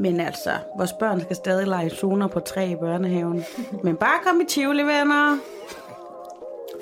Men 0.00 0.20
altså, 0.20 0.50
vores 0.76 0.92
børn 0.92 1.20
skal 1.20 1.36
stadig 1.36 1.66
lege 1.66 1.90
zoner 1.90 2.28
på 2.28 2.40
tre 2.40 2.68
i 2.68 2.76
børnehaven. 2.76 3.44
Men 3.84 3.96
bare 3.96 4.18
kom 4.24 4.40
i 4.40 4.44
Tivoli, 4.44 4.82
venner. 4.82 5.38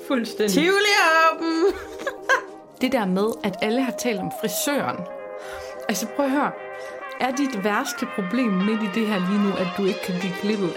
Fuldstændig. 0.07 0.53
Tivoli 0.53 0.93
åben. 1.31 1.65
Det 2.81 2.91
der 2.91 3.05
med, 3.05 3.27
at 3.43 3.55
alle 3.61 3.81
har 3.81 3.91
talt 3.91 4.19
om 4.19 4.31
frisøren. 4.41 4.97
Altså 5.89 6.07
prøv 6.15 6.25
at 6.25 6.31
høre. 6.31 6.51
Er 7.19 7.35
dit 7.35 7.63
værste 7.63 8.05
problem 8.15 8.51
midt 8.51 8.81
i 8.81 8.99
det 8.99 9.07
her 9.07 9.19
lige 9.29 9.43
nu, 9.43 9.49
at 9.49 9.67
du 9.77 9.85
ikke 9.85 9.99
kan 10.05 10.15
blive 10.19 10.33
klippet? 10.33 10.73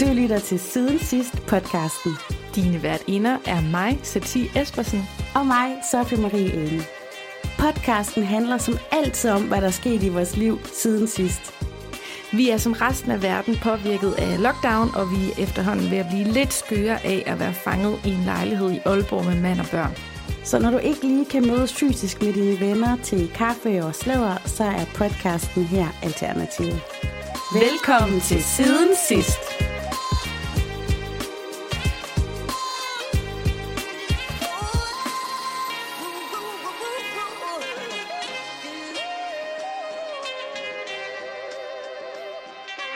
Du 0.00 0.06
lytter 0.14 0.38
til 0.38 0.60
Siden 0.60 0.98
Sidst 0.98 1.46
podcasten. 1.46 2.37
Dine 2.58 2.82
værtinder 2.82 3.36
er 3.46 3.60
mig, 3.60 3.98
Satie 4.02 4.62
Espersen. 4.62 5.08
Og 5.34 5.46
mig, 5.46 5.76
Sofie 5.90 6.18
Marie 6.18 6.52
Ene. 6.52 6.82
Podcasten 7.58 8.24
handler 8.24 8.58
som 8.58 8.78
altid 8.92 9.30
om, 9.30 9.42
hvad 9.42 9.60
der 9.60 9.66
er 9.66 9.70
sket 9.70 10.02
i 10.02 10.08
vores 10.08 10.36
liv 10.36 10.58
siden 10.82 11.08
sidst. 11.08 11.54
Vi 12.32 12.50
er 12.50 12.56
som 12.56 12.72
resten 12.72 13.10
af 13.10 13.22
verden 13.22 13.56
påvirket 13.62 14.14
af 14.18 14.42
lockdown, 14.42 14.90
og 14.94 15.10
vi 15.10 15.30
er 15.30 15.42
efterhånden 15.42 15.90
ved 15.90 15.98
at 15.98 16.06
blive 16.10 16.24
lidt 16.24 16.52
skøre 16.52 17.06
af 17.06 17.22
at 17.26 17.40
være 17.40 17.52
fanget 17.52 18.00
i 18.04 18.10
en 18.10 18.24
lejlighed 18.24 18.70
i 18.70 18.80
Aalborg 18.84 19.24
med 19.24 19.40
mand 19.40 19.60
og 19.60 19.66
børn. 19.70 19.96
Så 20.44 20.58
når 20.58 20.70
du 20.70 20.78
ikke 20.78 21.02
lige 21.02 21.24
kan 21.24 21.46
mødes 21.46 21.74
fysisk 21.74 22.22
med 22.22 22.32
dine 22.32 22.60
venner 22.60 22.96
til 23.02 23.30
kaffe 23.34 23.84
og 23.84 23.94
slæver, 23.94 24.36
så 24.44 24.64
er 24.64 24.84
podcasten 24.94 25.64
her 25.64 25.86
alternativet. 26.02 26.80
Velkommen 27.54 28.20
til 28.20 28.42
Siden 28.42 28.88
Sidst. 29.08 29.47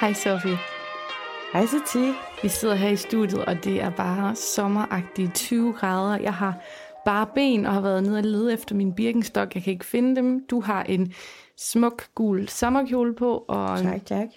Hej 0.03 0.13
Sofie. 0.15 0.57
Hej 1.53 1.67
Satie. 1.67 2.15
Vi 2.43 2.49
sidder 2.49 2.75
her 2.75 2.89
i 2.89 2.97
studiet, 2.97 3.45
og 3.45 3.65
det 3.65 3.81
er 3.83 3.91
bare 3.91 4.37
sommeragtigt 4.37 5.35
20 5.35 5.73
grader. 5.73 6.19
Jeg 6.23 6.35
har 6.35 6.63
bare 7.05 7.27
ben 7.35 7.67
og 7.67 7.73
har 7.73 7.81
været 7.81 8.03
nede 8.03 8.19
og 8.19 8.23
lede 8.25 8.53
efter 8.53 8.75
min 8.75 8.95
birkenstok. 8.95 9.55
Jeg 9.55 9.63
kan 9.63 9.73
ikke 9.73 9.85
finde 9.85 10.17
dem. 10.17 10.47
Du 10.47 10.61
har 10.61 10.83
en 10.83 11.13
smuk 11.57 12.05
gul 12.15 12.49
sommerkjole 12.49 13.15
på. 13.15 13.45
Og, 13.49 13.79
Tak, 13.79 14.07
tak. 14.07 14.29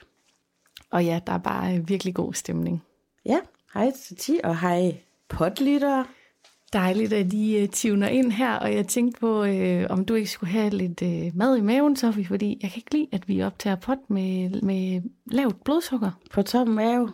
og 0.91 1.05
ja, 1.05 1.19
der 1.27 1.33
er 1.33 1.37
bare 1.37 1.87
virkelig 1.87 2.15
god 2.15 2.33
stemning. 2.33 2.83
Ja, 3.25 3.39
hej 3.73 3.91
Satie 3.95 4.45
og 4.45 4.59
hej 4.59 4.97
podlyttere. 5.29 6.05
Dejligt, 6.73 7.13
at 7.13 7.33
I 7.33 7.63
uh, 7.63 7.69
tivner 7.69 8.07
ind 8.07 8.31
her, 8.31 8.53
og 8.55 8.73
jeg 8.75 8.87
tænkte 8.87 9.19
på, 9.19 9.43
uh, 9.43 9.83
om 9.89 10.05
du 10.05 10.13
ikke 10.13 10.29
skulle 10.29 10.49
have 10.51 10.69
lidt 10.69 11.01
uh, 11.01 11.37
mad 11.37 11.57
i 11.57 11.61
maven, 11.61 11.95
Sofie, 11.95 12.25
fordi 12.25 12.59
jeg 12.61 12.71
kan 12.71 12.77
ikke 12.79 12.93
lide, 12.93 13.07
at 13.11 13.27
vi 13.27 13.41
optager 13.43 13.75
pot 13.75 13.97
med, 14.09 14.61
med 14.61 15.01
lavt 15.31 15.63
blodsukker 15.63 16.11
På 16.33 16.41
tom 16.43 16.67
mave. 16.67 17.11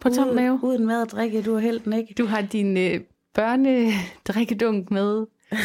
på 0.00 0.08
tom 0.10 0.24
Uden- 0.28 0.36
mave. 0.36 0.60
Uden 0.62 0.86
mad 0.86 1.02
og 1.02 1.08
drikke, 1.10 1.42
du 1.42 1.54
er 1.54 1.58
helt 1.60 1.84
den 1.84 1.92
ikke. 1.92 2.14
Du 2.18 2.26
har 2.26 2.40
din 2.42 2.76
uh, 2.76 3.00
børnedrikkedunk 3.34 4.90
med. 4.90 5.26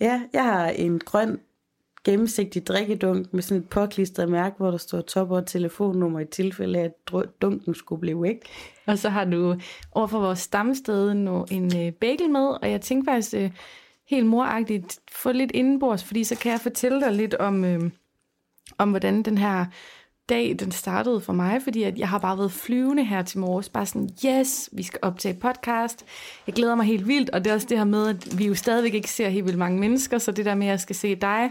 Ja, 0.00 0.22
jeg 0.32 0.44
har 0.44 0.68
en 0.68 0.98
grøn 0.98 1.40
gennemsigtig 2.06 2.66
drikkedunk 2.66 3.32
med 3.32 3.42
sådan 3.42 3.62
et 3.62 3.68
påklistret 3.68 4.28
mærke, 4.28 4.56
hvor 4.56 4.70
der 4.70 4.78
står 4.78 5.00
top 5.00 5.30
og 5.30 5.46
telefonnummer 5.46 6.20
i 6.20 6.24
tilfælde 6.24 6.78
af, 6.78 6.84
at 6.84 7.24
dunken 7.42 7.74
skulle 7.74 8.00
blive 8.00 8.22
væk. 8.22 8.36
Og 8.86 8.98
så 8.98 9.08
har 9.08 9.24
du 9.24 9.56
overfor 9.92 10.20
vores 10.20 10.38
stamsted 10.38 11.14
nu 11.14 11.46
en 11.50 11.76
øh, 11.76 11.92
bagel 11.92 12.30
med, 12.30 12.46
og 12.62 12.70
jeg 12.70 12.80
tænkte 12.80 13.10
faktisk 13.10 13.34
øh, 13.34 13.50
helt 14.08 14.26
moragtigt, 14.26 14.98
få 15.12 15.32
lidt 15.32 15.50
indenbords, 15.50 16.04
fordi 16.04 16.24
så 16.24 16.36
kan 16.36 16.52
jeg 16.52 16.60
fortælle 16.60 17.00
dig 17.00 17.12
lidt 17.12 17.34
om, 17.34 17.64
øh, 17.64 17.90
om 18.78 18.90
hvordan 18.90 19.22
den 19.22 19.38
her 19.38 19.66
dag, 20.28 20.56
den 20.58 20.72
startede 20.72 21.20
for 21.20 21.32
mig, 21.32 21.62
fordi 21.62 21.82
at 21.82 21.98
jeg 21.98 22.08
har 22.08 22.18
bare 22.18 22.38
været 22.38 22.52
flyvende 22.52 23.04
her 23.04 23.22
til 23.22 23.38
morges, 23.38 23.68
bare 23.68 23.86
sådan, 23.86 24.10
yes, 24.26 24.68
vi 24.72 24.82
skal 24.82 24.98
optage 25.02 25.34
podcast. 25.34 26.04
Jeg 26.46 26.54
glæder 26.54 26.74
mig 26.74 26.86
helt 26.86 27.08
vildt, 27.08 27.30
og 27.30 27.44
det 27.44 27.50
er 27.50 27.54
også 27.54 27.66
det 27.70 27.78
her 27.78 27.84
med, 27.84 28.08
at 28.08 28.38
vi 28.38 28.46
jo 28.46 28.54
stadigvæk 28.54 28.94
ikke 28.94 29.10
ser 29.10 29.28
helt 29.28 29.44
vildt 29.44 29.58
mange 29.58 29.80
mennesker, 29.80 30.18
så 30.18 30.32
det 30.32 30.44
der 30.44 30.54
med, 30.54 30.66
at 30.66 30.70
jeg 30.70 30.80
skal 30.80 30.96
se 30.96 31.14
dig, 31.14 31.50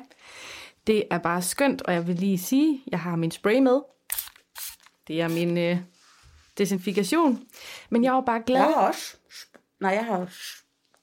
det 0.88 1.04
er 1.12 1.18
bare 1.18 1.42
skønt, 1.42 1.82
og 1.82 1.94
jeg 1.94 2.08
vil 2.08 2.16
lige 2.16 2.38
sige, 2.38 2.84
jeg 2.88 3.00
har 3.00 3.16
min 3.16 3.32
spray 3.32 3.60
med. 3.60 3.82
Det 5.08 5.22
er 5.22 5.28
min 5.28 5.58
øh, 5.58 5.78
desinfikation. 6.58 7.44
Men 7.90 8.04
jeg 8.04 8.14
var 8.14 8.22
bare 8.22 8.44
glad. 8.46 8.62
Jeg 8.62 8.74
har 8.74 8.88
også... 8.88 9.18
Nej, 9.82 9.92
jeg 9.92 10.06
har 10.06 10.30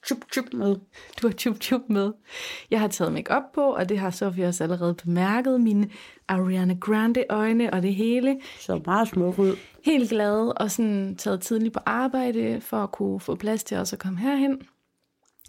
chup 0.06 0.18
chup 0.32 0.44
med. 0.52 0.76
Du 1.22 1.28
har 1.28 1.34
chup 1.34 1.60
chup 1.60 1.80
med. 1.88 2.12
Jeg 2.70 2.80
har 2.80 2.88
taget 2.88 3.12
make 3.12 3.30
op 3.30 3.52
på, 3.54 3.74
og 3.74 3.88
det 3.88 3.98
har 3.98 4.10
Sofie 4.10 4.46
også 4.46 4.64
allerede 4.64 4.94
bemærket. 4.94 5.60
Mine 5.60 5.90
Ariana 6.28 6.74
Grande 6.80 7.24
øjne 7.28 7.72
og 7.72 7.82
det 7.82 7.94
hele. 7.94 8.40
Så 8.60 8.80
meget 8.86 9.08
smuk 9.08 9.38
ud. 9.38 9.56
Helt 9.84 10.10
glad 10.10 10.60
og 10.60 10.70
sådan 10.70 11.16
taget 11.16 11.40
tidligt 11.40 11.74
på 11.74 11.80
arbejde 11.86 12.60
for 12.60 12.76
at 12.76 12.92
kunne 12.92 13.20
få 13.20 13.34
plads 13.34 13.64
til 13.64 13.76
også 13.78 13.96
at 13.96 14.00
komme 14.00 14.18
herhen. 14.18 14.62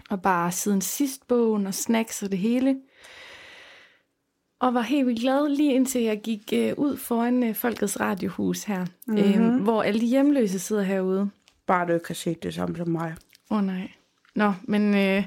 Og 0.09 0.21
bare 0.21 0.51
siden 0.51 0.81
sidst 0.81 1.27
bogen 1.27 1.67
og 1.67 1.73
snacks 1.73 2.23
og 2.23 2.31
det 2.31 2.39
hele. 2.39 2.75
Og 4.63 4.73
var 4.73 4.81
helt 4.81 5.07
vildt 5.07 5.19
glad 5.19 5.49
lige 5.49 5.73
indtil 5.73 6.01
jeg 6.01 6.21
gik 6.21 6.53
øh, 6.53 6.73
ud 6.77 6.97
foran 6.97 7.43
øh, 7.43 7.55
Folkets 7.55 7.99
Radiohus 7.99 8.63
her. 8.63 8.85
Mm-hmm. 9.07 9.55
Øh, 9.55 9.61
hvor 9.61 9.83
alle 9.83 10.01
de 10.01 10.05
hjemløse 10.05 10.59
sidder 10.59 10.83
herude. 10.83 11.29
Bare 11.65 11.87
du 11.87 11.93
ikke 11.93 12.07
har 12.07 12.13
set 12.13 12.43
det 12.43 12.53
samme 12.53 12.77
som 12.77 12.89
mig. 12.89 13.15
Åh 13.51 13.57
oh, 13.57 13.65
nej. 13.65 13.91
Nå, 14.35 14.53
men 14.63 14.95
øh, 14.95 15.25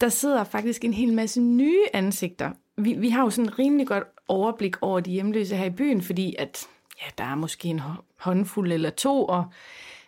der 0.00 0.08
sidder 0.08 0.44
faktisk 0.44 0.84
en 0.84 0.92
hel 0.94 1.12
masse 1.12 1.40
nye 1.40 1.80
ansigter. 1.92 2.50
Vi, 2.76 2.92
vi 2.92 3.08
har 3.08 3.22
jo 3.22 3.30
sådan 3.30 3.58
rimelig 3.58 3.86
godt 3.86 4.04
overblik 4.28 4.76
over 4.80 5.00
de 5.00 5.10
hjemløse 5.10 5.56
her 5.56 5.64
i 5.64 5.70
byen, 5.70 6.02
fordi 6.02 6.34
at 6.38 6.66
ja, 7.02 7.06
der 7.18 7.24
er 7.24 7.34
måske 7.34 7.68
en 7.68 7.80
hå- 7.80 8.04
håndfuld 8.16 8.72
eller 8.72 8.90
to, 8.90 9.24
og 9.24 9.44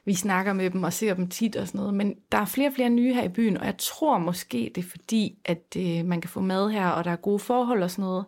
vi 0.04 0.15
snakker 0.15 0.53
med 0.53 0.70
dem 0.70 0.82
og 0.82 0.92
ser 0.92 1.15
dem 1.15 1.28
tit 1.28 1.56
og 1.56 1.66
sådan 1.66 1.78
noget. 1.78 1.94
Men 1.94 2.15
der 2.32 2.38
er 2.38 2.44
flere 2.44 2.69
og 2.69 2.75
flere 2.75 2.91
nye 2.91 3.15
her 3.15 3.22
i 3.22 3.28
byen, 3.28 3.56
og 3.56 3.66
jeg 3.66 3.75
tror 3.78 4.19
måske, 4.19 4.72
det 4.75 4.84
er 4.84 4.88
fordi, 4.88 5.38
at 5.44 5.76
øh, 5.78 6.04
man 6.04 6.20
kan 6.20 6.31
få 6.31 6.41
mad 6.41 6.70
her, 6.70 6.88
og 6.88 7.04
der 7.04 7.10
er 7.10 7.16
gode 7.16 7.38
forhold 7.38 7.82
og 7.82 7.91
sådan 7.91 8.03
noget 8.03 8.25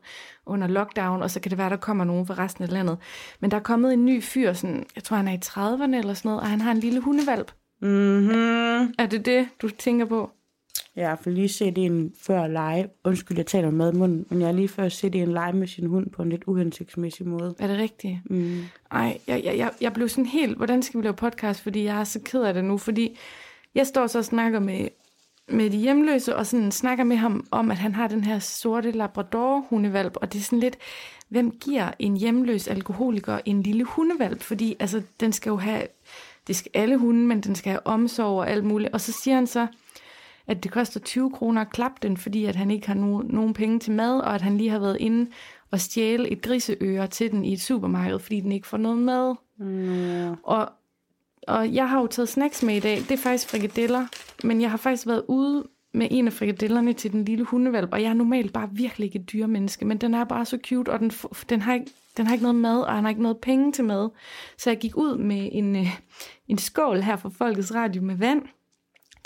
under 0.46 0.66
lockdown, 0.66 1.22
og 1.22 1.30
så 1.30 1.40
kan 1.40 1.50
det 1.50 1.58
være, 1.58 1.70
der 1.70 1.76
kommer 1.76 2.04
nogen 2.04 2.26
fra 2.26 2.34
resten 2.34 2.64
af 2.64 2.72
landet. 2.72 2.98
Men 3.40 3.50
der 3.50 3.56
er 3.56 3.62
kommet 3.62 3.92
en 3.92 4.04
ny 4.04 4.22
fyr, 4.22 4.52
sådan, 4.52 4.86
jeg 4.94 5.04
tror 5.04 5.16
han 5.16 5.28
er 5.28 5.32
i 5.32 5.40
30'erne 5.44 5.96
eller 5.96 6.14
sådan 6.14 6.28
noget, 6.28 6.40
og 6.40 6.50
han 6.50 6.60
har 6.60 6.70
en 6.70 6.80
lille 6.80 7.00
hundevalp. 7.00 7.52
Mhm. 7.80 8.94
Er 8.98 9.06
det 9.10 9.26
det, 9.26 9.48
du 9.62 9.68
tænker 9.68 10.04
på? 10.06 10.30
Jeg 10.96 11.08
har 11.08 11.30
lige 11.30 11.48
set 11.48 11.78
en 11.78 12.12
før 12.20 12.46
lege. 12.46 12.88
Undskyld, 13.04 13.36
jeg 13.36 13.46
taler 13.46 13.70
med 13.70 13.92
munden, 13.92 14.26
men 14.30 14.40
jeg 14.40 14.48
har 14.48 14.52
lige 14.52 14.68
før 14.68 14.88
set 14.88 15.14
en 15.14 15.32
lege 15.32 15.52
med 15.52 15.66
sin 15.66 15.86
hund 15.86 16.10
på 16.10 16.22
en 16.22 16.28
lidt 16.28 16.44
uhensigtsmæssig 16.46 17.28
måde. 17.28 17.54
Er 17.58 17.66
det 17.66 17.78
rigtigt? 17.78 18.18
Mm. 18.24 18.64
Ej, 18.90 19.18
jeg, 19.26 19.44
jeg, 19.44 19.58
jeg, 19.58 19.70
jeg 19.80 19.92
blev 19.92 20.08
sådan 20.08 20.26
helt, 20.26 20.56
hvordan 20.56 20.82
skal 20.82 21.00
vi 21.00 21.04
lave 21.04 21.14
podcast, 21.14 21.60
fordi 21.60 21.84
jeg 21.84 22.00
er 22.00 22.04
så 22.04 22.20
ked 22.24 22.42
af 22.42 22.54
det 22.54 22.64
nu, 22.64 22.78
fordi 22.78 23.18
jeg 23.74 23.86
står 23.86 24.06
så 24.06 24.18
og 24.18 24.24
snakker 24.24 24.58
med, 24.58 24.88
med 25.48 25.70
de 25.70 25.76
hjemløse, 25.76 26.36
og 26.36 26.46
sådan 26.46 26.72
snakker 26.72 27.04
med 27.04 27.16
ham 27.16 27.46
om, 27.50 27.70
at 27.70 27.76
han 27.76 27.94
har 27.94 28.08
den 28.08 28.24
her 28.24 28.38
sorte 28.38 28.90
labrador-hundevalp, 28.90 30.16
og 30.16 30.32
det 30.32 30.38
er 30.38 30.42
sådan 30.42 30.60
lidt, 30.60 30.76
hvem 31.28 31.50
giver 31.50 31.90
en 31.98 32.16
hjemløs 32.16 32.68
alkoholiker 32.68 33.38
en 33.44 33.62
lille 33.62 33.84
hundevalp? 33.84 34.42
Fordi 34.42 34.76
altså, 34.80 35.02
den 35.20 35.32
skal 35.32 35.50
jo 35.50 35.56
have, 35.56 35.82
det 36.46 36.56
skal 36.56 36.70
alle 36.74 36.96
hunde, 36.96 37.26
men 37.26 37.40
den 37.40 37.54
skal 37.54 37.70
have 37.70 37.86
omsorg 37.86 38.38
og 38.38 38.50
alt 38.50 38.64
muligt. 38.64 38.92
Og 38.92 39.00
så 39.00 39.12
siger 39.12 39.34
han 39.34 39.46
så, 39.46 39.66
at 40.46 40.64
det 40.64 40.70
koster 40.72 41.00
20 41.00 41.30
kroner 41.30 41.60
at 41.60 41.70
klappe 41.70 41.98
den, 42.02 42.16
fordi 42.16 42.44
at 42.44 42.56
han 42.56 42.70
ikke 42.70 42.86
har 42.86 42.94
no- 42.94 43.34
nogen 43.34 43.54
penge 43.54 43.78
til 43.78 43.92
mad, 43.92 44.20
og 44.20 44.34
at 44.34 44.42
han 44.42 44.58
lige 44.58 44.70
har 44.70 44.78
været 44.78 44.96
inde 45.00 45.30
og 45.70 45.80
stjæle 45.80 46.28
et 46.28 46.42
griseøre 46.42 47.06
til 47.06 47.30
den 47.30 47.44
i 47.44 47.52
et 47.52 47.60
supermarked, 47.60 48.18
fordi 48.18 48.40
den 48.40 48.52
ikke 48.52 48.66
får 48.66 48.76
noget 48.76 48.98
mad. 48.98 49.34
Mm. 49.58 50.36
Og, 50.42 50.68
og 51.48 51.74
jeg 51.74 51.88
har 51.88 52.00
jo 52.00 52.06
taget 52.06 52.28
snacks 52.28 52.62
med 52.62 52.76
i 52.76 52.80
dag. 52.80 52.96
Det 52.96 53.10
er 53.10 53.16
faktisk 53.16 53.48
frikadeller, 53.48 54.06
men 54.44 54.60
jeg 54.60 54.70
har 54.70 54.76
faktisk 54.76 55.06
været 55.06 55.24
ude 55.28 55.64
med 55.94 56.08
en 56.10 56.26
af 56.26 56.32
frikadellerne 56.32 56.92
til 56.92 57.12
den 57.12 57.24
lille 57.24 57.44
hundevalp, 57.44 57.92
og 57.92 58.02
jeg 58.02 58.08
er 58.08 58.14
normalt 58.14 58.52
bare 58.52 58.68
virkelig 58.72 59.06
ikke 59.06 59.18
et 59.18 59.32
dyremenneske, 59.32 59.84
men 59.84 59.98
den 59.98 60.14
er 60.14 60.24
bare 60.24 60.44
så 60.44 60.58
cute, 60.66 60.92
og 60.92 61.00
den, 61.00 61.10
den, 61.48 61.62
har 61.62 61.74
ikke, 61.74 61.86
den 62.16 62.26
har 62.26 62.34
ikke 62.34 62.42
noget 62.42 62.54
mad, 62.54 62.80
og 62.80 62.94
han 62.94 63.04
har 63.04 63.08
ikke 63.08 63.22
noget 63.22 63.38
penge 63.38 63.72
til 63.72 63.84
mad. 63.84 64.08
Så 64.58 64.70
jeg 64.70 64.78
gik 64.78 64.96
ud 64.96 65.18
med 65.18 65.48
en, 65.52 65.76
øh, 65.76 65.86
en 66.48 66.58
skål 66.58 67.00
her 67.00 67.16
fra 67.16 67.28
Folkets 67.28 67.74
Radio 67.74 68.02
med 68.02 68.14
vand 68.14 68.42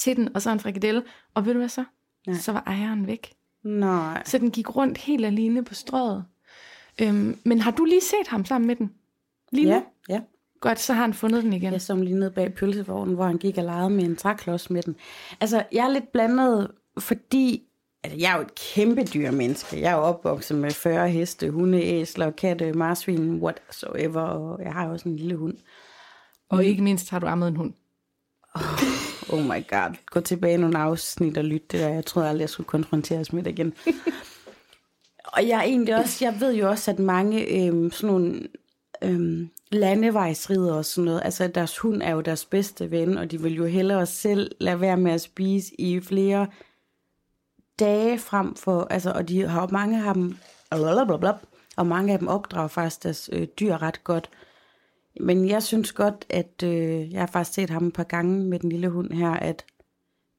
til 0.00 0.16
den, 0.16 0.28
og 0.34 0.42
så 0.42 0.50
en 0.50 0.60
frikadelle, 0.60 1.02
og 1.34 1.46
ved 1.46 1.52
du 1.52 1.58
hvad 1.58 1.68
så? 1.68 1.84
Nej. 2.26 2.36
Så 2.36 2.52
var 2.52 2.62
ejeren 2.66 3.06
væk. 3.06 3.32
Nej. 3.64 4.22
Så 4.24 4.38
den 4.38 4.50
gik 4.50 4.76
rundt 4.76 4.98
helt 4.98 5.26
alene 5.26 5.64
på 5.64 5.74
strøget. 5.74 6.24
Øhm, 7.02 7.38
men 7.44 7.60
har 7.60 7.70
du 7.70 7.84
lige 7.84 8.00
set 8.00 8.28
ham 8.28 8.44
sammen 8.44 8.66
med 8.66 8.76
den? 8.76 8.92
Lige 9.52 9.66
nu? 9.66 9.72
Ja, 9.72 9.82
ja. 10.08 10.20
Godt, 10.60 10.80
så 10.80 10.92
har 10.92 11.00
han 11.02 11.14
fundet 11.14 11.44
den 11.44 11.52
igen. 11.52 11.72
Jeg 11.72 11.80
så 11.80 11.94
ham 11.94 12.02
lige 12.02 12.18
nede 12.18 12.30
bag 12.30 12.54
pølsevognen, 12.54 13.14
hvor 13.14 13.24
han 13.24 13.38
gik 13.38 13.58
og 13.58 13.64
legede 13.64 13.90
med 13.90 14.04
en 14.04 14.16
træklods 14.16 14.70
med 14.70 14.82
den. 14.82 14.96
Altså, 15.40 15.64
jeg 15.72 15.84
er 15.84 15.88
lidt 15.88 16.12
blandet, 16.12 16.70
fordi 16.98 17.62
altså, 18.04 18.18
jeg 18.18 18.32
er 18.32 18.36
jo 18.36 18.42
et 18.42 18.54
kæmpe 18.54 19.04
dyrmenneske. 19.04 19.80
Jeg 19.80 19.92
er 19.92 19.96
jo 19.96 20.02
opvokset 20.02 20.58
med 20.58 20.70
40 20.70 21.08
heste, 21.08 21.50
hunde, 21.50 21.82
æsler, 21.82 22.30
katte, 22.30 22.72
marsvin, 22.72 23.42
whatsoever, 23.42 24.20
og 24.20 24.62
jeg 24.62 24.72
har 24.72 24.86
jo 24.86 24.92
også 24.92 25.08
en 25.08 25.16
lille 25.16 25.36
hund. 25.36 25.54
Og 26.48 26.64
ikke 26.64 26.82
mindst 26.82 27.10
har 27.10 27.18
du 27.18 27.26
ammet 27.26 27.48
en 27.48 27.56
hund. 27.56 27.74
Oh, 28.54 28.62
oh 29.32 29.44
my 29.44 29.66
god. 29.68 29.96
Gå 30.06 30.20
tilbage 30.20 30.56
nogle 30.56 30.78
afsnit 30.78 31.38
og 31.38 31.44
lytte 31.44 31.66
det 31.70 31.80
der. 31.80 31.88
Jeg 31.88 32.06
troede 32.06 32.28
aldrig, 32.28 32.40
jeg 32.40 32.50
skulle 32.50 32.66
konfronteres 32.66 33.32
med 33.32 33.42
det 33.42 33.50
igen. 33.50 33.74
og 35.34 35.48
jeg 35.48 35.58
er 35.58 35.62
egentlig 35.62 35.96
også, 35.96 36.24
jeg 36.24 36.40
ved 36.40 36.54
jo 36.54 36.68
også, 36.68 36.90
at 36.90 36.98
mange 36.98 37.66
øhm, 37.66 37.90
sådan 37.90 38.14
nogle 38.14 38.48
øhm, 39.02 39.50
landevejsrider 39.72 40.74
og 40.74 40.84
sådan 40.84 41.04
noget, 41.04 41.22
altså 41.24 41.48
deres 41.48 41.78
hund 41.78 42.02
er 42.02 42.10
jo 42.10 42.20
deres 42.20 42.44
bedste 42.44 42.90
ven, 42.90 43.18
og 43.18 43.30
de 43.30 43.42
vil 43.42 43.54
jo 43.54 43.64
hellere 43.64 44.06
selv 44.06 44.50
lade 44.60 44.80
være 44.80 44.96
med 44.96 45.12
at 45.12 45.20
spise 45.20 45.80
i 45.80 46.00
flere 46.00 46.46
dage 47.78 48.18
frem 48.18 48.54
for, 48.54 48.86
altså, 48.90 49.12
og 49.12 49.28
de 49.28 49.48
har 49.48 49.68
mange 49.72 50.08
af 50.08 50.14
dem, 50.14 50.36
blablabla, 50.70 51.32
og 51.76 51.86
mange 51.86 52.12
af 52.12 52.18
dem 52.18 52.28
opdrager 52.28 52.68
faktisk 52.68 53.02
deres 53.02 53.30
øh, 53.32 53.46
dyr 53.60 53.82
ret 53.82 54.04
godt. 54.04 54.30
Men 55.20 55.48
jeg 55.48 55.62
synes 55.62 55.92
godt, 55.92 56.26
at 56.28 56.62
øh, 56.64 57.12
jeg 57.12 57.20
har 57.20 57.26
faktisk 57.26 57.54
set 57.54 57.70
ham 57.70 57.86
et 57.86 57.92
par 57.92 58.04
gange 58.04 58.44
med 58.44 58.58
den 58.58 58.68
lille 58.68 58.88
hund 58.88 59.12
her, 59.12 59.30
at 59.30 59.64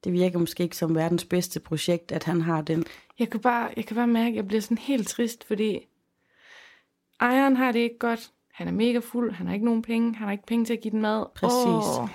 det 0.04 0.14
virker 0.14 0.40
måske 0.40 0.64
ikke 0.64 0.78
som 0.78 0.96
verdens 0.96 1.26
bedste 1.26 1.60
projekt, 1.60 2.12
at 2.12 2.24
han 2.24 2.42
har 2.42 2.62
den. 2.62 2.86
Jeg 3.20 3.30
kan 3.30 3.40
bare, 3.40 3.70
jeg 3.78 3.86
kan 3.86 3.96
bare 3.96 4.08
mærke, 4.08 4.30
at 4.30 4.36
jeg 4.36 4.48
bliver 4.48 4.62
sådan 4.62 4.78
helt 4.78 5.08
trist, 5.08 5.44
fordi 5.48 5.88
ejeren 7.22 7.56
har 7.56 7.72
det 7.72 7.80
ikke 7.80 8.00
godt. 8.00 8.32
Han 8.54 8.68
er 8.68 8.72
mega 8.72 9.00
fuld, 9.00 9.32
han 9.32 9.48
har 9.48 9.54
ikke 9.54 9.66
nogen 9.66 9.82
penge, 9.82 10.16
han 10.16 10.26
har 10.26 10.32
ikke 10.32 10.46
penge 10.46 10.66
til 10.66 10.74
at 10.74 10.82
give 10.82 10.92
den 10.92 11.02
mad. 11.02 11.26
Præcis. 11.36 12.00
Åh. 12.00 12.10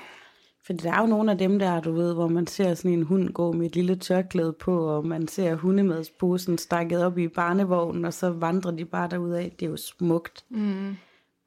Fordi 0.66 0.78
der 0.78 0.92
er 0.92 1.00
jo 1.00 1.06
nogle 1.06 1.30
af 1.30 1.38
dem 1.38 1.58
der, 1.58 1.80
du 1.80 1.92
ved, 1.92 2.14
hvor 2.14 2.28
man 2.28 2.46
ser 2.46 2.74
sådan 2.74 2.90
en 2.90 3.02
hund 3.02 3.28
gå 3.28 3.52
med 3.52 3.66
et 3.66 3.76
lille 3.76 3.96
tørklæde 3.96 4.52
på, 4.52 4.86
og 4.86 5.06
man 5.06 5.28
ser 5.28 5.54
hundemadsporen 5.54 6.58
stakket 6.58 7.04
op 7.04 7.18
i 7.18 7.28
barnevognen, 7.28 8.04
og 8.04 8.14
så 8.14 8.30
vandrer 8.30 8.70
de 8.70 8.84
bare 8.84 9.08
derudad. 9.08 9.50
Det 9.50 9.66
er 9.66 9.70
jo 9.70 9.76
smukt. 9.76 10.44
Mm. 10.48 10.96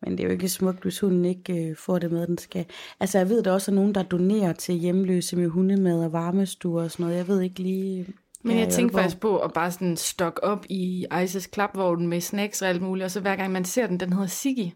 Men 0.02 0.12
det 0.12 0.20
er 0.20 0.24
jo 0.28 0.32
ikke 0.34 0.50
smukt, 0.50 0.82
hvis 0.82 1.00
hunden 1.00 1.26
ikke 1.26 1.70
øh, 1.70 1.76
får 1.76 2.00
det 2.00 2.12
med, 2.12 2.28
den 2.28 2.38
skal. 2.38 2.66
Altså, 3.00 3.18
jeg 3.18 3.30
ved, 3.30 3.44
der 3.44 3.52
også 3.52 3.72
er 3.72 3.76
nogen, 3.76 3.96
der 3.96 4.04
donerer 4.04 4.54
til 4.54 4.76
hjemløse 4.76 5.36
med 5.36 5.48
hundemad 5.48 6.04
og 6.06 6.12
varmestuer 6.14 6.84
og 6.84 6.92
sådan 6.92 7.04
noget. 7.04 7.18
Jeg 7.18 7.28
ved 7.28 7.42
ikke 7.42 7.60
lige... 7.60 8.06
Men 8.44 8.58
jeg 8.60 8.68
i 8.68 8.72
tænkte 8.72 8.98
faktisk 8.98 9.20
på 9.20 9.38
at 9.38 9.54
bare 9.54 9.72
sådan 9.72 9.98
stokke 9.98 10.44
op 10.44 10.66
i 10.70 11.06
Ices 11.24 11.48
klapvogn 11.48 12.08
med 12.08 12.22
snacks 12.22 12.62
og 12.62 12.68
alt 12.70 12.82
muligt, 12.82 13.04
og 13.06 13.12
så 13.12 13.20
hver 13.20 13.36
gang 13.36 13.52
man 13.52 13.66
ser 13.66 13.88
den, 13.88 14.00
den 14.00 14.14
hedder 14.14 14.28
Siggy, 14.28 14.72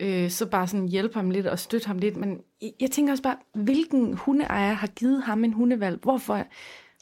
øh, 0.00 0.30
så 0.30 0.46
bare 0.46 0.66
sådan 0.68 0.88
hjælpe 0.88 1.14
ham 1.14 1.30
lidt 1.30 1.46
og 1.46 1.58
støtte 1.58 1.86
ham 1.86 1.98
lidt. 1.98 2.16
Men 2.16 2.40
jeg- 2.62 2.72
jeg 2.80 2.90
tænker 2.90 3.12
også 3.12 3.22
bare, 3.22 3.36
hvilken 3.54 4.14
hundeejer 4.14 4.72
har 4.72 4.86
givet 4.86 5.22
ham 5.22 5.44
en 5.44 5.52
hundevalg? 5.52 5.98
Hvorfor, 6.02 6.44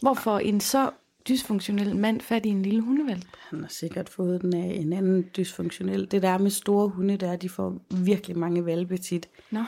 hvorfor 0.00 0.38
en 0.38 0.60
så 0.60 0.90
dysfunktionel 1.28 1.96
mand 1.96 2.20
fat 2.20 2.46
i 2.46 2.48
en 2.48 2.62
lille 2.62 2.80
hundevalg? 2.80 3.22
Han 3.50 3.60
har 3.60 3.68
sikkert 3.68 4.08
fået 4.08 4.42
den 4.42 4.54
af 4.54 4.76
en 4.80 4.92
anden 4.92 5.26
dysfunktionel. 5.36 6.10
Det 6.10 6.22
der 6.22 6.28
er 6.28 6.38
med 6.38 6.50
store 6.50 6.88
hunde, 6.88 7.16
der 7.16 7.28
er, 7.32 7.36
de 7.36 7.48
får 7.48 7.78
virkelig 8.04 8.38
mange 8.38 8.64
valpe 8.66 8.96
tit. 8.96 9.28
Nå, 9.50 9.60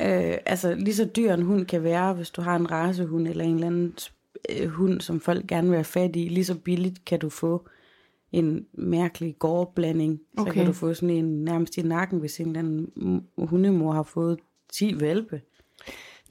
Øh, 0.00 0.36
altså 0.46 0.74
lige 0.74 0.94
så 0.94 1.04
dyr 1.16 1.32
en 1.34 1.42
hund 1.42 1.66
kan 1.66 1.82
være, 1.82 2.14
hvis 2.14 2.30
du 2.30 2.40
har 2.42 2.56
en 2.56 2.70
racehund 2.70 3.28
eller 3.28 3.44
en 3.44 3.54
eller 3.54 3.66
anden 3.66 3.94
øh, 4.50 4.68
hund, 4.68 5.00
som 5.00 5.20
folk 5.20 5.46
gerne 5.46 5.68
vil 5.68 5.76
have 5.76 5.84
fat 5.84 6.16
i, 6.16 6.28
lige 6.28 6.44
så 6.44 6.54
billigt 6.54 7.04
kan 7.04 7.18
du 7.18 7.28
få 7.28 7.68
en 8.32 8.66
mærkelig 8.74 9.36
gårdblanding. 9.38 10.20
Så 10.36 10.42
Okay. 10.42 10.52
kan 10.52 10.66
du 10.66 10.72
få 10.72 10.94
sådan 10.94 11.10
en 11.10 11.44
nærmest 11.44 11.76
i 11.78 11.82
nakken, 11.82 12.18
hvis 12.20 12.40
en 12.40 12.46
eller 12.46 12.58
anden 12.58 13.22
hundemor 13.38 13.92
har 13.92 14.02
fået 14.02 14.38
10 14.72 15.00
valpe. 15.00 15.40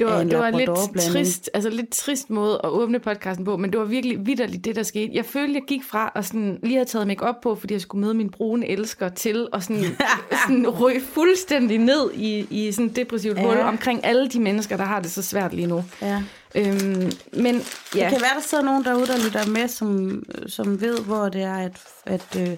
Det 0.07 0.15
var, 0.15 0.23
det 0.23 0.39
var 0.39 0.49
lidt 0.49 0.69
trist, 1.11 1.49
altså 1.53 1.69
lidt 1.69 1.89
trist 1.89 2.29
måde 2.29 2.61
at 2.63 2.69
åbne 2.69 2.99
podcasten 2.99 3.45
på, 3.45 3.57
men 3.57 3.71
det 3.71 3.79
var 3.79 3.85
virkelig 3.85 4.25
vidderligt 4.25 4.65
det, 4.65 4.75
der 4.75 4.83
skete. 4.83 5.11
Jeg 5.13 5.25
følte, 5.25 5.53
jeg 5.53 5.63
gik 5.67 5.83
fra 5.83 6.11
og 6.15 6.25
sådan, 6.25 6.59
lige 6.63 6.75
havde 6.75 6.89
taget 6.89 7.07
mig 7.07 7.21
op 7.23 7.41
på, 7.41 7.55
fordi 7.55 7.73
jeg 7.73 7.81
skulle 7.81 8.01
møde 8.01 8.13
min 8.13 8.29
brune 8.29 8.67
elsker 8.67 9.09
til, 9.09 9.47
og 9.51 9.63
sådan, 9.63 9.83
sådan 10.47 10.69
ryge 10.69 11.01
fuldstændig 11.01 11.77
ned 11.77 12.11
i, 12.13 12.47
i 12.49 12.71
sådan 12.71 12.85
et 12.85 12.95
depressivt 12.95 13.37
Ja. 13.37 13.45
hul 13.47 13.57
omkring 13.57 14.05
alle 14.05 14.29
de 14.29 14.39
mennesker, 14.39 14.77
der 14.77 14.83
har 14.83 14.99
det 14.99 15.11
så 15.11 15.21
svært 15.21 15.53
lige 15.53 15.67
nu. 15.67 15.83
Ja. 16.01 16.23
Øhm, 16.55 17.11
men 17.33 17.55
ja, 17.95 18.03
Det 18.03 18.09
kan 18.09 18.21
være, 18.21 18.35
der 18.35 18.41
sidder 18.41 18.63
nogen 18.63 18.83
derude, 18.83 19.05
der 19.07 19.23
lytter 19.25 19.47
med, 19.47 19.67
som, 19.67 20.23
som 20.47 20.81
ved, 20.81 20.99
hvor 20.99 21.29
det 21.29 21.41
er, 21.43 21.55
at, 21.55 21.77
at 22.05 22.37
øh, 22.39 22.57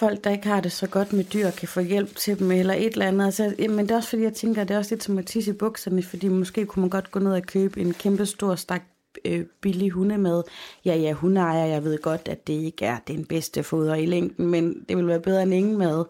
folk, 0.00 0.24
der 0.24 0.30
ikke 0.30 0.46
har 0.46 0.60
det 0.60 0.72
så 0.72 0.86
godt 0.86 1.12
med 1.12 1.24
dyr, 1.24 1.50
kan 1.50 1.68
få 1.68 1.80
hjælp 1.80 2.16
til 2.16 2.38
dem, 2.38 2.50
eller 2.50 2.74
et 2.74 2.92
eller 2.92 3.06
andet. 3.06 3.24
Altså, 3.24 3.54
men 3.58 3.78
det 3.78 3.90
er 3.90 3.96
også 3.96 4.08
fordi, 4.08 4.22
jeg 4.22 4.34
tænker, 4.34 4.62
at 4.62 4.68
det 4.68 4.74
er 4.74 4.78
også 4.78 4.94
lidt 4.94 5.04
som 5.04 5.18
at 5.18 5.26
tisse 5.26 5.50
i 5.50 5.54
bukserne, 5.54 6.02
fordi 6.02 6.28
måske 6.28 6.66
kunne 6.66 6.80
man 6.80 6.90
godt 6.90 7.10
gå 7.10 7.18
ned 7.18 7.32
og 7.32 7.42
købe 7.42 7.80
en 7.80 7.94
kæmpe 7.94 8.26
stor 8.26 8.54
stak 8.54 8.82
øh, 9.24 9.44
billig 9.60 9.90
hundemad. 9.90 10.42
Ja, 10.84 10.94
ja, 10.94 11.12
hundeejer, 11.12 11.66
jeg 11.66 11.84
ved 11.84 11.98
godt, 11.98 12.28
at 12.28 12.46
det 12.46 12.52
ikke 12.52 12.84
er 12.84 12.98
den 13.08 13.24
bedste 13.24 13.62
foder 13.62 13.94
i 13.94 14.06
længden, 14.06 14.46
men 14.46 14.84
det 14.88 14.96
vil 14.96 15.06
være 15.06 15.20
bedre 15.20 15.42
end 15.42 15.54
ingen 15.54 15.78
mad. 15.78 16.04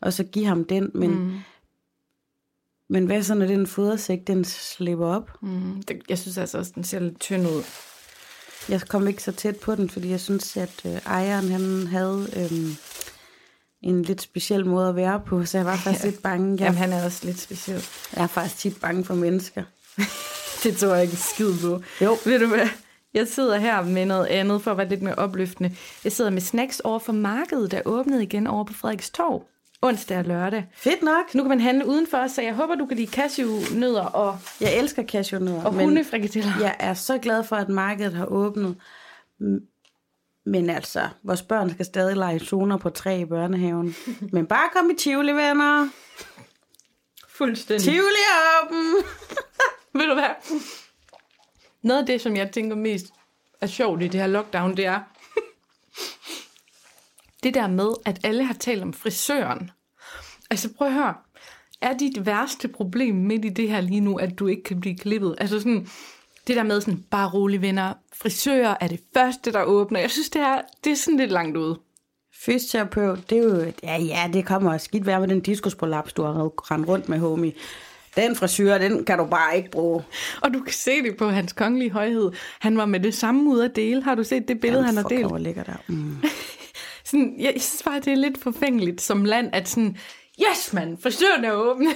Og 0.00 0.12
så 0.12 0.24
give 0.24 0.46
ham 0.46 0.64
den, 0.64 0.90
men... 0.94 1.10
Mm. 1.10 1.32
Men 2.88 3.06
hvad 3.06 3.22
så, 3.22 3.34
når 3.34 3.46
den 3.46 3.66
fodersæk, 3.66 4.26
den 4.26 4.44
slipper 4.44 5.06
op? 5.06 5.30
mm, 5.42 5.82
det, 5.82 6.02
jeg 6.08 6.18
synes 6.18 6.38
altså 6.38 6.58
også, 6.58 6.72
den 6.74 6.84
ser 6.84 6.98
lidt 6.98 7.20
tynd 7.20 7.46
ud. 7.46 7.62
Jeg 8.68 8.80
kom 8.88 9.08
ikke 9.08 9.22
så 9.22 9.32
tæt 9.32 9.56
på 9.56 9.74
den, 9.74 9.90
fordi 9.90 10.10
jeg 10.10 10.20
synes, 10.20 10.56
at 10.56 10.82
øh, 10.86 10.92
ejeren 10.92 11.48
han 11.48 11.86
havde 11.86 12.28
øhm, 12.36 12.76
en 13.84 14.02
lidt 14.02 14.22
speciel 14.22 14.66
måde 14.66 14.88
at 14.88 14.96
være 14.96 15.20
på, 15.26 15.44
så 15.44 15.58
jeg 15.58 15.66
var 15.66 15.76
faktisk 15.76 16.04
lidt 16.04 16.22
bange. 16.22 16.50
Jeg, 16.50 16.60
Jamen, 16.60 16.78
han 16.78 16.92
er 16.92 17.04
også 17.04 17.20
lidt 17.26 17.40
speciel. 17.40 17.84
jeg 18.16 18.22
er 18.22 18.26
faktisk 18.26 18.58
tit 18.58 18.80
bange 18.80 19.04
for 19.04 19.14
mennesker. 19.14 19.62
Det 20.62 20.76
tror 20.76 20.94
jeg 20.94 21.02
ikke 21.02 21.16
skid 21.16 21.52
på. 21.62 21.82
Jo. 22.04 22.16
Ved 22.24 22.38
du 22.40 22.46
hvad? 22.46 22.68
Jeg 23.14 23.28
sidder 23.28 23.56
her 23.58 23.82
med 23.82 24.06
noget 24.06 24.26
andet, 24.26 24.62
for 24.62 24.70
at 24.70 24.76
være 24.78 24.88
lidt 24.88 25.02
mere 25.02 25.14
opløftende. 25.14 25.76
Jeg 26.04 26.12
sidder 26.12 26.30
med 26.30 26.40
snacks 26.40 26.80
over 26.80 26.98
for 26.98 27.12
markedet, 27.12 27.70
der 27.70 27.80
åbnede 27.84 28.22
igen 28.22 28.46
over 28.46 28.64
på 28.64 28.72
Frederikstorv. 28.72 29.42
Onsdag 29.82 30.18
og 30.18 30.24
lørdag. 30.24 30.64
Fedt 30.76 31.02
nok. 31.02 31.24
Så 31.32 31.38
nu 31.38 31.44
kan 31.44 31.48
man 31.48 31.60
handle 31.60 31.86
udenfor, 31.86 32.26
så 32.26 32.42
jeg 32.42 32.54
håber, 32.54 32.74
du 32.74 32.86
kan 32.86 32.96
lide 32.96 33.10
cashewnødder 33.12 34.04
og, 34.04 34.38
Jeg 34.60 34.78
elsker 34.78 35.02
cashewnødder, 35.06 35.64
og 35.64 35.72
hundefrikadeller. 35.72 36.52
jeg 36.60 36.76
er 36.78 36.94
så 36.94 37.18
glad 37.18 37.44
for, 37.44 37.56
at 37.56 37.68
markedet 37.68 38.12
har 38.14 38.26
åbnet. 38.26 38.76
Men 40.46 40.70
altså, 40.70 41.08
vores 41.22 41.42
børn 41.42 41.70
skal 41.70 41.86
stadig 41.86 42.16
lege 42.16 42.38
zoner 42.38 42.76
på 42.76 42.90
tre 42.90 43.20
i 43.20 43.24
børnehaven. 43.24 43.96
Men 44.32 44.46
bare 44.46 44.68
kom 44.72 44.90
i 44.90 44.94
Tivoli, 44.94 45.32
venner. 45.32 45.88
Fuldstændig. 47.28 47.84
Tivoli 47.84 48.22
er 48.32 48.66
åben. 48.66 49.04
Ved 50.00 50.08
du 50.08 50.14
hvad? 50.14 50.60
Noget 51.82 52.00
af 52.00 52.06
det, 52.06 52.20
som 52.20 52.36
jeg 52.36 52.50
tænker 52.50 52.76
mest 52.76 53.06
er 53.60 53.66
sjovt 53.66 54.02
i 54.02 54.08
det 54.08 54.20
her 54.20 54.26
lockdown, 54.26 54.76
det 54.76 54.86
er 54.86 55.00
det 57.42 57.54
der 57.54 57.66
med, 57.66 57.88
at 58.04 58.20
alle 58.24 58.44
har 58.44 58.54
talt 58.54 58.82
om 58.82 58.92
frisøren. 58.92 59.70
Altså 60.50 60.72
prøv 60.78 60.88
at 60.88 60.94
høre. 60.94 61.14
Er 61.80 61.96
dit 61.96 62.26
værste 62.26 62.68
problem 62.68 63.14
midt 63.14 63.44
i 63.44 63.48
det 63.48 63.68
her 63.68 63.80
lige 63.80 64.00
nu, 64.00 64.16
at 64.16 64.38
du 64.38 64.46
ikke 64.46 64.62
kan 64.62 64.80
blive 64.80 64.96
klippet? 64.96 65.34
Altså 65.38 65.58
sådan, 65.58 65.88
det 66.46 66.56
der 66.56 66.62
med 66.62 66.80
sådan, 66.80 67.04
bare 67.10 67.30
rolig 67.30 67.62
venner, 67.62 67.92
frisører 68.12 68.74
er 68.80 68.88
det 68.88 69.00
første, 69.14 69.52
der 69.52 69.62
åbner. 69.62 70.00
Jeg 70.00 70.10
synes, 70.10 70.30
det 70.30 70.42
er, 70.42 70.60
det 70.84 70.92
er 70.92 70.96
sådan 70.96 71.18
lidt 71.18 71.30
langt 71.30 71.56
ude. 71.56 71.78
Fysioterapeut, 72.44 73.30
det 73.30 73.38
er 73.38 73.42
jo, 73.42 73.72
ja, 73.82 73.96
ja, 73.96 74.30
det 74.32 74.46
kommer 74.46 74.78
skidt 74.78 75.06
være 75.06 75.20
med 75.20 75.28
den 75.28 75.40
diskusprolaps, 75.40 76.12
du 76.12 76.22
har 76.22 76.70
rendt 76.70 76.88
rundt 76.88 77.08
med, 77.08 77.18
homie. 77.18 77.52
Den 78.16 78.36
frisyr, 78.36 78.78
den 78.78 79.04
kan 79.04 79.18
du 79.18 79.24
bare 79.24 79.56
ikke 79.56 79.70
bruge. 79.70 80.02
Og 80.40 80.54
du 80.54 80.60
kan 80.60 80.72
se 80.72 81.02
det 81.02 81.16
på 81.16 81.28
hans 81.28 81.52
kongelige 81.52 81.90
højhed. 81.90 82.32
Han 82.60 82.78
var 82.78 82.86
med 82.86 83.00
det 83.00 83.14
samme 83.14 83.50
ud 83.50 83.60
at 83.60 83.76
dele. 83.76 84.02
Har 84.02 84.14
du 84.14 84.24
set 84.24 84.48
det 84.48 84.60
billede, 84.60 84.84
han 84.84 84.96
har 84.96 85.02
delt? 85.02 85.26
Hvor 85.26 85.38
ligger 85.38 85.62
der. 85.62 85.76
Mm. 85.86 86.16
Sådan, 87.04 87.34
jeg 87.38 87.52
synes 87.56 87.82
bare, 87.84 88.00
det 88.00 88.12
er 88.12 88.16
lidt 88.16 88.42
forfængeligt 88.42 89.00
som 89.00 89.24
land, 89.24 89.50
at 89.52 89.68
sådan, 89.68 89.96
yes 90.40 90.72
mand, 90.72 90.98
frisøren 90.98 91.44
er 91.44 91.52
åben. 91.52 91.88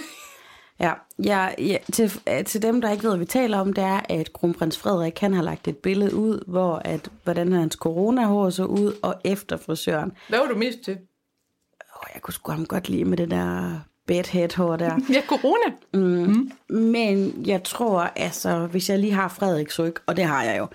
Ja, 0.81 0.93
ja, 1.25 1.49
ja 1.59 1.77
til, 1.93 2.13
øh, 2.29 2.45
til 2.45 2.63
dem, 2.63 2.81
der 2.81 2.91
ikke 2.91 3.05
ved, 3.05 3.11
hvad 3.11 3.19
vi 3.19 3.25
taler 3.25 3.59
om, 3.59 3.73
det 3.73 3.85
er, 3.85 4.01
at 4.09 4.33
kronprins 4.33 4.79
Frederik, 4.79 5.19
han 5.19 5.35
har 5.35 5.43
lagt 5.43 5.69
et 5.69 5.77
billede 5.77 6.15
ud, 6.15 6.45
hvor 6.47 6.83
at, 6.85 7.11
hvordan 7.25 7.53
hans 7.53 7.75
coronahår 7.75 8.51
så 8.51 8.65
ud, 8.65 8.93
og 9.03 9.15
efter 9.25 9.57
frisøren. 9.57 10.13
Hvad 10.29 10.39
var 10.39 10.47
du 10.47 10.57
mest 10.57 10.79
til? 10.81 10.93
Åh, 10.93 12.11
jeg 12.15 12.23
kunne 12.23 12.35
sgu 12.35 12.53
ham 12.53 12.67
godt 12.67 12.89
lide 12.89 13.05
med 13.05 13.17
det 13.17 13.31
der 13.31 13.81
bedhead 14.07 14.57
hår 14.57 14.77
der. 14.77 14.99
Ja, 15.15 15.23
corona. 15.27 15.75
Mm. 15.95 16.51
Men 16.77 17.47
jeg 17.47 17.63
tror, 17.65 18.01
altså, 18.01 18.67
hvis 18.67 18.91
jeg 18.91 18.99
lige 18.99 19.13
har 19.13 19.29
Frederiks 19.29 19.79
ryg, 19.79 19.95
og 20.07 20.17
det 20.17 20.25
har 20.25 20.45
jeg 20.45 20.59
jo, 20.59 20.67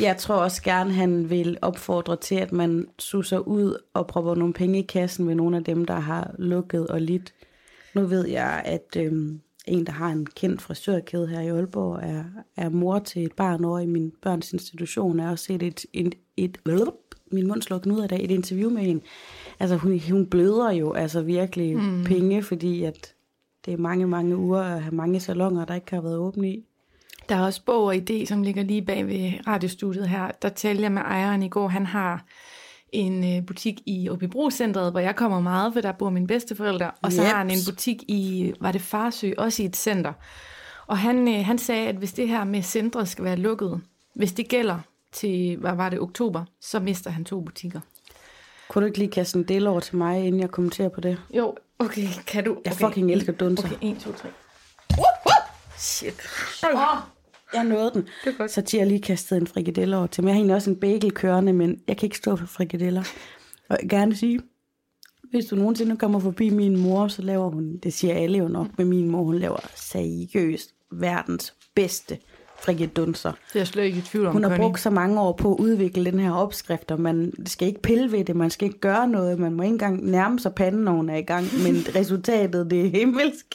jeg 0.00 0.16
tror 0.16 0.34
også 0.34 0.62
gerne, 0.62 0.92
han 0.92 1.30
vil 1.30 1.58
opfordre 1.62 2.16
til, 2.16 2.34
at 2.34 2.52
man 2.52 2.88
suser 2.98 3.38
ud 3.38 3.76
og 3.94 4.06
propper 4.06 4.34
nogle 4.34 4.54
penge 4.54 4.78
i 4.78 4.82
kassen 4.82 5.24
med 5.24 5.34
nogle 5.34 5.56
af 5.56 5.64
dem, 5.64 5.84
der 5.84 5.98
har 6.00 6.30
lukket 6.38 6.86
og 6.86 7.00
lidt. 7.00 7.34
Nu 7.94 8.06
ved 8.06 8.26
jeg, 8.26 8.62
at 8.64 8.96
øhm, 8.96 9.40
en, 9.66 9.86
der 9.86 9.92
har 9.92 10.08
en 10.08 10.26
kendt 10.26 10.62
frisørkæde 10.62 11.26
her 11.26 11.40
i 11.40 11.48
Aalborg, 11.48 12.00
er, 12.02 12.24
er 12.56 12.68
mor 12.68 12.98
til 12.98 13.24
et 13.24 13.32
barn 13.32 13.64
over 13.64 13.78
i 13.78 13.86
min 13.86 14.12
børns 14.22 14.52
institution. 14.52 15.18
Jeg 15.18 15.24
har 15.24 15.32
også 15.32 15.44
set 15.44 15.62
et, 15.62 15.86
et, 15.92 16.14
et, 16.36 16.58
et 16.66 16.82
min 17.32 17.48
mund 17.48 17.62
slukken 17.62 17.92
ud 17.92 18.00
af 18.00 18.08
dag, 18.08 18.24
et 18.24 18.30
interview 18.30 18.70
med 18.70 18.82
hende. 18.82 19.02
Altså, 19.60 19.76
hun, 19.76 20.00
hun 20.10 20.26
bløder 20.26 20.70
jo 20.70 20.92
altså 20.92 21.22
virkelig 21.22 21.76
mm. 21.76 22.04
penge, 22.04 22.42
fordi 22.42 22.84
at 22.84 23.14
det 23.64 23.72
er 23.72 23.78
mange, 23.78 24.06
mange 24.06 24.36
uger 24.36 24.60
at 24.60 24.82
have 24.82 24.94
mange 24.94 25.20
salonger, 25.20 25.64
der 25.64 25.74
ikke 25.74 25.94
har 25.94 26.00
været 26.00 26.16
åbne 26.16 26.50
i. 26.50 26.64
Der 27.28 27.36
er 27.36 27.44
også 27.44 27.64
Bog 27.64 27.84
og 27.84 27.94
Idé, 27.94 28.24
som 28.24 28.42
ligger 28.42 28.62
lige 28.62 28.82
bag 28.82 29.06
ved 29.06 29.32
radiostudiet 29.46 30.08
her. 30.08 30.30
Der 30.42 30.48
talte 30.48 30.82
jeg 30.82 30.92
med 30.92 31.02
ejeren 31.02 31.42
i 31.42 31.48
går. 31.48 31.68
Han 31.68 31.86
har 31.86 32.24
en 32.92 33.36
øh, 33.36 33.46
butik 33.46 33.80
i 33.86 34.08
Åbibro-centret, 34.10 34.90
hvor 34.90 35.00
jeg 35.00 35.16
kommer 35.16 35.40
meget, 35.40 35.72
for 35.72 35.80
der 35.80 35.92
bor 35.92 36.10
mine 36.10 36.26
bedsteforældre. 36.26 36.90
Og 37.02 37.12
så 37.12 37.22
Jeps. 37.22 37.30
har 37.30 37.38
han 37.38 37.50
en 37.50 37.58
butik 37.66 38.02
i, 38.08 38.52
var 38.60 38.72
det 38.72 38.80
Farsø, 38.80 39.32
også 39.38 39.62
i 39.62 39.66
et 39.66 39.76
center. 39.76 40.12
Og 40.86 40.98
han, 40.98 41.28
øh, 41.28 41.46
han 41.46 41.58
sagde, 41.58 41.88
at 41.88 41.94
hvis 41.94 42.12
det 42.12 42.28
her 42.28 42.44
med 42.44 42.62
centret 42.62 43.08
skal 43.08 43.24
være 43.24 43.36
lukket, 43.36 43.80
hvis 44.14 44.32
det 44.32 44.48
gælder 44.48 44.78
til, 45.12 45.56
hvad 45.56 45.74
var 45.74 45.88
det, 45.88 46.00
oktober, 46.00 46.44
så 46.60 46.80
mister 46.80 47.10
han 47.10 47.24
to 47.24 47.40
butikker. 47.40 47.80
Kunne 48.68 48.82
du 48.82 48.86
ikke 48.86 48.98
lige 48.98 49.10
kaste 49.10 49.38
en 49.38 49.44
del 49.44 49.66
over 49.66 49.80
til 49.80 49.96
mig, 49.96 50.26
inden 50.26 50.40
jeg 50.40 50.50
kommenterer 50.50 50.88
på 50.88 51.00
det? 51.00 51.18
Jo, 51.30 51.54
okay, 51.78 52.06
kan 52.26 52.44
du? 52.44 52.56
Jeg 52.64 52.72
okay. 52.72 52.86
fucking 52.86 53.12
elsker 53.12 53.32
dunser. 53.32 53.68
Okay, 53.68 53.76
1, 53.90 53.98
2, 53.98 54.12
3. 54.12 54.28
Shit. 55.78 56.14
Oh, 56.74 56.98
jeg 57.54 57.64
nåede 57.64 57.90
den. 57.94 58.02
Det 58.24 58.32
er 58.32 58.38
godt. 58.38 58.50
Så 58.50 58.62
Tia 58.62 58.84
lige 58.84 59.00
kastet 59.00 59.36
en 59.36 59.46
frikadelle 59.46 59.96
over 59.96 60.06
til 60.06 60.24
mig. 60.24 60.28
Jeg 60.28 60.34
har 60.34 60.38
egentlig 60.38 60.56
også 60.56 60.70
en 60.70 60.76
bagel 60.76 61.12
kørende, 61.12 61.52
men 61.52 61.80
jeg 61.88 61.96
kan 61.96 62.06
ikke 62.06 62.16
stå 62.16 62.36
for 62.36 62.46
frikadeller. 62.46 63.00
Og 63.68 63.76
jeg 63.76 63.78
vil 63.82 63.88
gerne 63.88 64.16
sige, 64.16 64.40
hvis 65.30 65.44
du 65.44 65.56
nogensinde 65.56 65.96
kommer 65.96 66.18
forbi 66.18 66.50
min 66.50 66.76
mor, 66.76 67.08
så 67.08 67.22
laver 67.22 67.50
hun, 67.50 67.76
det 67.82 67.92
siger 67.92 68.14
alle 68.14 68.38
jo 68.38 68.48
nok, 68.48 68.66
men 68.78 68.86
min 68.88 69.08
mor, 69.08 69.22
hun 69.24 69.38
laver 69.38 69.56
seriøst 69.74 70.70
verdens 70.92 71.54
bedste 71.74 72.18
frikadunser. 72.62 73.30
Det 73.30 73.54
er 73.56 73.60
jeg 73.60 73.66
slet 73.66 73.84
ikke 73.84 73.98
i 73.98 74.02
tvivl 74.02 74.26
om, 74.26 74.32
Hun 74.32 74.42
har 74.42 74.50
Connie. 74.50 74.64
brugt 74.68 74.80
så 74.80 74.90
mange 74.90 75.20
år 75.20 75.32
på 75.32 75.54
at 75.54 75.60
udvikle 75.60 76.04
den 76.04 76.20
her 76.20 76.32
opskrift, 76.32 76.90
og 76.90 77.00
man 77.00 77.32
skal 77.46 77.68
ikke 77.68 77.82
pille 77.82 78.12
ved 78.12 78.24
det, 78.24 78.36
man 78.36 78.50
skal 78.50 78.66
ikke 78.68 78.80
gøre 78.80 79.08
noget, 79.08 79.38
man 79.38 79.52
må 79.52 79.62
ikke 79.62 79.72
engang 79.72 80.10
nærme 80.10 80.38
sig 80.40 80.54
panden, 80.54 80.82
når 80.82 80.92
hun 80.92 81.10
er 81.10 81.16
i 81.16 81.22
gang, 81.22 81.44
men 81.62 81.74
resultatet, 82.00 82.70
det 82.70 82.86
er 82.86 82.90
himmelsk. 82.90 83.46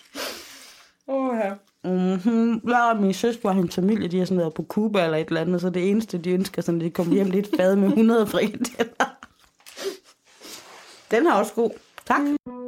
Åh, 1.07 1.35
ja. 1.43 1.51
Mm-hmm. 1.83 2.61
Jeg 2.67 2.91
og 2.93 3.01
min 3.01 3.13
søster 3.13 3.49
og 3.49 3.55
hendes 3.55 3.75
familie, 3.75 4.07
de 4.07 4.19
har 4.19 4.25
sådan 4.25 4.39
været 4.39 4.53
på 4.53 4.63
Cuba 4.63 5.03
eller 5.03 5.17
et 5.17 5.27
eller 5.27 5.41
andet, 5.41 5.61
så 5.61 5.69
det 5.69 5.89
eneste, 5.89 6.17
de 6.17 6.31
ønsker, 6.31 6.61
sådan, 6.61 6.81
at 6.81 6.85
de 6.85 6.89
kommer 6.91 7.13
hjem 7.13 7.29
lidt 7.29 7.49
fad 7.57 7.75
med 7.75 7.87
100 7.87 8.27
frikadeller. 8.27 9.15
Den 11.11 11.25
har 11.25 11.39
også 11.39 11.53
god. 11.53 11.71
Tak. 12.05 12.21
Mm. 12.21 12.62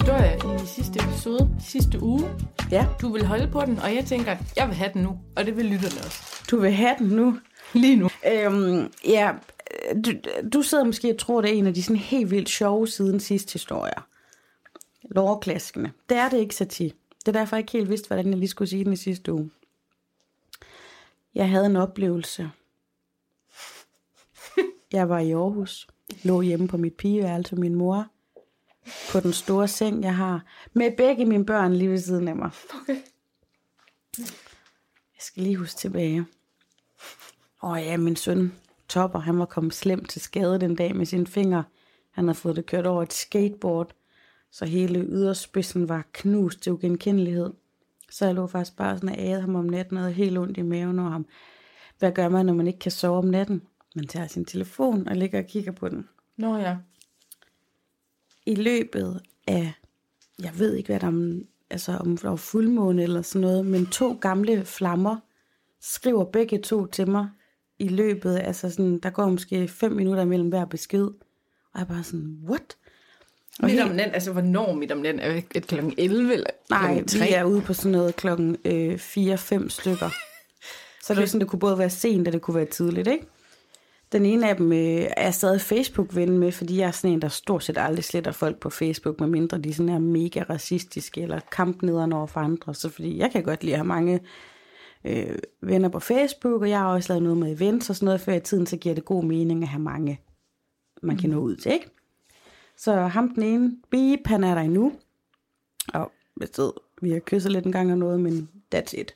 Historie 0.00 0.36
i 0.64 0.66
sidste 0.66 1.00
episode, 1.04 1.50
sidste 1.60 2.02
uge. 2.02 2.30
Ja, 2.70 2.86
Du 3.00 3.12
vil 3.12 3.26
holde 3.26 3.48
på 3.52 3.60
den, 3.64 3.78
og 3.78 3.94
jeg 3.94 4.04
tænker, 4.04 4.32
at 4.32 4.38
jeg 4.56 4.66
vil 4.68 4.76
have 4.76 4.90
den 4.94 5.02
nu, 5.02 5.18
og 5.36 5.46
det 5.46 5.56
vil 5.56 5.64
lytterne 5.64 6.00
også. 6.06 6.18
du 6.50 6.60
vil 6.60 6.72
have 6.72 6.94
den 6.98 7.06
nu. 7.08 7.38
Lige 7.74 7.96
nu. 7.96 8.10
Øhm, 8.32 8.92
ja, 9.04 9.32
du, 10.04 10.10
du 10.52 10.62
sidder 10.62 10.84
måske 10.84 11.10
og 11.10 11.18
tror, 11.18 11.40
det 11.40 11.50
er 11.50 11.54
en 11.54 11.66
af 11.66 11.74
de 11.74 11.82
sådan 11.82 11.96
helt 11.96 12.30
vildt 12.30 12.48
sjove 12.48 12.88
siden 12.88 13.20
sidste 13.20 13.52
historier. 13.52 14.06
Lårklaskende. 15.14 15.90
Det 16.08 16.16
er 16.16 16.28
det 16.28 16.38
ikke, 16.38 16.54
Sati. 16.54 16.92
Det 17.20 17.28
er 17.28 17.32
derfor, 17.32 17.56
jeg 17.56 17.62
ikke 17.62 17.72
helt 17.72 17.90
vidste, 17.90 18.06
hvordan 18.06 18.30
jeg 18.30 18.38
lige 18.38 18.48
skulle 18.48 18.68
sige 18.68 18.84
den 18.84 18.92
i 18.92 18.96
sidste 18.96 19.32
uge. 19.32 19.50
Jeg 21.34 21.50
havde 21.50 21.66
en 21.66 21.76
oplevelse. 21.76 22.50
Jeg 24.92 25.08
var 25.08 25.18
i 25.18 25.32
Aarhus. 25.32 25.86
Lå 26.22 26.40
hjemme 26.40 26.68
på 26.68 26.76
mit 26.76 26.94
pigeværelse 26.94 27.54
med 27.54 27.60
min 27.60 27.74
mor. 27.74 28.06
På 29.12 29.20
den 29.20 29.32
store 29.32 29.68
seng, 29.68 30.02
jeg 30.02 30.16
har. 30.16 30.44
Med 30.72 30.96
begge 30.96 31.24
mine 31.24 31.46
børn 31.46 31.72
lige 31.72 31.90
ved 31.90 31.98
siden 31.98 32.28
af 32.28 32.36
mig. 32.36 32.50
Okay. 32.82 32.96
Jeg 35.16 35.20
skal 35.20 35.42
lige 35.42 35.56
huske 35.56 35.78
tilbage. 35.78 36.26
Åh 37.62 37.70
oh 37.70 37.78
ja, 37.82 37.96
min 37.96 38.16
søn 38.16 38.52
Topper, 38.88 39.18
han 39.18 39.38
var 39.38 39.44
kommet 39.44 39.74
slemt 39.74 40.10
til 40.10 40.20
skade 40.20 40.60
den 40.60 40.74
dag 40.74 40.96
med 40.96 41.06
sine 41.06 41.26
fingre. 41.26 41.64
Han 42.10 42.24
havde 42.24 42.38
fået 42.38 42.56
det 42.56 42.66
kørt 42.66 42.86
over 42.86 43.02
et 43.02 43.12
skateboard, 43.12 43.94
så 44.50 44.64
hele 44.64 45.00
yderspidsen 45.00 45.88
var 45.88 46.04
knust 46.12 46.60
til 46.60 46.72
ugenkendelighed. 46.72 47.52
Så 48.10 48.24
jeg 48.24 48.34
lå 48.34 48.46
faktisk 48.46 48.76
bare 48.76 48.96
sådan 48.96 49.08
og 49.08 49.18
agede 49.18 49.40
ham 49.40 49.54
om 49.54 49.64
natten 49.64 49.96
og 49.96 50.02
havde 50.02 50.14
helt 50.14 50.38
ondt 50.38 50.58
i 50.58 50.62
maven 50.62 50.98
over 50.98 51.10
ham. 51.10 51.26
Hvad 51.98 52.12
gør 52.12 52.28
man, 52.28 52.46
når 52.46 52.54
man 52.54 52.66
ikke 52.66 52.78
kan 52.78 52.92
sove 52.92 53.18
om 53.18 53.24
natten? 53.24 53.62
Man 53.94 54.06
tager 54.06 54.26
sin 54.26 54.44
telefon 54.44 55.08
og 55.08 55.16
ligger 55.16 55.38
og 55.38 55.46
kigger 55.46 55.72
på 55.72 55.88
den. 55.88 56.08
Nå 56.36 56.56
ja. 56.56 56.76
I 58.46 58.54
løbet 58.54 59.20
af, 59.46 59.72
jeg 60.42 60.50
ved 60.58 60.74
ikke 60.74 60.86
hvad 60.86 61.00
der 61.00 61.06
om, 61.06 61.42
altså 61.70 61.92
om 61.92 62.16
der 62.16 62.28
var 62.28 62.36
fuldmåne 62.36 63.02
eller 63.02 63.22
sådan 63.22 63.40
noget, 63.40 63.66
men 63.66 63.86
to 63.86 64.18
gamle 64.20 64.64
flammer 64.64 65.16
skriver 65.80 66.24
begge 66.24 66.58
to 66.58 66.86
til 66.86 67.10
mig 67.10 67.28
i 67.78 67.88
løbet, 67.88 68.38
altså 68.38 68.70
sådan, 68.70 68.98
der 68.98 69.10
går 69.10 69.28
måske 69.28 69.68
fem 69.68 69.92
minutter 69.92 70.24
mellem 70.24 70.48
hver 70.48 70.64
besked. 70.64 71.04
Og 71.72 71.78
jeg 71.78 71.88
bare 71.88 72.04
sådan, 72.04 72.38
what? 72.48 72.76
Og 73.62 73.66
Midt 73.70 73.80
om 73.80 73.88
natten, 73.88 74.14
altså 74.14 74.32
hvornår 74.32 74.74
midt 74.74 74.92
om 74.92 74.98
natten? 74.98 75.20
Er 75.20 75.32
det 75.32 75.44
et 75.54 75.66
klokken 75.66 75.94
11 75.98 76.32
eller 76.32 76.50
Nej, 76.70 76.86
klokken 76.86 77.08
3? 77.08 77.18
vi 77.26 77.32
er 77.32 77.44
ude 77.44 77.60
på 77.60 77.74
sådan 77.74 77.92
noget 77.92 78.16
klokken 78.16 78.56
øh, 78.64 78.94
4-5 78.94 79.68
stykker. 79.68 80.10
Så 81.02 81.14
det 81.14 81.20
var 81.20 81.26
sådan, 81.26 81.40
det 81.40 81.48
kunne 81.48 81.60
både 81.60 81.78
være 81.78 81.90
sent, 81.90 82.28
og 82.28 82.32
det 82.32 82.42
kunne 82.42 82.54
være 82.54 82.66
tidligt, 82.66 83.08
ikke? 83.08 83.26
Den 84.12 84.26
ene 84.26 84.48
af 84.48 84.56
dem 84.56 84.72
øh, 84.72 84.78
er 85.16 85.22
jeg 85.22 85.34
stadig 85.34 85.60
Facebook-ven 85.60 86.38
med, 86.38 86.52
fordi 86.52 86.78
jeg 86.78 86.86
er 86.86 86.90
sådan 86.90 87.10
en, 87.10 87.22
der 87.22 87.28
stort 87.28 87.64
set 87.64 87.78
aldrig 87.78 88.04
sletter 88.04 88.32
folk 88.32 88.60
på 88.60 88.70
Facebook, 88.70 89.20
medmindre 89.20 89.58
de 89.58 89.74
sådan 89.74 89.88
er 89.88 89.98
mega 89.98 90.42
racistiske 90.50 91.22
eller 91.22 91.40
kampnederne 91.52 92.16
over 92.16 92.26
for 92.26 92.40
andre. 92.40 92.74
Så 92.74 92.88
fordi 92.88 93.18
jeg 93.18 93.30
kan 93.30 93.42
godt 93.42 93.64
lide 93.64 93.74
at 93.74 93.78
have 93.78 93.86
mange 93.86 94.20
øh, 95.04 95.38
venner 95.62 95.88
på 95.88 96.00
Facebook, 96.00 96.62
og 96.62 96.70
jeg 96.70 96.78
har 96.78 96.86
også 96.94 97.12
lavet 97.12 97.22
noget 97.22 97.38
med 97.38 97.52
events 97.52 97.90
og 97.90 97.96
sådan 97.96 98.04
noget 98.04 98.20
før 98.20 98.32
i 98.32 98.40
tiden, 98.40 98.66
så 98.66 98.76
giver 98.76 98.94
det 98.94 99.04
god 99.04 99.24
mening 99.24 99.62
at 99.62 99.68
have 99.68 99.82
mange, 99.82 100.20
man 101.02 101.16
kan 101.16 101.30
nå 101.30 101.38
ud 101.38 101.56
til, 101.56 101.72
ikke? 101.72 101.90
Så 102.76 102.96
ham 102.96 103.34
den 103.34 103.42
ene, 103.42 103.76
Beep, 103.90 104.26
han 104.26 104.44
er 104.44 104.54
der 104.54 104.62
endnu. 104.62 104.92
Og 105.94 106.12
jeg 106.40 106.48
ved, 106.56 106.72
vi 107.02 107.10
har 107.10 107.18
kysset 107.18 107.52
lidt 107.52 107.66
en 107.66 107.72
gang 107.72 107.92
og 107.92 107.98
noget, 107.98 108.20
men 108.20 108.48
that's 108.74 109.00
it. 109.00 109.14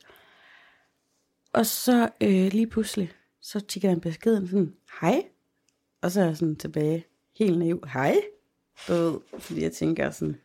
Og 1.52 1.66
så 1.66 2.08
øh, 2.20 2.52
lige 2.52 2.66
pludselig, 2.66 3.12
så 3.42 3.60
tigger 3.60 3.88
han 3.88 4.00
beskeden 4.00 4.48
sådan, 4.48 4.74
hej. 5.00 5.24
Og 6.02 6.10
så 6.10 6.20
er 6.20 6.24
jeg 6.24 6.36
sådan 6.36 6.56
tilbage, 6.56 7.06
helt 7.38 7.58
naiv, 7.58 7.82
hej. 7.92 8.16
Du 8.88 8.92
ved, 8.92 9.20
fordi 9.38 9.62
jeg 9.62 9.72
tænker 9.72 10.10
sådan, 10.10 10.36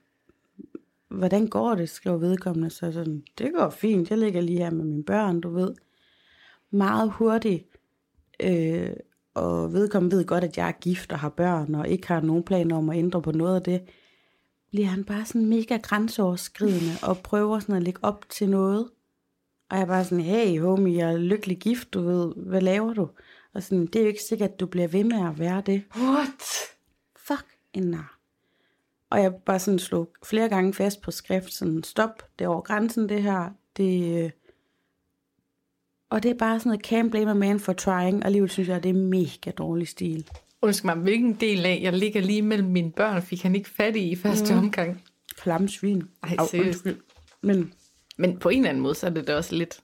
hvordan 1.09 1.47
går 1.47 1.75
det, 1.75 1.89
skriver 1.89 2.17
vedkommende. 2.17 2.69
Så 2.69 2.91
sådan, 2.91 3.23
det 3.37 3.53
går 3.53 3.69
fint, 3.69 4.09
jeg 4.09 4.17
ligger 4.17 4.41
lige 4.41 4.59
her 4.59 4.71
med 4.71 4.85
mine 4.85 5.03
børn, 5.03 5.41
du 5.41 5.49
ved. 5.49 5.75
Meget 6.71 7.11
hurtigt. 7.11 7.67
Øh, 8.39 8.89
og 9.33 9.73
vedkommende 9.73 10.17
ved 10.17 10.25
godt, 10.25 10.43
at 10.43 10.57
jeg 10.57 10.67
er 10.67 10.71
gift 10.81 11.11
og 11.11 11.19
har 11.19 11.29
børn, 11.29 11.75
og 11.75 11.87
ikke 11.87 12.07
har 12.07 12.21
nogen 12.21 12.43
planer 12.43 12.77
om 12.77 12.89
at 12.89 12.97
ændre 12.97 13.21
på 13.21 13.31
noget 13.31 13.55
af 13.55 13.61
det. 13.61 13.81
Bliver 14.71 14.87
han 14.87 15.03
bare 15.03 15.25
sådan 15.25 15.45
mega 15.45 15.77
grænseoverskridende, 15.77 16.91
og 17.03 17.17
prøver 17.17 17.59
sådan 17.59 17.75
at 17.75 17.83
lægge 17.83 17.99
op 18.03 18.25
til 18.29 18.49
noget. 18.49 18.89
Og 19.69 19.77
jeg 19.77 19.81
er 19.81 19.87
bare 19.87 20.03
sådan, 20.03 20.23
hey 20.23 20.61
homie, 20.61 20.97
jeg 20.97 21.13
er 21.13 21.17
lykkelig 21.17 21.57
gift, 21.57 21.93
du 21.93 22.01
ved, 22.01 22.33
hvad 22.35 22.61
laver 22.61 22.93
du? 22.93 23.09
Og 23.53 23.63
sådan, 23.63 23.85
det 23.85 23.95
er 23.95 24.01
jo 24.01 24.07
ikke 24.07 24.23
sikkert, 24.23 24.51
at 24.51 24.59
du 24.59 24.65
bliver 24.65 24.87
ved 24.87 25.03
med 25.03 25.27
at 25.27 25.39
være 25.39 25.63
det. 25.65 25.83
What? 25.97 26.43
Fuck 27.17 27.45
en 27.73 27.83
nar. 27.83 28.19
Og 29.09 29.21
jeg 29.21 29.33
bare 29.45 29.59
sådan 29.59 29.79
slog 29.79 30.09
flere 30.23 30.49
gange 30.49 30.73
fast 30.73 31.01
på 31.01 31.11
skrift, 31.11 31.53
sådan 31.53 31.83
stop, 31.83 32.23
det 32.39 32.45
er 32.45 32.49
over 32.49 32.61
grænsen 32.61 33.09
det 33.09 33.23
her. 33.23 33.49
Det, 33.77 34.23
øh, 34.23 34.31
og 36.09 36.23
det 36.23 36.31
er 36.31 36.35
bare 36.35 36.59
sådan 36.59 36.69
noget, 36.69 36.87
can't 36.87 37.09
blame 37.09 37.31
a 37.31 37.33
man 37.33 37.59
for 37.59 37.73
trying, 37.73 38.19
og 38.19 38.25
alligevel 38.25 38.49
synes 38.49 38.69
jeg, 38.69 38.83
det 38.83 38.89
er 38.89 38.93
mega 38.93 39.51
dårlig 39.51 39.87
stil. 39.87 40.29
Undskyld 40.61 40.85
mig, 40.85 40.95
hvilken 40.95 41.33
del 41.33 41.65
af, 41.65 41.79
jeg 41.81 41.93
ligger 41.93 42.21
lige 42.21 42.41
mellem 42.41 42.69
mine 42.69 42.91
børn, 42.91 43.21
fik 43.21 43.41
han 43.43 43.55
ikke 43.55 43.69
fat 43.69 43.95
i 43.95 44.09
i 44.09 44.15
første 44.15 44.53
mm. 44.53 44.59
omgang. 44.59 45.03
Flammesvin. 45.37 46.03
Ej, 46.23 46.35
Au, 46.39 46.47
seriøst. 46.47 46.87
Men 47.41 47.73
Men 48.17 48.37
på 48.37 48.49
en 48.49 48.57
eller 48.57 48.69
anden 48.69 48.83
måde, 48.83 48.95
så 48.95 49.05
er 49.05 49.09
det 49.09 49.27
da 49.27 49.35
også 49.35 49.55
lidt, 49.55 49.79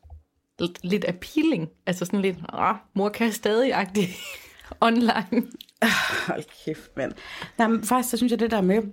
lidt, 0.60 0.80
lidt 0.84 1.06
appealing. 1.08 1.70
Altså 1.86 2.06
sådan 2.06 2.22
lidt, 2.22 2.38
ah, 2.50 2.76
mor 2.94 3.10
kan 3.10 3.32
stadig-agtig 3.32 4.10
online. 4.82 5.48
hold 6.28 6.44
kæft, 6.66 6.98
mand. 6.98 7.12
Nej, 7.58 7.68
men 7.68 7.84
faktisk, 7.84 8.12
så 8.12 8.18
synes 8.18 8.32
jeg 8.32 8.40
det 8.40 8.52
der 8.52 8.62
med, 8.62 8.84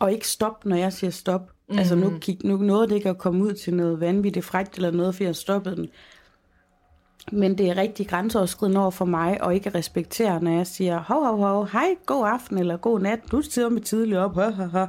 at 0.00 0.12
ikke 0.12 0.28
stoppe, 0.28 0.68
når 0.68 0.76
jeg 0.76 0.92
siger 0.92 1.10
stop. 1.10 1.40
Mm-hmm. 1.40 1.78
Altså 1.78 1.94
nu, 1.94 2.18
kig, 2.20 2.38
nu 2.44 2.56
nåede 2.56 2.88
det 2.88 2.94
ikke 2.94 3.08
at 3.08 3.18
komme 3.18 3.44
ud 3.44 3.52
til 3.52 3.74
noget 3.74 4.00
vanvittigt 4.00 4.44
frækt 4.44 4.76
eller 4.76 4.90
noget, 4.90 5.14
for 5.14 5.24
jeg 5.24 5.36
stoppede 5.36 5.76
den. 5.76 5.88
Men 7.32 7.58
det 7.58 7.70
er 7.70 7.76
rigtig 7.76 8.08
grænseoverskridende 8.08 8.80
over 8.80 8.90
for 8.90 9.04
mig, 9.04 9.42
og 9.42 9.54
ikke 9.54 9.70
respektere, 9.70 10.42
når 10.42 10.50
jeg 10.50 10.66
siger, 10.66 10.98
hov, 11.00 11.24
hov, 11.24 11.38
hov, 11.38 11.68
hej, 11.68 11.94
god 12.06 12.26
aften, 12.26 12.58
eller 12.58 12.76
god 12.76 13.00
nat, 13.00 13.20
du 13.32 13.42
sidder 13.42 13.68
med 13.68 13.80
tidligt 13.80 14.18
op, 14.18 14.34
ha, 14.34 14.50
ha, 14.50 14.64
ha. 14.64 14.78
Jeg 14.78 14.88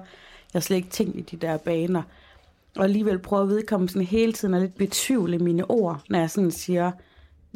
har 0.53 0.59
slet 0.59 0.77
ikke 0.77 0.89
tænkt 0.89 1.15
i 1.15 1.21
de 1.21 1.37
der 1.37 1.57
baner. 1.57 2.01
Og 2.77 2.83
alligevel 2.83 3.19
prøver 3.19 3.43
at 3.43 3.49
vedkomme 3.49 3.89
sådan 3.89 4.07
hele 4.07 4.33
tiden 4.33 4.53
at 4.53 4.61
lidt 4.61 4.75
betvivle 4.75 5.37
mine 5.37 5.69
ord, 5.69 6.01
når 6.09 6.19
jeg 6.19 6.29
sådan 6.29 6.51
siger, 6.51 6.91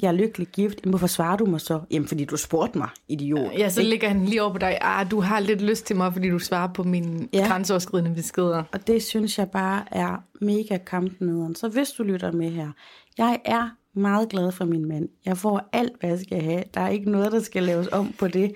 jeg 0.02 0.08
er 0.08 0.12
lykkelig 0.12 0.48
gift. 0.48 0.80
Jamen, 0.84 0.92
hvorfor 0.92 1.08
svarer 1.08 1.38
du 1.38 1.46
mig 1.46 1.62
så? 1.62 1.82
Jamen, 1.92 2.08
fordi 2.08 2.26
du 2.26 2.38
spurgte 2.38 2.78
mig, 2.78 2.90
idiot. 3.08 3.54
Ja, 3.58 3.70
så 3.70 3.82
ligger 3.82 4.08
han 4.08 4.26
lige 4.26 4.42
over 4.42 4.52
på 4.54 4.58
dig. 4.58 4.78
Ah, 4.82 5.12
du 5.12 5.20
har 5.20 5.40
lidt 5.40 5.62
lyst 5.62 5.86
til 5.86 5.96
mig, 5.96 6.14
fordi 6.14 6.30
du 6.30 6.40
svarer 6.40 6.74
på 6.74 6.84
mine 6.84 7.28
ja. 7.34 7.48
grænseoverskridende 7.48 8.16
beskeder. 8.16 8.64
Og 8.72 8.88
det 8.88 9.04
synes 9.04 9.38
jeg 9.38 9.52
bare 9.52 9.84
er 9.92 10.24
mega 10.42 10.78
kampnederen. 10.78 11.56
Så 11.56 11.70
hvis 11.70 11.90
du 11.90 12.04
lytter 12.04 12.32
med 12.32 12.50
her, 12.50 12.72
jeg 13.18 13.40
er 13.46 13.70
meget 14.00 14.30
glad 14.30 14.52
for 14.52 14.66
min 14.66 14.86
mand. 14.86 15.10
Jeg 15.26 15.38
får 15.38 15.70
alt, 15.74 15.94
hvad 16.00 16.10
jeg 16.10 16.20
skal 16.20 16.42
have. 16.42 16.64
Der 16.74 16.82
er 16.82 16.90
ikke 16.90 17.12
noget, 17.12 17.32
der 17.32 17.40
skal 17.40 17.64
laves 17.64 17.88
om 17.88 18.14
på 18.20 18.28
det. 18.28 18.54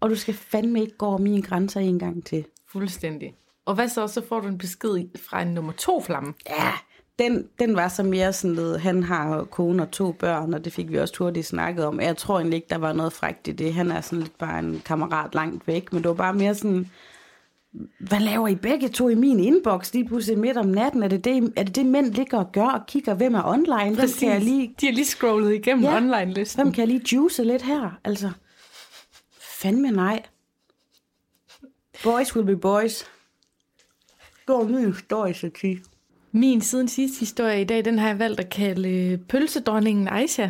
Og 0.00 0.10
du 0.10 0.14
skal 0.14 0.34
fandme 0.34 0.80
ikke 0.80 0.96
gå 0.96 1.06
over 1.06 1.18
mine 1.18 1.42
grænser 1.42 1.80
en 1.80 1.98
gang 1.98 2.24
til. 2.24 2.44
Fuldstændig. 2.68 3.34
Og 3.64 3.74
hvad 3.74 3.88
så? 3.88 4.06
Så 4.06 4.22
får 4.28 4.40
du 4.40 4.48
en 4.48 4.58
besked 4.58 5.18
fra 5.28 5.42
en 5.42 5.48
nummer 5.48 5.72
to 5.72 6.00
flamme. 6.02 6.34
Ja, 6.48 6.72
den, 7.18 7.48
den 7.58 7.76
var 7.76 7.88
så 7.88 8.02
mere 8.02 8.32
sådan 8.32 8.56
noget, 8.56 8.80
han 8.80 9.02
har 9.02 9.44
kone 9.44 9.82
og 9.82 9.90
to 9.90 10.12
børn, 10.12 10.54
og 10.54 10.64
det 10.64 10.72
fik 10.72 10.90
vi 10.90 10.98
også 10.98 11.14
hurtigt 11.18 11.46
snakket 11.46 11.84
om. 11.84 12.00
Jeg 12.00 12.16
tror 12.16 12.36
egentlig 12.38 12.56
ikke, 12.56 12.68
der 12.70 12.78
var 12.78 12.92
noget 12.92 13.12
frægt 13.12 13.48
i 13.48 13.52
det. 13.52 13.74
Han 13.74 13.90
er 13.90 14.00
sådan 14.00 14.18
lidt 14.18 14.38
bare 14.38 14.58
en 14.58 14.82
kammerat 14.84 15.34
langt 15.34 15.66
væk, 15.66 15.92
men 15.92 16.02
det 16.02 16.08
var 16.08 16.14
bare 16.14 16.34
mere 16.34 16.54
sådan, 16.54 16.90
hvad 18.00 18.20
laver 18.20 18.48
I 18.48 18.54
begge 18.54 18.88
to 18.88 19.08
i 19.08 19.14
min 19.14 19.40
inbox 19.40 19.92
lige 19.92 20.08
pludselig 20.08 20.38
midt 20.38 20.56
om 20.56 20.66
natten? 20.66 21.02
Er 21.02 21.08
det 21.08 21.24
det, 21.24 21.52
er 21.56 21.62
det, 21.62 21.76
det 21.76 21.86
mænd 21.86 22.06
ligger 22.12 22.38
og 22.38 22.52
gør 22.52 22.66
og 22.66 22.86
kigger, 22.86 23.14
hvem 23.14 23.34
er 23.34 23.42
online? 23.44 23.94
Hvem 23.94 24.08
kan 24.18 24.28
jeg 24.28 24.40
lige, 24.40 24.74
De 24.80 24.86
har 24.86 24.92
lige 24.92 25.04
scrollet 25.04 25.54
igennem 25.54 25.84
ja. 25.84 25.96
online-listen. 25.96 26.62
hvem 26.62 26.72
kan 26.72 26.80
jeg 26.80 26.88
lige 26.88 27.16
juice 27.16 27.44
lidt 27.44 27.62
her? 27.62 27.98
Altså, 28.04 28.30
fandme 29.40 29.90
nej. 29.90 30.22
Boys 32.04 32.36
will 32.36 32.46
be 32.46 32.56
boys. 32.56 33.04
Går 34.46 34.64
min 34.64 34.92
historie, 34.92 35.34
så 35.34 35.50
tig. 35.60 35.78
Min 36.32 36.60
siden 36.60 36.88
sidste 36.88 37.20
historie 37.20 37.60
i 37.60 37.64
dag, 37.64 37.84
den 37.84 37.98
har 37.98 38.08
jeg 38.08 38.18
valgt 38.18 38.40
at 38.40 38.50
kalde 38.50 38.88
øh, 38.88 39.18
pølsedronningen 39.18 40.08
Aisha. 40.08 40.48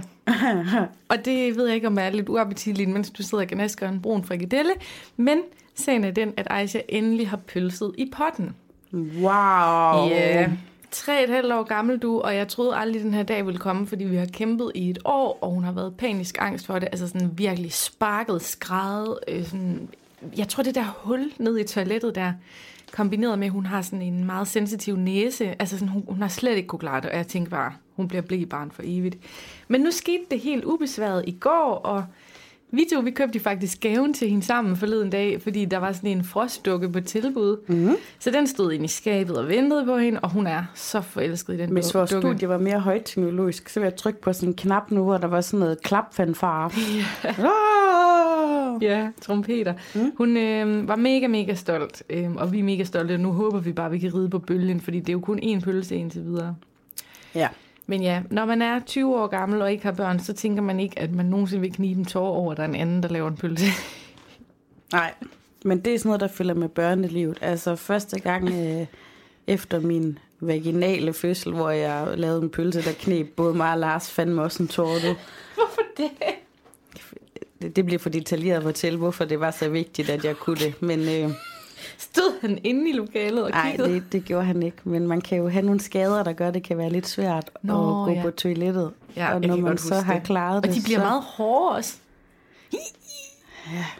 og 1.10 1.24
det 1.24 1.56
ved 1.56 1.66
jeg 1.66 1.74
ikke, 1.74 1.86
om 1.86 1.98
jeg 1.98 2.06
er 2.06 2.10
lidt 2.10 2.28
uappetitligt, 2.28 2.90
mens 2.90 3.10
du 3.10 3.22
sidder 3.22 3.44
og 3.44 3.48
gnasker 3.48 3.88
en 3.88 4.00
brun 4.00 4.24
frikadelle. 4.24 4.72
Men 5.16 5.40
sagen 5.74 6.04
er 6.04 6.10
den, 6.10 6.34
at 6.36 6.46
Aisha 6.50 6.80
endelig 6.88 7.28
har 7.28 7.36
pølset 7.36 7.94
i 7.98 8.10
potten. 8.16 8.54
Wow. 8.92 10.08
Ja. 10.08 10.50
Tre 10.90 11.22
et 11.22 11.28
halvt 11.28 11.52
år 11.52 11.62
gammel 11.62 11.98
du, 11.98 12.20
og 12.20 12.36
jeg 12.36 12.48
troede 12.48 12.76
aldrig, 12.76 13.02
den 13.02 13.14
her 13.14 13.22
dag 13.22 13.46
ville 13.46 13.58
komme, 13.58 13.86
fordi 13.86 14.04
vi 14.04 14.16
har 14.16 14.26
kæmpet 14.26 14.72
i 14.74 14.90
et 14.90 14.98
år, 15.04 15.38
og 15.40 15.50
hun 15.50 15.64
har 15.64 15.72
været 15.72 15.96
panisk 15.96 16.36
angst 16.40 16.66
for 16.66 16.78
det. 16.78 16.88
Altså 16.92 17.08
sådan 17.08 17.30
virkelig 17.38 17.72
sparket, 17.72 18.42
skrædet. 18.42 19.18
Øh, 19.28 19.44
sådan, 19.44 19.88
jeg 20.36 20.48
tror, 20.48 20.62
det 20.62 20.74
der 20.74 20.84
hul 20.96 21.32
ned 21.38 21.58
i 21.58 21.64
toilettet 21.64 22.14
der, 22.14 22.32
kombineret 22.92 23.38
med, 23.38 23.46
at 23.46 23.52
hun 23.52 23.66
har 23.66 23.82
sådan 23.82 24.02
en 24.02 24.24
meget 24.24 24.48
sensitiv 24.48 24.96
næse. 24.96 25.60
Altså 25.60 25.78
sådan, 25.78 25.88
hun, 25.88 26.04
hun 26.08 26.22
har 26.22 26.28
slet 26.28 26.56
ikke 26.56 26.66
kunne 26.66 26.78
klare 26.78 27.00
det, 27.00 27.10
og 27.10 27.16
jeg 27.16 27.26
tænkte 27.26 27.50
bare, 27.50 27.72
hun 27.96 28.08
bliver 28.08 28.22
blækbarn 28.22 28.70
for 28.70 28.82
evigt. 28.84 29.18
Men 29.68 29.80
nu 29.80 29.90
skete 29.90 30.24
det 30.30 30.40
helt 30.40 30.64
ubesværet 30.64 31.24
i 31.26 31.32
går, 31.40 31.74
og 31.74 32.04
vi 32.74 32.84
to, 32.94 33.00
vi 33.00 33.10
købte 33.10 33.40
faktisk 33.40 33.80
gaven 33.80 34.14
til 34.14 34.28
hende 34.28 34.42
sammen 34.42 34.76
forleden 34.76 35.10
dag, 35.10 35.42
fordi 35.42 35.64
der 35.64 35.78
var 35.78 35.92
sådan 35.92 36.10
en 36.10 36.24
frostdukke 36.24 36.88
på 36.92 37.00
tilbud. 37.00 37.56
Mm-hmm. 37.66 37.94
Så 38.18 38.30
den 38.30 38.46
stod 38.46 38.72
inde 38.72 38.84
i 38.84 38.88
skabet 38.88 39.36
og 39.38 39.48
ventede 39.48 39.84
på 39.86 39.96
hende, 39.96 40.20
og 40.20 40.30
hun 40.30 40.46
er 40.46 40.64
så 40.74 41.00
forelsket 41.00 41.54
i 41.54 41.56
den 41.56 41.70
Hvis 41.70 41.94
vores 41.94 42.10
dukke. 42.10 42.28
studie 42.28 42.48
var 42.48 42.58
mere 42.58 42.80
højteknologisk, 42.80 43.68
så 43.68 43.80
ville 43.80 43.90
jeg 43.90 43.96
trykke 43.96 44.20
på 44.20 44.32
sådan 44.32 44.48
en 44.48 44.54
knap 44.54 44.90
nu, 44.90 45.04
hvor 45.04 45.16
der 45.18 45.26
var 45.26 45.40
sådan 45.40 45.60
noget 45.60 45.82
klapfanfare. 45.82 46.70
Ja. 47.24 47.42
Ja, 48.80 49.08
trompeter. 49.20 49.74
Mm. 49.94 50.12
Hun 50.16 50.36
øh, 50.36 50.88
var 50.88 50.96
mega, 50.96 51.26
mega 51.26 51.54
stolt, 51.54 52.02
øh, 52.10 52.32
og 52.34 52.52
vi 52.52 52.58
er 52.58 52.62
mega 52.64 52.84
stolte. 52.84 53.18
Nu 53.18 53.32
håber 53.32 53.58
vi 53.58 53.72
bare, 53.72 53.86
at 53.86 53.92
vi 53.92 53.98
kan 53.98 54.14
ride 54.14 54.30
på 54.30 54.38
bølgen, 54.38 54.80
fordi 54.80 55.00
det 55.00 55.08
er 55.08 55.12
jo 55.12 55.20
kun 55.20 55.38
én 55.38 55.60
pølse 55.60 55.96
indtil 55.96 56.24
videre. 56.24 56.54
ja. 57.34 57.48
Men 57.86 58.02
ja, 58.02 58.22
når 58.30 58.44
man 58.44 58.62
er 58.62 58.80
20 58.80 59.16
år 59.16 59.26
gammel 59.26 59.62
og 59.62 59.72
ikke 59.72 59.84
har 59.84 59.92
børn, 59.92 60.20
så 60.20 60.32
tænker 60.32 60.62
man 60.62 60.80
ikke, 60.80 60.98
at 60.98 61.14
man 61.14 61.26
nogensinde 61.26 61.60
vil 61.60 61.72
knibe 61.72 62.00
en 62.00 62.04
tår 62.04 62.28
over, 62.28 62.50
at 62.50 62.56
der 62.56 62.62
er 62.62 62.68
en 62.68 62.74
anden, 62.74 63.02
der 63.02 63.08
laver 63.08 63.28
en 63.28 63.36
pølse. 63.36 63.66
Nej, 64.92 65.14
men 65.64 65.80
det 65.80 65.94
er 65.94 65.98
sådan 65.98 66.08
noget, 66.08 66.20
der 66.20 66.28
følger 66.28 66.54
med 66.54 66.68
børnelivet. 66.68 67.38
Altså 67.40 67.76
første 67.76 68.20
gang 68.20 68.48
øh, 68.48 68.86
efter 69.46 69.80
min 69.80 70.18
vaginale 70.40 71.12
fødsel, 71.12 71.52
hvor 71.52 71.70
jeg 71.70 72.08
lavede 72.16 72.42
en 72.42 72.50
pølse, 72.50 72.82
der 72.82 72.92
knep 72.92 73.28
både 73.36 73.54
mig 73.54 73.72
og 73.72 73.78
Lars 73.78 74.10
fandme 74.10 74.42
også 74.42 74.62
en 74.62 74.68
tår. 74.68 74.94
Du. 74.94 75.14
Hvorfor 75.54 75.82
det? 75.96 76.10
Det, 77.62 77.76
det 77.76 77.86
bliver 77.86 77.98
for 77.98 78.08
detaljeret 78.10 78.56
at 78.56 78.62
fortælle, 78.62 78.98
hvorfor 78.98 79.24
det 79.24 79.40
var 79.40 79.50
så 79.50 79.68
vigtigt, 79.68 80.10
at 80.10 80.24
jeg 80.24 80.36
kunne 80.36 80.56
det. 80.56 80.82
Men 80.82 81.00
øh, 81.00 81.30
Stod 81.98 82.40
han 82.40 82.58
inde 82.64 82.90
i 82.90 82.92
lokalet 82.92 83.44
og 83.44 83.50
nej, 83.50 83.70
kiggede? 83.70 83.94
det, 83.94 84.12
det 84.12 84.24
gjorde 84.24 84.44
han 84.44 84.62
ikke. 84.62 84.78
Men 84.84 85.06
man 85.06 85.20
kan 85.20 85.38
jo 85.38 85.48
have 85.48 85.64
nogle 85.64 85.80
skader, 85.80 86.22
der 86.22 86.32
gør, 86.32 86.48
at 86.48 86.54
det 86.54 86.62
kan 86.62 86.78
være 86.78 86.90
lidt 86.90 87.08
svært 87.08 87.50
Nå, 87.62 87.72
at 87.72 88.06
gå 88.06 88.12
ja. 88.12 88.22
på 88.22 88.30
toilettet. 88.30 88.90
Ja, 89.16 89.34
og 89.34 89.40
når 89.40 89.56
man 89.56 89.78
så 89.78 89.94
har 89.94 90.14
det. 90.14 90.22
klaret 90.22 90.56
Og 90.56 90.62
det, 90.62 90.74
de 90.74 90.82
bliver 90.84 90.98
så... 90.98 91.04
meget 91.04 91.22
hårde 91.22 91.76
også. 91.76 91.96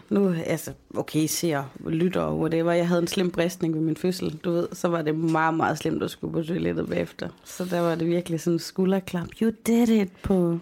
Nu, 0.09 0.35
altså, 0.47 0.73
okay, 0.95 1.27
ser, 1.27 1.65
lytter 1.87 2.21
og 2.21 2.39
whatever. 2.39 2.73
Jeg 2.73 2.89
havde 2.89 3.03
en 3.03 3.07
slem 3.07 3.31
bristning 3.31 3.75
ved 3.75 3.81
min 3.81 3.97
fødsel, 3.97 4.41
du 4.45 4.51
ved. 4.51 4.69
Så 4.73 4.89
var 4.89 5.03
det 5.03 5.15
meget, 5.15 5.55
meget 5.55 5.79
slemt 5.79 6.03
at 6.03 6.11
skulle 6.11 6.33
på 6.33 6.43
toilettet 6.43 6.89
bagefter. 6.89 7.29
Så 7.45 7.65
der 7.65 7.81
var 7.81 7.95
det 7.95 8.07
virkelig 8.07 8.41
sådan 8.41 8.53
en 8.53 8.59
skulderklap. 8.59 9.29
You 9.43 9.53
did 9.67 9.89
it 9.89 10.13
på... 10.23 10.59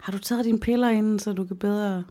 Har 0.00 0.12
du 0.12 0.18
taget 0.18 0.44
dine 0.44 0.60
piller 0.60 0.88
inden, 0.88 1.18
så 1.18 1.32
du 1.32 1.44
kan 1.44 1.56
bedre 1.56 2.04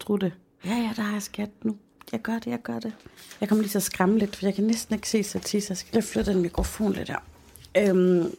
tro 0.00 0.16
det? 0.16 0.32
Ja, 0.64 0.74
ja, 0.74 0.90
der 0.96 1.02
har 1.02 1.12
jeg 1.12 1.22
skat 1.22 1.50
nu. 1.62 1.76
Jeg 2.12 2.20
gør 2.20 2.38
det, 2.38 2.46
jeg 2.46 2.62
gør 2.62 2.78
det. 2.78 2.92
Jeg 3.40 3.48
kommer 3.48 3.62
lige 3.62 3.70
til 3.70 3.78
at 3.78 3.82
skræmme 3.82 4.18
lidt, 4.18 4.36
for 4.36 4.46
jeg 4.46 4.54
kan 4.54 4.64
næsten 4.64 4.94
ikke 4.94 5.08
se 5.08 5.22
Satis. 5.22 5.68
Jeg 5.68 5.76
skal 5.76 5.92
lige 5.92 6.02
flytte 6.02 6.32
den 6.32 6.42
mikrofon 6.42 6.92
lidt 6.92 7.08
her. 7.08 7.18
Øhm, 7.76 8.34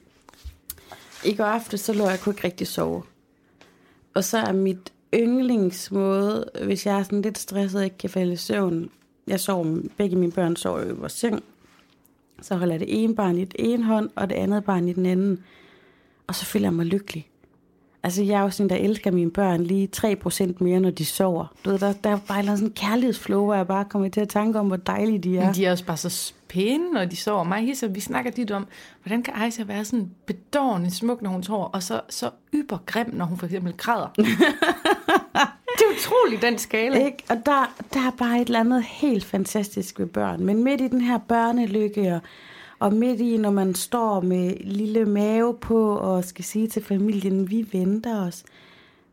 I 1.25 1.35
går 1.35 1.43
aftes, 1.43 1.81
så 1.81 1.93
lå 1.93 2.09
jeg 2.09 2.19
kunne 2.19 2.33
ikke 2.33 2.43
rigtig 2.43 2.67
sove. 2.67 3.03
Og 4.13 4.23
så 4.23 4.37
er 4.37 4.51
mit 4.51 4.93
yndlingsmåde, 5.13 6.49
hvis 6.63 6.85
jeg 6.85 6.99
er 6.99 7.03
sådan 7.03 7.21
lidt 7.21 7.37
stresset 7.37 7.79
og 7.79 7.85
ikke 7.85 7.97
kan 7.97 8.09
falde 8.09 8.33
i 8.33 8.35
søvn. 8.35 8.89
Jeg 9.27 9.39
sover, 9.39 9.81
begge 9.97 10.15
mine 10.15 10.31
børn 10.31 10.55
sover 10.55 10.83
i 10.83 10.91
vores 10.91 11.13
seng. 11.13 11.43
Så 12.41 12.55
holder 12.55 12.73
jeg 12.73 12.79
det 12.79 13.03
ene 13.03 13.15
barn 13.15 13.37
i 13.37 13.45
den 13.45 13.55
ene 13.65 13.83
hånd, 13.83 14.09
og 14.15 14.29
det 14.29 14.35
andet 14.35 14.63
barn 14.63 14.87
i 14.87 14.93
den 14.93 15.05
anden. 15.05 15.43
Og 16.27 16.35
så 16.35 16.45
føler 16.45 16.65
jeg 16.65 16.73
mig 16.73 16.85
lykkelig. 16.85 17.28
Altså, 18.03 18.23
jeg 18.23 18.39
er 18.39 18.41
jo 18.41 18.49
sådan, 18.49 18.69
der 18.69 18.75
elsker 18.75 19.11
mine 19.11 19.31
børn 19.31 19.63
lige 19.63 19.89
3% 19.97 20.53
mere, 20.59 20.79
når 20.79 20.89
de 20.89 21.05
sover. 21.05 21.45
Du 21.65 21.69
ved, 21.69 21.79
der, 21.79 21.93
der 21.93 22.09
er 22.09 22.19
bare 22.27 22.39
en 22.39 22.57
sådan 22.57 22.73
kærlighedsflow, 22.75 23.45
hvor 23.45 23.53
jeg 23.53 23.67
bare 23.67 23.85
kommer 23.85 24.09
til 24.09 24.21
at 24.21 24.29
tænke 24.29 24.59
om, 24.59 24.67
hvor 24.67 24.77
dejlige 24.77 25.19
de 25.19 25.37
er. 25.37 25.45
Men 25.45 25.55
de 25.55 25.65
er 25.65 25.71
også 25.71 25.85
bare 25.85 25.97
så 25.97 26.33
pæne, 26.49 26.91
når 26.93 27.05
de 27.05 27.15
sover. 27.15 27.43
Mig 27.43 27.57
og 27.57 27.63
Hisse, 27.63 27.93
vi 27.93 27.99
snakker 27.99 28.31
lidt 28.35 28.51
om, 28.51 28.67
hvordan 29.03 29.23
kan 29.23 29.33
Aisha 29.33 29.63
være 29.63 29.85
sådan 29.85 30.11
bedårende 30.25 30.91
smuk, 30.91 31.21
når 31.21 31.29
hun 31.29 31.43
sover, 31.43 31.65
og 31.65 31.83
så, 31.83 32.01
så 32.09 32.29
yber 32.53 32.77
grim, 32.85 33.09
når 33.13 33.25
hun 33.25 33.37
for 33.37 33.45
eksempel 33.45 33.73
græder. 33.77 34.07
det 35.77 35.85
er 35.85 35.95
utroligt, 35.97 36.41
den 36.41 36.57
skala. 36.57 37.05
Ikke? 37.05 37.23
Og 37.29 37.37
der, 37.45 37.73
der 37.93 37.99
er 37.99 38.11
bare 38.17 38.41
et 38.41 38.45
eller 38.45 38.59
andet 38.59 38.83
helt 38.83 39.25
fantastisk 39.25 39.99
ved 39.99 40.07
børn. 40.07 40.45
Men 40.45 40.63
midt 40.63 40.81
i 40.81 40.87
den 40.87 41.01
her 41.01 41.17
børnelykke, 41.17 42.13
og, 42.13 42.21
og 42.79 42.93
midt 42.93 43.19
i, 43.19 43.37
når 43.37 43.51
man 43.51 43.75
står 43.75 44.21
med 44.21 44.53
lille 44.61 45.05
mave 45.05 45.53
på, 45.53 45.95
og 45.95 46.25
skal 46.25 46.45
sige 46.45 46.67
til 46.67 46.83
familien, 46.83 47.49
vi 47.49 47.69
venter 47.71 48.21
os. 48.27 48.43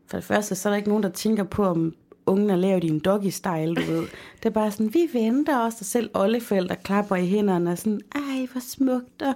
For 0.07 0.17
det 0.17 0.25
første, 0.25 0.55
så 0.55 0.69
er 0.69 0.71
der 0.71 0.77
ikke 0.77 0.89
nogen, 0.89 1.03
der 1.03 1.09
tænker 1.09 1.45
på, 1.45 1.65
om 1.65 1.95
ungen 2.27 2.51
er 2.51 2.57
lavet 2.57 2.85
i 2.85 2.89
en 2.89 3.03
doggy-style, 3.09 3.75
du 3.75 3.93
ved. 3.93 4.07
Det 4.39 4.47
er 4.47 4.51
bare 4.51 4.71
sådan, 4.71 4.95
vi 4.95 5.09
venter 5.13 5.61
os, 5.61 5.81
og 5.81 5.87
selv 5.87 6.11
oldeforældre 6.15 6.77
klapper 6.77 7.17
i 7.17 7.27
hænderne, 7.27 7.71
og 7.71 7.79
sådan, 7.79 8.01
ej, 8.15 8.47
hvor 8.53 8.61
smukt, 8.61 9.23
og 9.23 9.35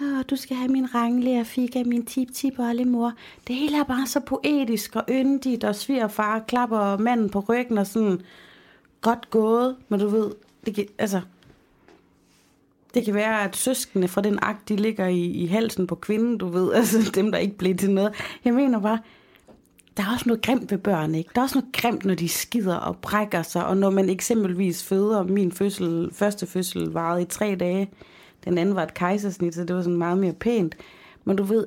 Åh, 0.00 0.22
du 0.30 0.36
skal 0.36 0.56
have 0.56 0.68
min 0.68 0.94
rangle 0.94 1.40
og 1.40 1.46
fik 1.46 1.76
af 1.76 1.86
min 1.86 2.06
tip-tip 2.06 2.58
mor. 2.86 3.12
Det 3.46 3.56
hele 3.56 3.78
er 3.78 3.84
bare 3.84 4.06
så 4.06 4.20
poetisk 4.20 4.96
og 4.96 5.04
yndigt, 5.10 5.64
og 5.64 5.74
svigerfar 5.74 6.38
klapper 6.38 6.98
manden 6.98 7.30
på 7.30 7.40
ryggen 7.40 7.78
og 7.78 7.86
sådan, 7.86 8.20
godt 9.00 9.30
gået, 9.30 9.76
men 9.88 10.00
du 10.00 10.08
ved, 10.08 10.30
det 10.66 10.86
altså, 10.98 11.20
det 12.96 13.04
kan 13.04 13.14
være, 13.14 13.44
at 13.44 13.56
søskende 13.56 14.08
fra 14.08 14.20
den 14.20 14.38
akt, 14.42 14.68
de 14.68 14.76
ligger 14.76 15.06
i, 15.06 15.24
i 15.24 15.46
halsen 15.46 15.86
på 15.86 15.94
kvinden, 15.94 16.38
du 16.38 16.48
ved, 16.48 16.72
altså 16.78 17.10
dem, 17.14 17.32
der 17.32 17.38
ikke 17.38 17.58
blev 17.58 17.76
til 17.76 17.90
noget. 17.90 18.12
Jeg 18.44 18.54
mener 18.54 18.80
bare, 18.80 18.98
der 19.96 20.02
er 20.02 20.12
også 20.12 20.24
noget 20.26 20.42
grimt 20.42 20.70
ved 20.70 20.78
børn, 20.78 21.14
ikke? 21.14 21.30
Der 21.34 21.40
er 21.40 21.42
også 21.42 21.58
noget 21.58 21.72
grimt, 21.72 22.04
når 22.04 22.14
de 22.14 22.28
skider 22.28 22.76
og 22.76 22.96
brækker 22.96 23.42
sig, 23.42 23.66
og 23.66 23.76
når 23.76 23.90
man 23.90 24.10
eksempelvis 24.10 24.84
føder, 24.84 25.22
min 25.22 25.52
fødsel, 25.52 26.10
første 26.12 26.46
fødsel 26.46 26.90
varede 26.90 27.22
i 27.22 27.24
tre 27.24 27.56
dage, 27.60 27.90
den 28.44 28.58
anden 28.58 28.74
var 28.74 28.82
et 28.82 28.94
kejsersnit, 28.94 29.54
så 29.54 29.64
det 29.64 29.76
var 29.76 29.82
sådan 29.82 29.98
meget 29.98 30.18
mere 30.18 30.32
pænt. 30.32 30.76
Men 31.24 31.36
du 31.36 31.42
ved, 31.42 31.66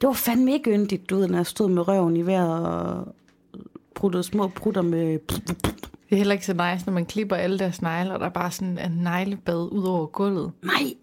det 0.00 0.06
var 0.06 0.12
fandme 0.12 0.52
ikke 0.52 0.70
yndigt, 0.70 1.10
du 1.10 1.16
ved, 1.16 1.28
når 1.28 1.38
jeg 1.38 1.46
stod 1.46 1.68
med 1.68 1.88
røven 1.88 2.16
i 2.16 2.26
vejret 2.26 2.66
og 2.66 3.14
pruttede 3.94 4.22
små 4.22 4.48
prutter 4.48 4.82
med... 4.82 5.18
Det 6.08 6.12
er 6.12 6.16
heller 6.16 6.32
ikke 6.32 6.46
så 6.46 6.52
nice, 6.52 6.86
når 6.86 6.92
man 6.92 7.06
klipper 7.06 7.36
alle 7.36 7.58
deres 7.58 7.82
negle, 7.82 8.12
og 8.12 8.20
der 8.20 8.26
er 8.26 8.30
bare 8.30 8.50
sådan 8.50 8.78
en 8.78 8.90
neglebad 8.90 9.68
ud 9.72 9.84
over 9.84 10.06
gulvet. 10.06 10.52
Nej! 10.62 10.94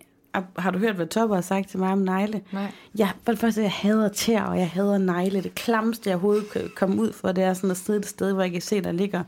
Har 0.57 0.71
du 0.71 0.79
hørt, 0.79 0.95
hvad 0.95 1.07
Topper 1.07 1.35
har 1.35 1.41
sagt 1.41 1.69
til 1.69 1.79
mig 1.79 1.91
om 1.91 1.97
negle? 1.97 2.41
Nej. 2.51 2.71
Ja, 2.97 3.09
for 3.23 3.31
det 3.31 3.39
første, 3.39 3.61
jeg 3.61 3.71
hader 3.71 4.09
tæer, 4.09 4.43
og 4.43 4.57
jeg 4.57 4.69
hader 4.69 4.97
negle. 4.97 5.43
Det 5.43 5.55
klamste, 5.55 6.09
jeg 6.09 6.15
overhovedet 6.15 6.49
kan 6.49 6.71
komme 6.75 7.01
ud 7.01 7.13
for, 7.13 7.31
det 7.31 7.43
er 7.43 7.53
sådan 7.53 7.71
at 7.71 7.77
sidde 7.77 7.99
et 7.99 8.05
sted, 8.05 8.33
hvor 8.33 8.41
jeg 8.41 8.51
kan 8.51 8.61
se, 8.61 8.81
der 8.81 8.91
ligger 8.91 9.23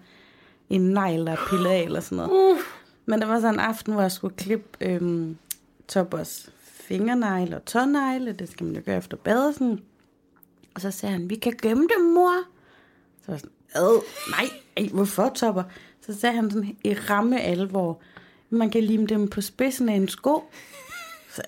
en 0.69 0.81
negl, 0.81 1.25
der 1.25 1.31
er 1.31 1.47
pillet 1.49 1.69
af, 1.69 1.81
eller 1.81 1.99
sådan 1.99 2.15
noget. 2.15 2.31
Uh. 2.31 2.59
Men 3.05 3.21
der 3.21 3.27
var 3.27 3.39
så 3.39 3.49
en 3.49 3.59
aften, 3.59 3.93
hvor 3.93 4.01
jeg 4.01 4.11
skulle 4.11 4.35
klippe 4.35 4.69
øhm, 4.81 5.37
Toppers 5.87 6.49
fingernegle 6.59 7.55
og 7.55 7.65
tånegle. 7.65 8.31
Det 8.31 8.51
skal 8.51 8.65
man 8.65 8.75
jo 8.75 8.81
gøre 8.85 8.97
efter 8.97 9.17
badelsen. 9.17 9.81
Og 10.75 10.81
så 10.81 10.91
sagde 10.91 11.13
han, 11.13 11.29
vi 11.29 11.35
kan 11.35 11.53
gemme 11.61 11.87
dem, 11.97 12.05
mor. 12.05 12.33
Så 13.21 13.27
var 13.27 13.33
jeg 13.33 13.39
sådan, 13.39 13.51
Ad, 13.75 14.01
nej, 14.29 14.49
ej, 14.77 14.89
hvorfor, 14.93 15.29
Topper? 15.35 15.63
Så 16.05 16.19
sagde 16.19 16.35
han 16.35 16.51
sådan 16.51 16.77
i 16.83 16.93
ramme 16.93 17.41
alvor, 17.41 17.99
man 18.49 18.69
kan 18.69 18.83
lime 18.83 19.05
dem 19.07 19.27
på 19.27 19.41
spidsen 19.41 19.89
af 19.89 19.93
en 19.95 20.07
sko. 20.09 20.43
Så, 21.35 21.41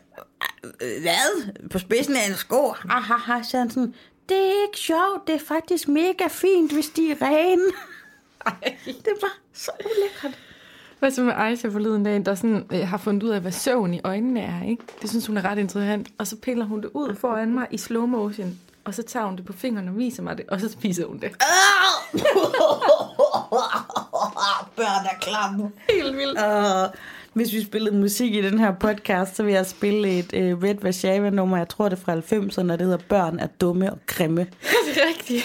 "Øh, 0.63 1.01
hvad? 1.01 1.51
På 1.69 1.79
spidsen 1.79 2.15
af 2.15 2.27
en 2.29 2.35
sko? 2.35 2.73
Ahaha, 2.89 3.43
så 3.43 3.57
han 3.57 3.69
sådan, 3.69 3.93
det 4.29 4.37
er 4.37 4.61
ikke 4.67 4.77
sjovt, 4.79 5.27
det 5.27 5.35
er 5.35 5.39
faktisk 5.39 5.87
mega 5.87 6.27
fint, 6.29 6.73
hvis 6.73 6.89
de 6.89 7.11
er 7.11 7.15
rene. 7.21 7.61
Ej. 8.45 8.75
Det 8.85 9.13
var 9.21 9.37
så 9.53 9.71
ulækkert. 9.85 10.39
Hvad 10.99 11.11
så 11.11 11.21
med 11.23 11.33
Aisha 11.37 11.67
forleden 11.67 12.03
dag, 12.03 12.25
der 12.25 12.35
sådan, 12.35 12.65
øh, 12.73 12.87
har 12.87 12.97
fundet 12.97 13.23
ud 13.23 13.29
af, 13.29 13.41
hvad 13.41 13.51
søvn 13.51 13.93
i 13.93 14.01
øjnene 14.03 14.39
er, 14.41 14.63
ikke? 14.69 14.83
Det 15.01 15.09
synes 15.09 15.27
hun 15.27 15.37
er 15.37 15.41
ret 15.45 15.57
interessant. 15.57 16.07
Og 16.17 16.27
så 16.27 16.35
piller 16.35 16.65
hun 16.65 16.81
det 16.81 16.89
ud 16.93 17.15
foran 17.15 17.53
mig 17.53 17.67
i 17.71 17.77
slow 17.77 18.05
motion. 18.05 18.59
Og 18.85 18.93
så 18.93 19.03
tager 19.03 19.25
hun 19.25 19.35
det 19.37 19.45
på 19.45 19.53
fingrene 19.53 19.91
og 19.91 19.97
viser 19.97 20.23
mig 20.23 20.37
det, 20.37 20.45
og 20.49 20.59
så 20.61 20.69
spiser 20.69 21.05
hun 21.05 21.19
det. 21.19 21.31
Børn 24.77 25.05
er 25.05 25.19
klamme. 25.21 25.71
Helt 25.89 26.17
vildt. 26.17 26.39
Og 26.39 26.89
hvis 27.33 27.53
vi 27.53 27.63
spillede 27.63 27.95
musik 27.95 28.35
i 28.35 28.41
den 28.41 28.59
her 28.59 28.71
podcast, 28.71 29.35
så 29.35 29.43
vil 29.43 29.53
jeg 29.53 29.65
spille 29.65 30.19
et 30.19 30.33
uh, 30.33 30.63
Red 30.63 30.75
Vashava-nummer, 30.81 31.57
jeg 31.57 31.67
tror 31.67 31.89
det 31.89 31.99
er 31.99 32.01
fra 32.01 32.15
90'erne, 32.15 32.71
og 32.71 32.79
det 32.79 32.87
hedder 32.87 33.03
Børn 33.09 33.39
er 33.39 33.47
dumme 33.47 33.91
og 33.91 33.97
grimme. 34.07 34.41
det 34.85 34.97
er 34.97 35.07
rigtigt. 35.07 35.43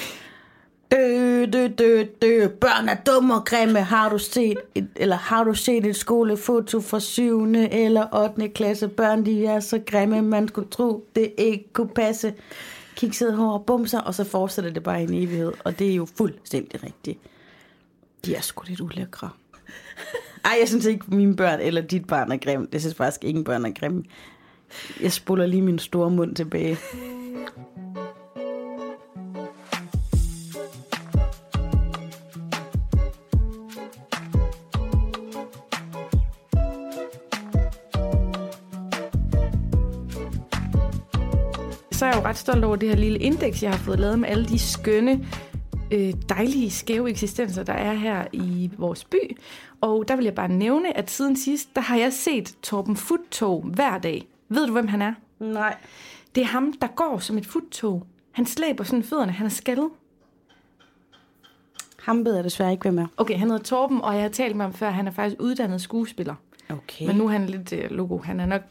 Dø, 0.93 1.47
dø, 1.53 1.69
dø, 1.79 2.05
dø. 2.23 2.49
Børn 2.49 2.89
er 2.89 2.95
dumme 2.95 3.35
og 3.35 3.45
grimme. 3.45 3.81
Har 3.81 4.09
du 4.09 4.19
set 4.19 4.59
et, 4.75 4.89
eller 4.97 5.17
har 5.17 5.45
du 5.45 5.55
set 5.55 5.87
et 5.87 5.97
skolefoto 5.97 6.81
fra 6.81 7.01
7. 7.01 7.45
eller 7.55 8.07
8. 8.15 8.49
klasse? 8.49 8.89
Børn, 8.89 9.27
de 9.27 9.47
er 9.47 9.61
så 9.61 9.81
grimme, 9.87 10.23
man 10.23 10.49
skulle 10.49 10.71
tro, 10.71 11.05
det 11.17 11.33
ikke 11.39 11.73
kunne 11.73 11.89
passe. 11.89 12.35
Kiksede 12.97 13.33
hår 13.33 13.53
og 13.53 13.67
bumser, 13.67 14.01
og 14.01 14.15
så 14.15 14.25
fortsætter 14.25 14.71
det 14.71 14.83
bare 14.83 15.01
i 15.01 15.05
en 15.05 15.15
evighed. 15.15 15.53
Og 15.65 15.79
det 15.79 15.91
er 15.91 15.95
jo 15.95 16.07
fuldstændig 16.17 16.85
rigtigt. 16.85 17.19
De 18.25 18.35
er 18.35 18.41
sgu 18.41 18.65
lidt 18.67 18.81
ulækre. 18.81 19.31
Ej, 20.45 20.57
jeg 20.61 20.69
synes 20.69 20.85
ikke, 20.85 21.05
mine 21.09 21.37
børn 21.37 21.61
eller 21.61 21.81
dit 21.81 22.07
barn 22.07 22.33
er 22.33 22.37
grimme. 22.37 22.67
Det 22.73 22.81
synes 22.81 22.95
faktisk 22.95 23.25
ingen 23.25 23.45
børn 23.45 23.65
er 23.65 23.71
grimme. 23.71 24.05
Jeg 25.03 25.13
spoler 25.13 25.47
lige 25.47 25.63
min 25.63 25.79
store 25.79 26.11
mund 26.11 26.37
tilbage. 26.37 26.77
Så 41.93 42.07
er 42.07 42.11
jeg 42.11 42.17
jo 42.17 42.25
ret 42.25 42.39
stolt 42.39 42.65
over 42.65 42.77
det 42.77 42.89
her 42.89 42.97
lille 42.97 43.19
indeks, 43.19 43.63
jeg 43.63 43.71
har 43.71 43.79
fået 43.79 44.01
lavet 44.01 44.19
med 44.19 44.29
alle 44.29 44.47
de 44.49 44.59
skønne, 44.59 45.27
øh, 45.91 46.15
dejlige, 46.29 46.71
skæve 46.71 47.11
eksistenser, 47.11 47.63
der 47.63 47.73
er 47.73 47.93
her 47.93 48.27
i 48.33 48.71
vores 48.79 49.05
by. 49.05 49.37
Og 49.81 50.09
der 50.09 50.17
vil 50.17 50.25
jeg 50.25 50.35
bare 50.35 50.49
nævne, 50.49 50.97
at 50.97 51.11
siden 51.11 51.37
sidst, 51.37 51.77
der 51.77 51.81
har 51.81 51.97
jeg 51.97 52.13
set 52.13 52.55
Torben 52.63 52.97
Futtog 52.97 53.63
hver 53.63 53.99
dag. 53.99 54.27
Ved 54.49 54.67
du, 54.67 54.73
hvem 54.73 54.89
han 54.89 55.03
er? 55.03 55.15
Nej. 55.39 55.77
Det 56.35 56.41
er 56.41 56.47
ham, 56.47 56.73
der 56.73 56.87
går 56.87 57.19
som 57.19 57.39
et 57.39 57.47
futtog. 57.47 58.07
Han 58.33 58.47
slæber 58.47 58.85
sådan 58.85 59.03
fødderne. 59.03 59.33
Han 59.33 59.47
er 59.47 59.51
skaldet. 59.51 59.89
Ham 62.03 62.25
ved 62.25 62.35
jeg 62.35 62.45
desværre 62.45 62.73
ikke, 62.73 62.83
hvem 62.83 62.99
er. 62.99 63.07
Okay, 63.17 63.39
han 63.39 63.51
hedder 63.51 63.63
Torben, 63.65 64.01
og 64.01 64.15
jeg 64.15 64.23
har 64.23 64.29
talt 64.29 64.57
med 64.57 64.65
ham 64.65 64.75
før. 64.75 64.91
Han 64.91 65.07
er 65.07 65.11
faktisk 65.11 65.37
uddannet 65.41 65.81
skuespiller. 65.81 66.35
Okay. 66.69 67.07
Men 67.07 67.17
nu 67.17 67.25
er 67.27 67.31
han 67.31 67.47
lidt 67.47 67.73
øh, 67.73 67.91
logo. 67.91 68.19
Han 68.19 68.41
er 68.41 68.47
nok 68.47 68.63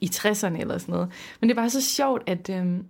i 0.00 0.10
60'erne 0.14 0.60
eller 0.60 0.78
sådan 0.78 0.92
noget. 0.92 1.08
Men 1.40 1.48
det 1.48 1.56
er 1.56 1.60
bare 1.60 1.70
så 1.70 1.82
sjovt, 1.82 2.22
at... 2.26 2.50
Øh, 2.50 2.80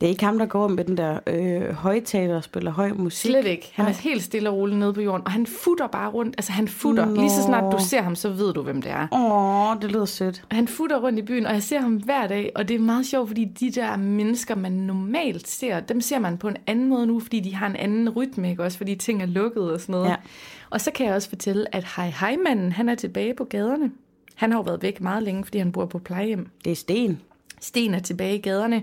Det 0.00 0.06
er 0.06 0.10
ikke 0.10 0.24
ham, 0.24 0.38
der 0.38 0.46
går 0.46 0.68
med 0.68 0.84
den 0.84 0.96
der 0.96 1.18
øh, 1.26 1.72
højtaler 1.72 2.36
og 2.36 2.44
spiller 2.44 2.70
høj 2.70 2.92
musik. 2.92 3.30
Slet 3.30 3.46
ikke. 3.46 3.70
Han 3.74 3.84
er 3.84 3.90
Nej. 3.90 4.00
helt 4.00 4.22
stille 4.22 4.50
og 4.50 4.56
roligt 4.56 4.78
nede 4.78 4.92
på 4.92 5.00
jorden, 5.00 5.22
og 5.24 5.32
han 5.32 5.46
futter 5.46 5.86
bare 5.86 6.10
rundt. 6.10 6.34
Altså, 6.38 6.52
han 6.52 6.68
futter. 6.68 7.04
Nå. 7.06 7.14
Lige 7.20 7.30
så 7.30 7.42
snart 7.42 7.72
du 7.72 7.78
ser 7.80 8.02
ham, 8.02 8.14
så 8.16 8.28
ved 8.28 8.52
du, 8.54 8.62
hvem 8.62 8.82
det 8.82 8.90
er. 8.90 9.06
Åh, 9.12 9.82
det 9.82 9.92
lyder 9.92 10.04
sødt. 10.04 10.44
Han 10.50 10.68
futter 10.68 10.96
rundt 10.98 11.18
i 11.18 11.22
byen, 11.22 11.46
og 11.46 11.52
jeg 11.52 11.62
ser 11.62 11.80
ham 11.80 11.94
hver 11.96 12.26
dag, 12.26 12.52
og 12.54 12.68
det 12.68 12.74
er 12.74 12.78
meget 12.78 13.06
sjovt, 13.06 13.28
fordi 13.28 13.44
de 13.44 13.70
der 13.70 13.96
mennesker, 13.96 14.54
man 14.54 14.72
normalt 14.72 15.48
ser, 15.48 15.80
dem 15.80 16.00
ser 16.00 16.18
man 16.18 16.38
på 16.38 16.48
en 16.48 16.56
anden 16.66 16.88
måde 16.88 17.06
nu, 17.06 17.20
fordi 17.20 17.40
de 17.40 17.54
har 17.54 17.66
en 17.66 17.76
anden 17.76 18.10
rytme, 18.10 18.50
ikke? 18.50 18.62
også 18.62 18.78
fordi 18.78 18.94
ting 18.94 19.22
er 19.22 19.26
lukket 19.26 19.72
og 19.72 19.80
sådan 19.80 19.92
noget. 19.92 20.08
Ja. 20.08 20.14
Og 20.70 20.80
så 20.80 20.90
kan 20.90 21.06
jeg 21.06 21.14
også 21.14 21.28
fortælle, 21.28 21.74
at 21.74 21.84
hej 21.96 22.12
hej 22.20 22.36
manden, 22.44 22.72
han 22.72 22.88
er 22.88 22.94
tilbage 22.94 23.34
på 23.34 23.44
gaderne. 23.44 23.90
Han 24.34 24.50
har 24.52 24.58
jo 24.58 24.62
været 24.62 24.82
væk 24.82 25.00
meget 25.00 25.22
længe, 25.22 25.44
fordi 25.44 25.58
han 25.58 25.72
bor 25.72 25.86
på 25.86 25.98
plejehjem. 25.98 26.48
Det 26.64 26.72
er 26.72 26.76
Sten. 26.76 27.20
Sten 27.60 27.94
er 27.94 27.98
tilbage 27.98 28.34
i 28.36 28.40
gaderne. 28.40 28.82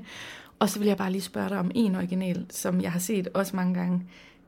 Og 0.60 0.70
så 0.70 0.80
vil 0.80 0.88
jeg 0.88 0.98
bare 0.98 1.12
lige 1.12 1.22
spørge 1.22 1.50
dig 1.50 1.60
om 1.60 1.72
en 1.76 1.96
original, 1.96 2.46
som 2.50 2.82
jeg 2.82 2.92
har 2.92 3.00
set 3.00 3.28
også 3.34 3.56
mange 3.56 3.74
gange. 3.74 4.04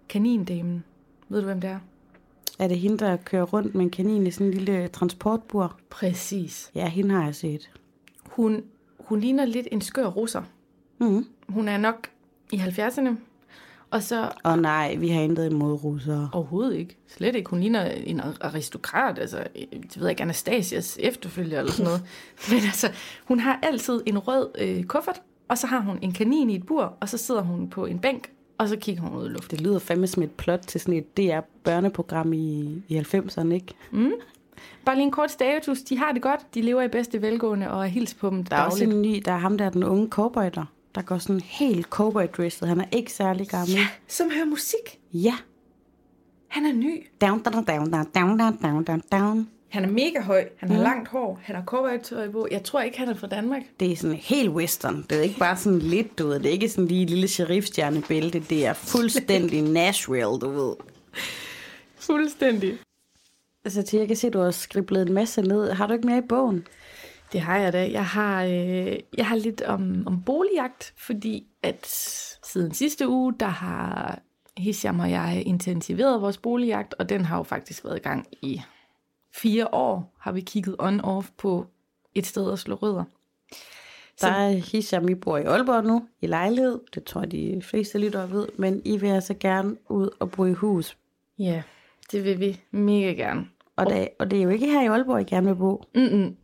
Kanindamen. 0.10 0.84
Ved 1.30 1.40
du, 1.40 1.46
hvem 1.46 1.62
det 1.62 1.70
er? 1.70 1.80
Er 2.60 2.68
det 2.68 2.80
hende, 2.80 2.98
der 2.98 3.18
kører 3.18 3.44
rundt 3.44 3.76
med 3.76 3.86
en 3.86 3.90
kanin 3.92 4.28
i 4.28 4.32
sådan 4.32 4.48
en 4.48 4.54
lille 4.54 4.88
transportbur? 4.88 5.76
Præcis. 5.90 6.72
Ja, 6.76 6.88
hende 6.88 7.16
har 7.16 7.24
jeg 7.24 7.36
set. 7.36 7.70
Hun, 8.26 8.64
hun 9.00 9.20
ligner 9.20 9.46
lidt 9.46 9.68
en 9.72 9.82
skør 9.82 10.06
russer. 10.08 10.42
Mm. 11.00 11.26
Hun 11.50 11.68
er 11.68 11.78
nok 11.78 12.08
i 12.52 12.56
70'erne. 12.58 13.10
Og 13.92 14.04
så 14.04 14.32
Og 14.44 14.60
nej, 14.60 14.96
vi 14.96 15.10
har 15.10 15.22
intet 15.22 15.52
imod 15.52 15.84
russere. 15.84 16.30
overhovedet 16.34 16.76
ikke. 16.76 16.98
Slet 17.08 17.36
ikke. 17.36 17.50
Hun 17.50 17.60
ligner 17.60 17.86
en 17.92 18.22
aristokrat. 18.42 19.20
Altså, 19.20 19.48
det 19.56 19.98
ved 19.98 20.04
jeg 20.04 20.10
ikke, 20.10 20.22
Anastasias 20.22 20.98
efterfølger 21.02 21.60
eller 21.60 21.72
sådan 21.72 21.86
noget. 21.86 22.02
Men 22.52 22.60
altså, 22.60 22.92
hun 23.26 23.40
har 23.40 23.60
altid 23.64 24.02
en 24.06 24.18
rød 24.18 24.50
øh, 24.60 24.84
kuffert, 24.84 25.22
og 25.48 25.58
så 25.58 25.68
har 25.68 25.80
hun 25.80 26.00
en 26.02 26.12
kanin 26.12 26.50
i 26.50 26.56
et 26.56 26.66
bur, 26.66 26.94
og 27.02 27.10
så 27.10 27.18
sidder 27.18 27.42
hun 27.42 27.70
på 27.70 27.86
en 27.86 28.00
bænk, 28.00 28.32
og 28.58 28.70
så 28.70 28.76
kigger 28.78 29.02
hun 29.04 29.18
ud 29.20 29.26
i 29.30 29.30
luften. 29.34 29.58
Det 29.58 29.66
lyder 29.68 29.80
fandme 29.80 30.08
som 30.08 30.24
et 30.24 30.32
plot 30.32 30.60
til 30.60 30.82
sådan 30.82 30.94
et 30.94 31.18
DR-børneprogram 31.18 32.34
i, 32.34 32.64
i 32.88 32.98
90'erne, 32.98 33.52
ikke? 33.52 33.74
Mm. 33.92 34.12
Bare 34.86 34.96
lige 34.96 35.06
en 35.06 35.12
kort 35.12 35.32
status. 35.32 35.82
De 35.82 35.98
har 35.98 36.12
det 36.12 36.22
godt, 36.22 36.56
de 36.56 36.62
lever 36.62 36.82
i 36.82 36.88
bedste 36.88 37.22
velgående, 37.22 37.72
og 37.72 37.82
er 37.84 37.88
hils 37.88 38.14
på 38.14 38.30
dem 38.30 38.44
Der 38.44 38.56
er 38.56 38.60
dagligt. 38.60 38.74
også 38.88 38.96
en 38.98 39.02
ny, 39.02 39.22
der 39.26 39.32
er 39.32 39.38
ham 39.38 39.58
der, 39.58 39.70
den 39.70 39.84
unge 39.84 40.08
cowboy 40.10 40.44
der, 40.56 40.66
der 40.96 41.02
går 41.02 41.18
sådan 41.18 41.42
helt 41.42 41.88
cowboy-dresset. 41.90 42.68
Han 42.68 42.82
er 42.82 42.86
ikke 42.92 43.14
særlig 43.14 43.48
gammel. 43.48 43.72
Ja, 43.72 43.88
som 44.08 44.30
hører 44.32 44.46
musik. 44.46 45.00
Ja. 45.14 45.34
Han 46.48 46.66
er 46.66 46.74
ny. 46.74 47.08
Down, 47.22 47.40
down, 47.44 47.64
down, 47.66 47.92
down, 47.92 48.06
down, 48.16 48.38
down, 48.62 48.84
down, 48.84 49.02
down. 49.12 49.50
Han 49.70 49.84
er 49.84 49.88
mega 49.90 50.22
høj. 50.22 50.48
Han 50.58 50.70
har 50.70 50.78
Mm. 50.78 50.84
langt 50.84 51.08
hår. 51.10 51.40
Han 51.44 51.56
har 51.56 51.64
cowboytøj 51.64 52.32
på. 52.32 52.48
Jeg 52.52 52.64
tror 52.64 52.82
ikke, 52.82 52.98
han 53.00 53.10
er 53.10 53.14
fra 53.14 53.28
Danmark. 53.28 53.62
Det 53.80 53.92
er 53.92 53.96
sådan 53.96 54.16
helt 54.16 54.50
western. 54.50 55.06
Det 55.10 55.18
er 55.18 55.22
ikke 55.22 55.40
bare 55.40 55.58
sådan 55.58 55.80
lidt, 55.80 56.20
du 56.20 56.28
ved. 56.28 56.36
Det 56.40 56.46
er 56.46 56.52
ikke 56.52 56.70
sådan 56.70 56.88
lige 56.88 57.04
et 57.04 57.10
lille 57.10 57.28
sheriffstjernebælte. 57.28 58.40
Det 58.40 58.66
er 58.66 58.74
fuldstændig 58.74 59.62
Nashville, 59.74 60.40
du 60.40 60.50
ved. 60.50 60.76
Fuldstændig. 61.96 62.78
Altså, 63.66 63.82
til 63.84 64.00
jeg 64.00 64.08
kan 64.08 64.18
se, 64.18 64.28
at 64.28 64.34
du 64.34 64.40
har 64.40 64.52
skriblet 64.52 65.08
en 65.08 65.14
masse 65.14 65.42
ned. 65.42 65.72
Har 65.72 65.88
du 65.88 65.94
ikke 65.94 66.08
mere 66.08 66.18
i 66.18 66.28
bogen? 66.30 66.68
Det 67.32 67.42
har 67.42 67.58
jeg 67.58 67.74
da. 67.74 67.92
Jeg 67.92 68.06
har, 68.06 68.44
øh, 68.44 68.96
jeg 69.18 69.28
har 69.28 69.36
lidt 69.36 69.62
om, 69.62 70.04
om 70.08 70.22
boligjagt, 70.22 70.94
fordi 70.98 71.44
at 71.64 71.86
siden 72.46 72.74
sidste 72.74 73.08
uge, 73.10 73.34
der 73.40 73.46
har 73.48 74.20
Hisham 74.58 75.00
og 75.00 75.12
jeg 75.12 75.44
intensiveret 75.46 76.22
vores 76.22 76.38
boligjagt, 76.38 76.96
og 77.00 77.10
den 77.10 77.26
har 77.26 77.38
jo 77.38 77.44
faktisk 77.44 77.84
været 77.86 77.98
i 77.98 78.02
gang 78.02 78.28
i 78.42 78.62
fire 79.36 79.74
år, 79.74 80.14
har 80.20 80.32
vi 80.32 80.42
kigget 80.42 80.76
on-off 80.80 81.30
på 81.38 81.66
et 82.16 82.26
sted 82.26 82.52
at 82.52 82.60
slå 82.60 82.76
rødder. 82.76 83.04
Der 84.22 84.28
er 84.28 84.50
Hisham, 84.50 85.10
I 85.10 85.16
bor 85.16 85.38
i 85.38 85.44
Aalborg 85.44 85.84
nu, 85.84 86.08
i 86.22 86.28
lejlighed. 86.28 86.80
Det 86.96 87.04
tror 87.04 87.22
jeg, 87.22 87.32
de 87.32 87.62
fleste 87.62 88.00
lyttere 88.00 88.32
ved. 88.32 88.48
Men 88.58 88.82
I 88.86 88.98
vil 88.98 89.08
altså 89.08 89.34
gerne 89.40 89.78
ud 89.90 90.10
og 90.20 90.32
bo 90.32 90.46
i 90.46 90.54
hus. 90.54 90.98
Ja, 91.40 91.64
det 92.12 92.24
vil 92.24 92.40
vi 92.40 92.62
mega 92.72 93.14
gerne. 93.14 93.48
Og, 93.76 93.86
det, 93.86 94.10
og 94.20 94.32
det 94.32 94.40
er 94.40 94.44
jo 94.44 94.50
ikke 94.50 94.66
her 94.66 94.82
i 94.82 94.86
Aalborg, 94.86 95.22
I 95.22 95.24
gerne 95.24 95.48
vil 95.48 95.56
bo. 95.56 95.84
Mm-mm. 95.96 96.36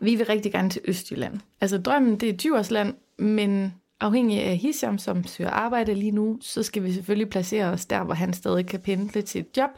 Vi 0.00 0.14
vil 0.14 0.26
rigtig 0.26 0.52
gerne 0.52 0.70
til 0.70 0.82
Østjylland. 0.84 1.40
Altså 1.60 1.78
drømmen, 1.78 2.20
det 2.20 2.28
er 2.28 2.32
Djursland, 2.32 2.94
men 3.18 3.74
afhængig 4.00 4.42
af 4.42 4.56
Hisham, 4.56 4.98
som 4.98 5.24
søger 5.24 5.50
arbejde 5.50 5.94
lige 5.94 6.10
nu, 6.10 6.38
så 6.40 6.62
skal 6.62 6.84
vi 6.84 6.92
selvfølgelig 6.92 7.30
placere 7.30 7.64
os 7.64 7.86
der, 7.86 8.04
hvor 8.04 8.14
han 8.14 8.32
stadig 8.32 8.66
kan 8.66 8.80
pendle 8.80 9.22
til 9.22 9.40
et 9.40 9.56
job. 9.56 9.70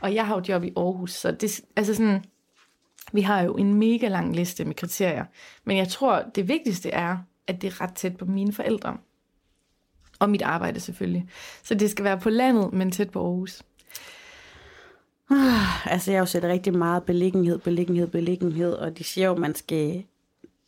Og 0.00 0.14
jeg 0.14 0.26
har 0.26 0.34
jo 0.34 0.42
job 0.48 0.64
i 0.64 0.72
Aarhus, 0.76 1.12
så 1.12 1.32
det, 1.32 1.60
altså 1.76 1.94
sådan, 1.94 2.24
vi 3.12 3.20
har 3.20 3.42
jo 3.42 3.54
en 3.54 3.74
mega 3.74 4.08
lang 4.08 4.36
liste 4.36 4.64
med 4.64 4.74
kriterier. 4.74 5.24
Men 5.64 5.76
jeg 5.76 5.88
tror, 5.88 6.24
det 6.34 6.48
vigtigste 6.48 6.90
er, 6.90 7.18
at 7.46 7.62
det 7.62 7.72
er 7.72 7.80
ret 7.80 7.94
tæt 7.94 8.16
på 8.16 8.24
mine 8.24 8.52
forældre. 8.52 8.96
Og 10.18 10.30
mit 10.30 10.42
arbejde 10.42 10.80
selvfølgelig. 10.80 11.28
Så 11.62 11.74
det 11.74 11.90
skal 11.90 12.04
være 12.04 12.20
på 12.20 12.30
landet, 12.30 12.72
men 12.72 12.90
tæt 12.90 13.10
på 13.10 13.20
Aarhus. 13.20 13.62
Ah, 15.30 15.92
altså, 15.92 16.10
jeg 16.10 16.18
har 16.18 16.22
jo 16.22 16.26
set 16.26 16.44
rigtig 16.44 16.78
meget 16.78 17.02
beliggenhed, 17.02 17.58
beliggenhed, 17.58 18.06
beliggenhed. 18.06 18.72
Og 18.72 18.98
de 18.98 19.04
siger 19.04 19.26
jo, 19.26 19.36
man 19.36 19.54
skal... 19.54 20.04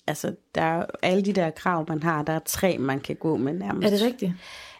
Altså, 0.07 0.35
der 0.55 0.63
er 0.63 0.87
alle 1.03 1.23
de 1.23 1.33
der 1.33 1.51
krav, 1.51 1.85
man 1.89 2.03
har, 2.03 2.23
der 2.23 2.33
er 2.33 2.41
tre, 2.47 2.79
man 2.79 3.01
kan 3.01 3.17
gå 3.17 3.37
med 3.37 3.53
nærmest. 3.53 3.87
Er 3.87 3.91
det 3.91 4.07
rigtigt? 4.07 4.33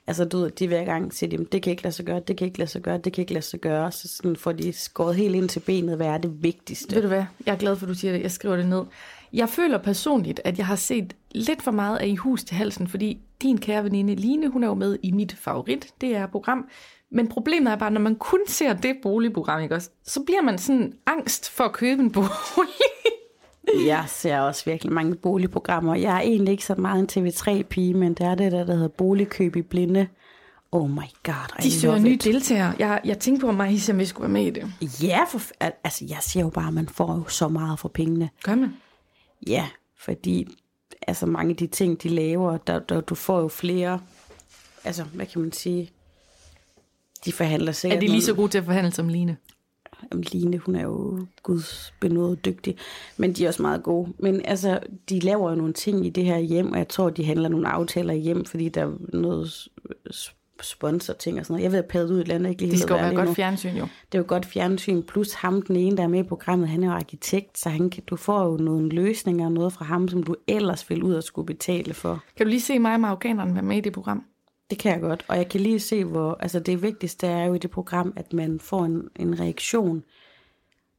Altså, 0.07 0.25
du 0.25 0.39
ved, 0.39 0.51
de 0.51 0.69
hver 0.69 0.85
gang 0.85 1.15
siger, 1.15 1.31
de, 1.31 1.45
det 1.53 1.63
kan 1.63 1.71
ikke 1.71 1.83
lade 1.83 1.95
sig 1.95 2.05
gøre, 2.05 2.21
det 2.21 2.37
kan 2.37 2.47
ikke 2.47 2.59
lade 2.59 2.71
sig 2.71 2.83
gøre, 2.83 2.99
det 2.99 3.13
kan 3.13 3.23
ikke 3.23 3.33
lade 3.33 3.45
sig 3.45 3.61
gøre. 3.61 3.93
Så 3.93 4.09
sådan 4.09 4.37
får 4.37 4.53
de 4.53 4.73
skåret 4.73 5.17
helt 5.17 5.35
ind 5.35 5.49
til 5.49 5.61
benet, 5.61 5.97
hvad 5.97 6.07
er 6.07 6.19
det 6.19 6.43
vigtigste. 6.43 6.95
Ved 6.95 7.03
du 7.03 7.09
hvad? 7.09 7.25
Jeg 7.47 7.53
er 7.53 7.59
glad 7.59 7.77
for, 7.77 7.87
at 7.87 7.89
du 7.89 7.95
siger 7.95 8.13
det. 8.13 8.23
Jeg 8.23 8.31
skriver 8.31 8.57
det 8.57 8.69
ned. 8.69 8.83
Jeg 9.33 9.49
føler 9.49 9.79
personligt, 9.79 10.41
at 10.45 10.59
jeg 10.59 10.67
har 10.67 10.77
set 10.77 11.17
lidt 11.31 11.63
for 11.63 11.71
meget 11.71 11.99
af 11.99 12.07
i 12.07 12.15
hus 12.17 12.45
til 12.45 12.57
halsen, 12.57 12.89
fordi 12.89 13.19
din 13.43 13.59
kære 13.59 13.85
veninde 13.85 14.15
Line, 14.15 14.49
hun 14.49 14.63
er 14.63 14.69
jo 14.69 14.75
med 14.75 14.99
i 15.03 15.13
mit 15.13 15.33
favorit, 15.33 15.93
det 16.01 16.17
er 16.17 16.27
program. 16.27 16.69
Men 17.11 17.29
problemet 17.29 17.73
er 17.73 17.77
bare, 17.77 17.91
når 17.91 18.01
man 18.01 18.17
kun 18.17 18.41
ser 18.47 18.73
det 18.73 18.97
boligprogram, 19.03 19.63
ikke 19.63 19.75
også, 19.75 19.91
så 20.05 20.23
bliver 20.23 20.43
man 20.43 20.59
sådan 20.59 20.93
angst 21.07 21.51
for 21.51 21.65
at 21.65 21.73
købe 21.73 22.03
en 22.03 22.13
bolig. 22.13 22.31
Jeg 23.87 24.05
ser 24.09 24.39
også 24.39 24.65
virkelig 24.65 24.93
mange 24.93 25.15
boligprogrammer. 25.15 25.95
Jeg 25.95 26.17
er 26.17 26.21
egentlig 26.21 26.53
ikke 26.53 26.65
så 26.65 26.75
meget 26.75 27.19
en 27.19 27.27
TV3-pige, 27.27 27.95
men 27.95 28.15
det 28.15 28.27
er 28.27 28.35
det 28.35 28.53
der, 28.53 28.65
der 28.65 28.75
hedder 28.75 28.89
Boligkøb 28.89 29.57
i 29.57 29.63
Blinde. 29.63 30.09
Oh 30.73 30.91
my 30.91 31.09
god. 31.23 31.63
De 31.63 31.73
søger 31.73 31.99
nye 31.99 32.17
deltagere. 32.17 32.75
Jeg, 32.79 33.01
jeg 33.05 33.19
tænkte 33.19 33.47
på 33.47 33.53
mig, 33.53 33.81
om 33.91 33.99
vi 33.99 34.05
skulle 34.05 34.23
være 34.23 34.33
med 34.33 34.47
i 34.47 34.51
det. 34.51 34.73
Ja, 35.03 35.25
for, 35.29 35.41
altså 35.85 36.05
jeg 36.09 36.19
siger 36.21 36.45
jo 36.45 36.51
bare, 36.51 36.69
at 36.69 36.75
man 36.75 36.89
får 36.89 37.15
jo 37.15 37.29
så 37.29 37.49
meget 37.49 37.79
for 37.79 37.89
pengene. 37.89 38.31
Gør 38.43 38.55
man? 38.55 38.77
Ja, 39.47 39.67
fordi 39.99 40.49
altså 41.07 41.27
mange 41.27 41.51
af 41.51 41.57
de 41.57 41.67
ting, 41.67 42.03
de 42.03 42.09
laver, 42.09 42.57
der, 42.57 42.79
der, 42.79 43.01
du 43.01 43.15
får 43.15 43.41
jo 43.41 43.49
flere, 43.49 44.01
altså 44.85 45.03
hvad 45.03 45.27
kan 45.27 45.41
man 45.41 45.53
sige, 45.53 45.91
de 47.25 47.33
forhandler 47.33 47.69
Er 47.69 47.73
sikkert 47.73 48.01
de 48.03 48.07
lige 48.07 48.23
så 48.23 48.35
gode 48.35 48.49
til 48.49 48.59
at 48.59 48.65
forhandle 48.65 48.93
som 48.93 49.09
Line? 49.09 49.37
Jamen, 50.13 50.25
Line, 50.33 50.59
hun 50.59 50.77
er 50.77 50.83
jo 50.83 51.27
guds 51.43 51.95
benådet 52.01 52.45
dygtig, 52.45 52.77
men 53.17 53.33
de 53.33 53.45
er 53.45 53.49
også 53.49 53.63
meget 53.63 53.83
gode. 53.83 54.13
Men 54.19 54.43
altså, 54.45 54.81
de 55.09 55.21
laver 55.21 55.51
jo 55.51 55.57
nogle 55.57 55.73
ting 55.73 56.07
i 56.07 56.11
det 56.11 56.25
her 56.25 56.39
hjem, 56.39 56.73
og 56.73 56.79
jeg 56.79 56.89
tror, 56.89 57.11
de 57.11 57.25
handler 57.25 57.49
nogle 57.49 57.69
aftaler 57.69 58.15
hjem, 58.15 58.45
fordi 58.45 58.69
der 58.69 58.83
er 58.83 58.93
noget 59.13 59.69
sponsor-ting 60.61 61.39
og 61.39 61.47
sådan 61.47 61.55
noget. 61.55 61.65
Jeg 61.65 61.73
ved, 61.73 62.01
at 62.01 62.11
ud 62.11 62.17
i 62.17 62.21
et 62.21 62.21
eller 62.21 62.35
andet, 62.35 62.51
ikke 62.51 62.63
lige 62.63 62.73
Det 62.73 62.81
skal 62.81 62.95
jo 62.95 63.01
være 63.01 63.15
godt 63.15 63.29
nu. 63.29 63.35
fjernsyn, 63.35 63.77
jo. 63.77 63.89
Det 64.13 64.19
er 64.19 64.23
jo 64.23 64.25
godt 64.29 64.47
fjernsyn, 64.47 65.03
plus 65.03 65.33
ham, 65.33 65.63
den 65.63 65.77
ene, 65.77 65.97
der 65.97 66.03
er 66.03 66.09
med 66.09 66.21
i 66.21 66.23
programmet, 66.23 66.69
han 66.69 66.83
er 66.83 66.87
jo 66.87 66.93
arkitekt, 66.93 67.59
så 67.59 67.69
han 67.69 67.91
kan, 67.91 68.03
du 68.07 68.17
får 68.17 68.45
jo 68.45 68.57
nogle 68.57 68.89
løsninger 68.89 69.47
og 69.47 69.53
noget 69.53 69.73
fra 69.73 69.85
ham, 69.85 70.09
som 70.09 70.23
du 70.23 70.37
ellers 70.49 70.91
vil 70.91 71.03
ud 71.03 71.15
og 71.15 71.23
skulle 71.23 71.47
betale 71.47 71.95
for. 71.95 72.25
Kan 72.37 72.47
du 72.47 72.51
lige 72.51 72.61
se 72.61 72.79
mig 72.79 72.95
og 72.95 73.01
marokkanerne 73.01 73.55
være 73.55 73.63
med 73.63 73.77
i 73.77 73.81
det 73.81 73.93
program? 73.93 74.25
Det 74.71 74.79
kan 74.79 74.93
jeg 74.93 75.01
godt, 75.01 75.25
og 75.29 75.37
jeg 75.37 75.49
kan 75.49 75.61
lige 75.61 75.81
se, 75.81 76.05
hvor 76.05 76.37
altså 76.41 76.61
det 76.61 76.83
vigtigste 76.83 77.27
er 77.27 77.45
jo 77.45 77.55
i 77.55 77.59
det 77.59 77.71
program, 77.71 78.13
at 78.17 78.33
man 78.33 78.61
får 78.61 78.85
en, 78.85 79.09
en 79.17 79.41
reaktion. 79.41 80.05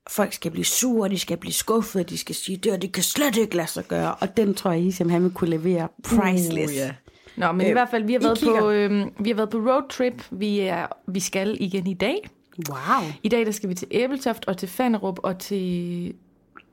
Folk 0.10 0.34
skal 0.34 0.52
blive 0.52 0.66
sure, 0.66 1.10
de 1.10 1.20
skal 1.20 1.38
blive 1.38 1.54
skuffede, 1.54 2.04
de 2.04 2.18
skal 2.18 2.36
sige, 2.36 2.58
det, 2.58 2.72
og 2.72 2.82
det 2.82 2.92
kan 2.92 3.04
slet 3.04 3.38
ikke 3.38 3.56
lade 3.56 3.68
sig 3.68 3.86
gøre, 3.88 4.16
og 4.16 4.38
den 4.38 4.56
tror 4.56 4.72
jeg, 4.72 4.82
Isam, 4.82 5.10
han 5.10 5.24
vil 5.24 5.32
kunne 5.32 5.50
levere 5.50 5.88
priceless. 6.04 6.72
Uh, 6.72 6.78
ja. 6.78 6.94
Nå, 7.38 7.52
men 7.52 7.62
øh, 7.62 7.70
i 7.70 7.72
hvert 7.72 7.90
fald, 7.90 8.04
vi 8.04 8.14
har, 8.14 8.20
været 8.20 8.38
kigger. 8.38 8.60
på, 8.60 8.70
øh, 8.70 9.06
vi 9.20 9.30
har 9.30 9.36
været 9.36 9.50
på 9.50 9.58
roadtrip. 9.58 10.28
Vi, 10.32 10.60
er, 10.60 10.88
vi 11.08 11.20
skal 11.20 11.58
igen 11.60 11.88
i 11.88 11.94
dag. 11.94 12.30
Wow. 12.70 13.12
I 13.24 13.30
dag 13.30 13.46
der 13.46 13.52
skal 13.52 13.70
vi 13.70 13.76
til 13.76 13.88
Æbeltoft 13.92 14.46
og 14.46 14.58
til 14.58 14.70
Fanderup 14.70 15.20
og 15.24 15.40
til, 15.40 16.14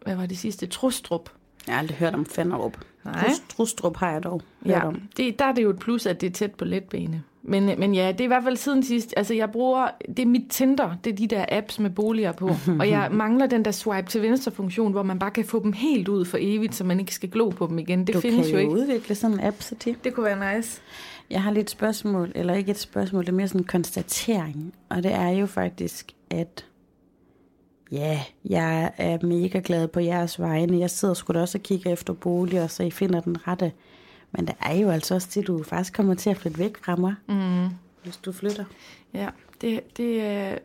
hvad 0.03 0.17
var 0.17 0.27
det 0.27 0.39
sidste, 0.39 0.67
Trustrup. 0.67 1.31
Jeg 1.66 1.74
har 1.74 1.81
aldrig 1.81 1.96
hørt 1.98 2.14
om 2.14 2.27
Fanderup. 2.27 2.79
Nej. 3.05 3.14
Trus- 3.29 3.42
Trustrup 3.57 3.96
har 3.96 4.11
jeg 4.12 4.22
dog 4.24 4.42
hørt 4.66 4.70
Ja, 4.77 4.87
om. 4.87 5.00
det, 5.16 5.38
der 5.38 5.44
er 5.44 5.53
det 5.53 5.62
jo 5.62 5.70
et 5.70 5.79
plus, 5.79 6.07
at 6.07 6.20
det 6.20 6.27
er 6.27 6.31
tæt 6.31 6.53
på 6.55 6.64
letbane. 6.64 7.22
Men, 7.46 7.64
men 7.81 7.94
ja, 7.94 8.12
det 8.12 8.20
er 8.20 8.24
i 8.24 8.27
hvert 8.27 8.42
fald 8.44 8.57
siden 8.57 8.83
sidst. 8.83 9.14
Altså, 9.16 9.35
jeg 9.35 9.50
bruger, 9.50 9.88
det 10.09 10.18
er 10.18 10.27
mit 10.27 10.42
Tinder, 10.50 10.94
det 11.05 11.12
er 11.12 11.16
de 11.16 11.27
der 11.27 11.44
apps 11.48 11.79
med 11.79 11.90
boliger 11.90 12.33
på. 12.33 12.50
og 12.81 12.88
jeg 12.90 13.09
mangler 13.12 13.46
den 13.46 13.64
der 13.64 13.70
swipe 13.70 14.09
til 14.09 14.22
venstre 14.22 14.53
funktion, 14.53 14.92
hvor 14.92 15.03
man 15.03 15.18
bare 15.18 15.31
kan 15.31 15.44
få 15.44 15.62
dem 15.62 15.72
helt 15.72 16.09
ud 16.09 16.24
for 16.24 16.38
evigt, 16.40 16.74
så 16.74 16.85
man 16.85 17.00
ikke 17.00 17.14
skal 17.14 17.31
glo 17.31 17.48
på 17.50 17.66
dem 17.66 17.79
igen. 17.79 18.07
Det 18.07 18.14
Du 18.14 18.20
findes 18.20 18.46
kan 18.46 18.50
jo 18.50 18.53
jo 18.53 18.59
ikke. 18.59 18.72
udvikle 18.72 19.14
sådan 19.14 19.38
en 19.40 19.44
app, 19.46 19.57
så 19.62 19.74
til. 19.74 19.96
Det 20.05 20.14
kunne 20.14 20.27
være 20.27 20.57
nice. 20.57 20.81
Jeg 21.31 21.42
har 21.42 21.50
lidt 21.50 21.70
spørgsmål, 21.70 22.33
eller 22.35 22.55
ikke 22.55 22.70
et 22.70 22.79
spørgsmål, 22.79 23.22
det 23.22 23.29
er 23.29 23.33
mere 23.37 23.48
sådan 23.48 23.61
en 23.61 23.64
konstatering. 23.66 24.74
Og 24.88 25.03
det 25.03 25.12
er 25.12 25.29
jo 25.29 25.46
faktisk, 25.46 26.12
at 26.31 26.64
ja, 27.92 28.20
jeg 28.44 28.92
er 28.99 29.27
mega 29.27 29.61
glad 29.64 29.88
på 29.88 30.01
jeres 30.01 30.40
vegne. 30.40 30.79
Jeg 30.79 30.90
sidder 30.90 31.14
sgu 31.14 31.33
da 31.33 31.40
også 31.40 31.59
og 31.59 31.62
kigger 31.62 31.92
efter 31.92 32.12
boliger, 32.12 32.66
så 32.66 32.83
I 32.83 32.90
finder 32.90 33.20
den 33.20 33.49
rette. 33.49 33.73
Men 34.33 34.47
det 34.47 34.55
er 34.61 34.75
jo 34.75 34.90
altså 34.90 35.14
også 35.14 35.29
det, 35.35 35.47
du 35.47 35.62
faktisk 35.62 35.92
kommer 35.94 36.14
til 36.14 36.31
at 36.31 36.37
flytte 36.37 36.59
væk 36.59 36.85
fra 36.85 36.97
mig, 36.97 37.14
Mm. 37.29 37.68
hvis 38.03 38.16
du 38.16 38.33
flytter. 38.33 38.64
Ja, 39.14 39.29
det, 39.61 39.97
det, 39.97 40.20
er, 40.23 40.59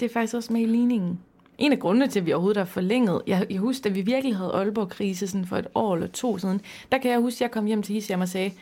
det 0.00 0.06
er 0.06 0.12
faktisk 0.12 0.34
også 0.34 0.52
med 0.52 0.60
i 0.60 0.66
ligningen. 0.66 1.20
En 1.58 1.72
af 1.72 1.78
grundene 1.78 2.06
til, 2.08 2.20
at 2.20 2.26
vi 2.26 2.32
overhovedet 2.32 2.56
har 2.60 2.64
forlænget, 2.64 3.22
jeg, 3.26 3.46
jeg 3.50 3.58
husker, 3.58 3.90
da 3.90 3.94
vi 3.94 4.00
virkelig 4.00 4.36
havde 4.36 4.50
Aalborg-krise 4.52 5.26
sådan 5.26 5.46
for 5.46 5.56
et 5.56 5.66
år 5.74 5.94
eller 5.94 6.08
to 6.08 6.38
siden, 6.38 6.60
der 6.92 6.98
kan 6.98 7.10
jeg 7.10 7.20
huske, 7.20 7.36
at 7.36 7.40
jeg 7.40 7.50
kom 7.50 7.66
hjem 7.66 7.82
til 7.82 7.92
Hisham 7.94 8.20
og 8.20 8.28
sagde, 8.28 8.52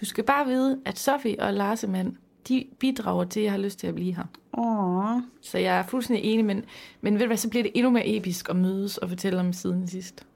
du 0.00 0.04
skal 0.04 0.24
bare 0.24 0.46
vide, 0.46 0.78
at 0.84 0.98
Sofie 0.98 1.36
og 1.42 1.54
Larsemand, 1.54 2.12
de 2.48 2.64
bidrager 2.78 3.24
til, 3.24 3.40
at 3.40 3.44
jeg 3.44 3.52
har 3.52 3.58
lyst 3.58 3.78
til 3.78 3.86
at 3.86 3.94
blive 3.94 4.14
her. 4.14 4.24
Åh, 4.58 5.22
Så 5.40 5.58
jeg 5.58 5.78
er 5.78 5.82
fuldstændig 5.82 6.24
enig, 6.24 6.44
men, 6.44 6.64
men 7.00 7.14
ved 7.14 7.20
du 7.20 7.26
hvad, 7.26 7.36
så 7.36 7.48
bliver 7.48 7.62
det 7.62 7.72
endnu 7.74 7.90
mere 7.90 8.08
episk 8.16 8.50
at 8.50 8.56
mødes 8.56 8.98
og 8.98 9.08
fortælle 9.08 9.40
om 9.40 9.52
siden 9.52 9.88
sidst. 9.88 10.26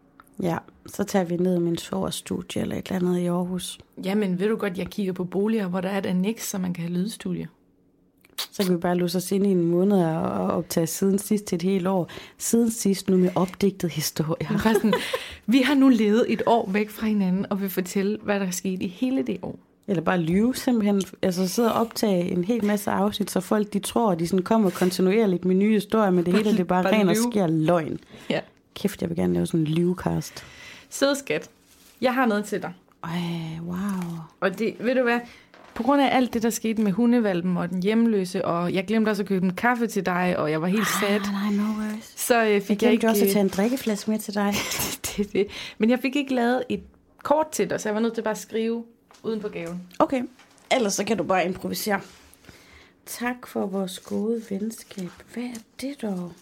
ja, 0.43 0.59
så 0.87 1.05
tager 1.05 1.25
vi 1.25 1.37
ned 1.37 1.57
i 1.57 1.61
min 1.61 1.79
studie 2.11 2.63
eller 2.63 2.77
et 2.77 2.89
eller 2.91 3.09
andet 3.09 3.19
i 3.21 3.27
Aarhus. 3.27 3.79
Jamen, 4.05 4.39
ved 4.39 4.49
du 4.49 4.57
godt, 4.57 4.79
jeg 4.79 4.87
kigger 4.87 5.13
på 5.13 5.25
boliger, 5.25 5.69
hvor 5.69 5.81
der 5.81 5.89
er 5.89 5.99
et 5.99 6.07
annex, 6.07 6.43
så 6.43 6.59
man 6.59 6.75
kan 6.75 6.85
have 6.85 6.95
lydstudie. 6.95 7.49
Så 8.53 8.65
kan 8.65 8.75
vi 8.75 8.79
bare 8.81 8.95
låse 8.97 9.19
os 9.19 9.33
ind 9.33 9.47
i 9.47 9.51
en 9.51 9.67
måned 9.67 10.05
og 10.05 10.49
optage 10.51 10.87
siden 10.87 11.19
sidst 11.19 11.45
til 11.45 11.57
et 11.57 11.63
helt 11.63 11.87
år. 11.87 12.11
Siden 12.39 12.71
sidst 12.71 13.11
nu 13.11 13.17
med 13.17 13.31
opdigtet 13.35 13.93
var 14.51 14.73
sådan, 14.73 14.93
vi 15.47 15.59
har 15.59 15.75
nu 15.75 15.89
levet 15.89 16.25
et 16.29 16.43
år 16.47 16.71
væk 16.71 16.91
fra 16.91 17.07
hinanden, 17.07 17.47
og 17.51 17.61
vil 17.61 17.71
fortælle, 17.71 18.19
hvad 18.23 18.41
der 18.41 18.47
er 18.47 18.51
sket 18.51 18.83
i 18.83 18.87
hele 18.87 19.23
det 19.23 19.39
år. 19.43 19.59
Eller 19.93 20.03
bare 20.03 20.19
lyve 20.21 20.55
simpelthen. 20.55 21.03
Altså 21.23 21.49
sidde 21.49 21.73
og 21.75 21.81
optage 21.81 22.31
en 22.31 22.45
hel 22.45 22.65
masse 22.65 22.91
afsnit, 22.91 23.31
så 23.31 23.41
folk 23.41 23.73
de 23.73 23.79
tror, 23.79 24.13
at 24.13 24.19
de 24.19 24.27
sådan 24.29 24.45
kommer 24.45 24.71
kontinuerligt 24.71 25.45
med 25.45 25.55
nye 25.55 25.73
historier, 25.73 26.11
men 26.11 26.27
det 26.27 26.35
hele 26.35 26.51
det 26.53 26.61
er 26.61 26.65
bare, 26.65 26.83
Bare 26.83 26.93
ren 26.93 27.09
og 27.09 27.17
skær 27.17 27.47
løgn. 27.47 27.99
Ja. 28.31 28.41
Kæft, 28.75 29.01
jeg 29.03 29.09
vil 29.11 29.17
gerne 29.17 29.35
lave 29.35 29.47
sådan 29.47 29.61
en 29.61 29.67
livecast. 29.67 30.45
Sød 30.91 31.15
skat, 31.17 31.49
jeg 32.01 32.15
har 32.15 32.27
noget 32.27 32.45
til 32.45 32.63
dig. 32.63 32.73
Ej, 33.05 33.11
wow. 33.67 33.77
Og 34.41 34.59
det, 34.59 34.75
ved 34.81 34.95
du 34.95 35.03
hvad, 35.03 35.21
på 35.75 35.83
grund 35.83 36.03
af 36.03 36.17
alt 36.17 36.35
det, 36.35 36.43
der 36.43 36.51
skete 36.51 36.83
med 36.83 36.93
hundevalpen 36.93 37.57
og 37.57 37.71
den 37.71 37.83
hjemløse, 37.83 38.45
og 38.45 38.75
jeg 38.75 38.85
glemte 38.87 39.09
også 39.09 39.23
at 39.23 39.29
købe 39.29 39.45
en 39.45 39.55
kaffe 39.55 39.87
til 39.87 40.07
dig, 40.07 40.35
og 40.39 40.51
jeg 40.51 40.61
var 40.63 40.67
helt 40.69 40.87
sad, 41.01 41.21
Nej, 41.21 41.33
nej, 41.33 41.53
no 41.57 41.63
worries. 41.63 42.13
så 42.17 42.45
øh, 42.45 42.53
Jeg 42.53 42.63
fik 42.63 42.71
jeg, 42.71 42.79
glemte 42.79 42.93
ikke... 42.93 43.09
også 43.09 43.25
at 43.25 43.31
tage 43.31 43.43
en 43.43 43.49
drikkeflaske 43.49 44.11
med 44.11 44.19
til 44.19 44.35
dig. 44.35 44.55
det, 45.17 45.33
det. 45.33 45.47
Men 45.79 45.91
jeg 45.91 45.99
fik 45.99 46.17
ikke 46.17 46.35
lavet 46.35 46.63
et 46.69 46.81
kort 47.23 47.49
til 47.53 47.71
dig, 47.71 47.81
så 47.81 47.89
jeg 47.89 47.95
var 47.95 48.01
nødt 48.01 48.15
til 48.15 48.23
bare 48.23 48.31
at 48.33 48.39
skrive 48.39 48.85
uden 49.23 49.41
på 49.41 49.49
gaven. 49.49 49.83
Okay, 49.99 50.23
ellers 50.71 50.95
så 50.95 51.05
kan 51.05 51.17
du 51.17 51.23
bare 51.25 51.45
improvisere. 51.47 52.01
Tak 53.07 53.47
for 53.47 53.67
vores 53.67 53.99
gode 53.99 54.43
venskab. 54.51 55.11
Hvad 55.35 55.43
er 55.43 55.59
det 55.81 56.03
dog? 56.03 56.33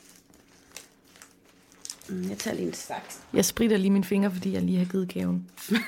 Mm, 2.08 2.28
Jeg 2.30 2.38
tager 2.38 2.54
lige 2.56 2.68
en 2.68 2.74
saks. 2.74 3.20
Jeg 3.32 3.44
spritter 3.44 3.76
lige 3.76 3.90
mine 3.90 4.04
fingre, 4.04 4.30
fordi 4.30 4.52
jeg 4.52 4.62
lige 4.62 4.78
har 4.78 4.84
givet 4.84 5.08
gaven. 5.08 5.46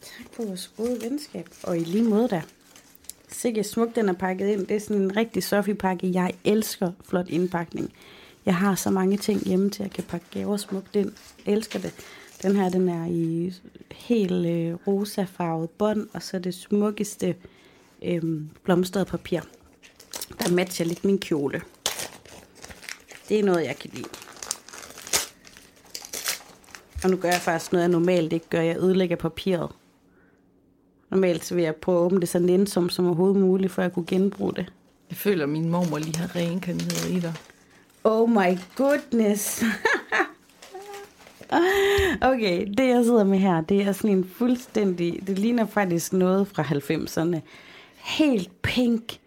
Tak 0.00 0.26
for 0.32 0.44
vores 0.44 0.72
gode 0.76 0.98
venskab. 1.02 1.48
Og 1.62 1.76
i 1.78 1.80
lige 1.84 2.04
måde 2.04 2.28
da. 2.28 2.42
Sikke 3.28 3.64
smukt, 3.64 3.96
den 3.96 4.08
er 4.08 4.12
pakket 4.12 4.48
ind. 4.48 4.66
Det 4.66 4.76
er 4.76 4.80
sådan 4.80 5.02
en 5.02 5.16
rigtig 5.16 5.42
Sofie-pakke. 5.44 6.12
Jeg 6.12 6.32
elsker 6.44 6.92
flot 7.08 7.28
indpakning. 7.28 7.92
Jeg 8.46 8.56
har 8.56 8.74
så 8.74 8.90
mange 8.90 9.16
ting 9.16 9.40
hjemme 9.46 9.70
til, 9.70 9.82
at 9.82 9.86
jeg 9.88 9.90
kan 9.94 10.04
pakke 10.04 10.26
gaver 10.30 10.56
smukt 10.56 10.96
ind. 10.96 11.12
Jeg 11.46 11.54
elsker 11.54 11.78
det. 11.78 11.92
Den 12.42 12.56
her, 12.56 12.68
den 12.68 12.88
er 12.88 13.06
i 13.06 13.54
helt 13.90 14.46
øh, 14.46 14.74
rosafarvet 14.86 15.70
bånd, 15.70 16.08
og 16.14 16.22
så 16.22 16.38
det 16.38 16.54
smukkeste 16.54 17.36
øh, 18.04 18.22
blomstrede 18.64 19.04
papir, 19.04 19.40
der 20.38 20.50
matcher 20.50 20.86
lidt 20.86 21.04
min 21.04 21.18
kjole. 21.18 21.62
Det 23.28 23.38
er 23.40 23.44
noget, 23.44 23.64
jeg 23.64 23.76
kan 23.76 23.90
lide. 23.94 24.08
Og 27.04 27.10
nu 27.10 27.16
gør 27.16 27.28
jeg 27.28 27.40
faktisk 27.40 27.72
noget, 27.72 27.82
jeg 27.82 27.90
normalt 27.90 28.32
ikke 28.32 28.48
gør. 28.50 28.60
Jeg 28.60 28.76
ødelægger 28.76 29.16
papiret. 29.16 29.70
Normalt 31.10 31.44
så 31.44 31.54
vil 31.54 31.64
jeg 31.64 31.76
prøve 31.76 31.98
at 31.98 32.04
åbne 32.04 32.20
det 32.20 32.28
så 32.28 32.38
nænsomt 32.38 32.92
som 32.92 33.06
overhovedet 33.06 33.40
muligt, 33.40 33.72
for 33.72 33.82
at 33.82 33.84
jeg 33.84 33.92
kunne 33.92 34.06
genbruge 34.06 34.52
det. 34.56 34.72
Jeg 35.10 35.16
føler, 35.16 35.42
at 35.42 35.48
min 35.48 35.68
mormor 35.68 35.98
lige 35.98 36.16
har 36.16 36.36
reinkarneret 36.36 37.10
i 37.10 37.20
dig. 37.20 37.34
Oh 38.04 38.30
my 38.30 38.58
goodness. 38.76 39.62
okay, 42.20 42.66
det 42.78 42.88
jeg 42.88 43.04
sidder 43.04 43.24
med 43.24 43.38
her, 43.38 43.60
det 43.60 43.82
er 43.82 43.92
sådan 43.92 44.16
en 44.16 44.24
fuldstændig, 44.24 45.20
det 45.26 45.38
ligner 45.38 45.66
faktisk 45.66 46.12
noget 46.12 46.48
fra 46.48 46.62
90'erne. 46.62 47.40
Helt 47.96 48.62
pink 48.62 49.18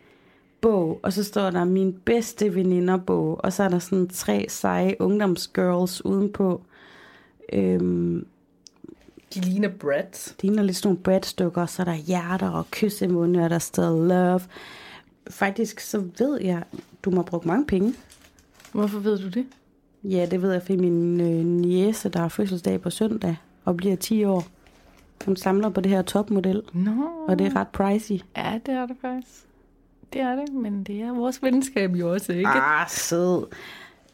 bog, 0.61 0.99
og 1.03 1.13
så 1.13 1.23
står 1.23 1.49
der 1.49 1.63
min 1.63 1.93
bedste 2.05 2.55
veninder 2.55 2.97
bog, 2.97 3.39
og 3.43 3.53
så 3.53 3.63
er 3.63 3.69
der 3.69 3.79
sådan 3.79 4.07
tre 4.07 4.45
seje 4.49 4.95
ungdomsgirls 4.99 6.05
udenpå. 6.05 6.61
Øhm, 7.53 8.27
De 9.33 9.39
ligner 9.41 9.69
Brad. 9.69 10.11
Det 10.11 10.43
ligner 10.43 10.63
lidt 10.63 10.77
sådan 10.77 10.87
nogle 10.87 11.03
bradstykker, 11.03 11.65
så 11.65 11.81
er 11.81 11.85
der 11.85 11.95
hjerter 11.95 12.49
og 12.49 12.71
kyssemunde, 12.71 13.43
og 13.43 13.49
der 13.49 13.59
står 13.59 14.05
love. 14.07 14.41
Faktisk 15.29 15.79
så 15.79 16.03
ved 16.17 16.41
jeg, 16.41 16.63
du 17.05 17.09
må 17.11 17.21
brugt 17.21 17.45
mange 17.45 17.65
penge. 17.65 17.93
Hvorfor 18.71 18.99
ved 18.99 19.17
du 19.19 19.29
det? 19.29 19.45
Ja, 20.09 20.25
det 20.31 20.41
ved 20.41 20.51
jeg, 20.51 20.61
fordi 20.61 20.75
min 20.75 21.21
øh, 21.21 21.45
niece, 21.45 22.09
der 22.09 22.19
har 22.19 22.27
fødselsdag 22.27 22.81
på 22.81 22.89
søndag 22.89 23.35
og 23.65 23.77
bliver 23.77 23.95
10 23.95 24.23
år, 24.23 24.43
hun 25.25 25.35
samler 25.35 25.69
på 25.69 25.81
det 25.81 25.91
her 25.91 26.01
topmodel, 26.01 26.61
Nå, 26.73 26.91
og 27.27 27.39
det 27.39 27.47
er 27.47 27.55
ret 27.55 27.67
pricey. 27.67 28.19
ja, 28.37 28.59
det 28.65 28.73
er 28.73 28.85
det 28.85 28.95
faktisk. 29.01 29.29
Det 30.13 30.21
er 30.21 30.35
det, 30.35 30.53
men 30.53 30.83
det 30.83 31.01
er 31.01 31.13
vores 31.13 31.43
venskab 31.43 31.95
jo 31.95 32.11
også, 32.13 32.33
ikke? 32.33 32.49
Ah, 32.49 32.89
sød. 32.89 33.45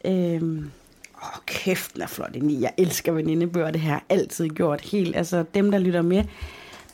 Øhm, 0.04 0.70
åh, 1.16 1.38
kæft, 1.46 1.94
den 1.94 2.02
er 2.02 2.06
flot 2.06 2.36
ind 2.36 2.50
i. 2.50 2.60
Jeg 2.60 2.72
elsker 2.78 3.12
venindebøger, 3.12 3.70
det 3.70 3.80
har 3.80 3.90
jeg 3.92 4.00
altid 4.08 4.48
gjort 4.48 4.80
helt. 4.80 5.16
Altså, 5.16 5.44
dem, 5.54 5.70
der 5.70 5.78
lytter 5.78 6.02
med, 6.02 6.24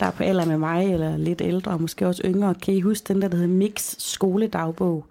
der 0.01 0.07
er 0.07 0.11
på 0.11 0.23
alder 0.23 0.45
med 0.47 0.59
mig, 0.59 0.93
eller 0.93 1.17
lidt 1.17 1.41
ældre, 1.41 1.73
og 1.73 1.81
måske 1.81 2.07
også 2.07 2.23
yngre, 2.25 2.55
kan 2.55 2.75
I 2.75 2.81
huske 2.81 3.13
den 3.15 3.23
der, 3.23 3.29
der 3.29 3.37
hedder 3.37 3.55
Mix 3.55 3.95
skoledagbog? 3.99 5.05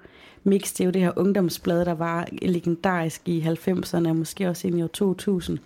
Mix, 0.47 0.73
det 0.73 0.81
er 0.81 0.86
jo 0.86 0.91
det 0.91 1.01
her 1.01 1.12
ungdomsblad, 1.15 1.86
der 1.86 1.93
var 1.93 2.27
legendarisk 2.41 3.21
i 3.25 3.41
90'erne, 3.41 4.10
og 4.10 4.15
måske 4.15 4.49
også 4.49 4.67
ind 4.67 4.79
i 4.79 4.83
år 4.83 4.88
2000. 4.88 5.57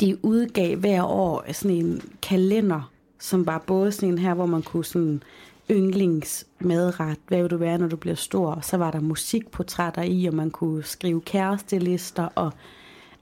De 0.00 0.18
udgav 0.22 0.76
hver 0.76 1.02
år 1.02 1.52
sådan 1.52 1.76
en 1.76 2.02
kalender, 2.22 2.90
som 3.18 3.46
var 3.46 3.58
både 3.66 3.92
sådan 3.92 4.08
en 4.08 4.18
her, 4.18 4.34
hvor 4.34 4.46
man 4.46 4.62
kunne 4.62 4.84
sådan 4.84 5.22
yndlingsmadret, 5.70 7.18
hvad 7.28 7.40
vil 7.40 7.50
du 7.50 7.56
være, 7.56 7.78
når 7.78 7.88
du 7.88 7.96
bliver 7.96 8.16
stor? 8.16 8.50
Og 8.50 8.64
så 8.64 8.76
var 8.76 8.90
der 8.90 9.00
musikportrætter 9.00 10.02
i, 10.02 10.26
og 10.26 10.34
man 10.34 10.50
kunne 10.50 10.82
skrive 10.82 11.20
kærestelister, 11.20 12.28
og 12.34 12.52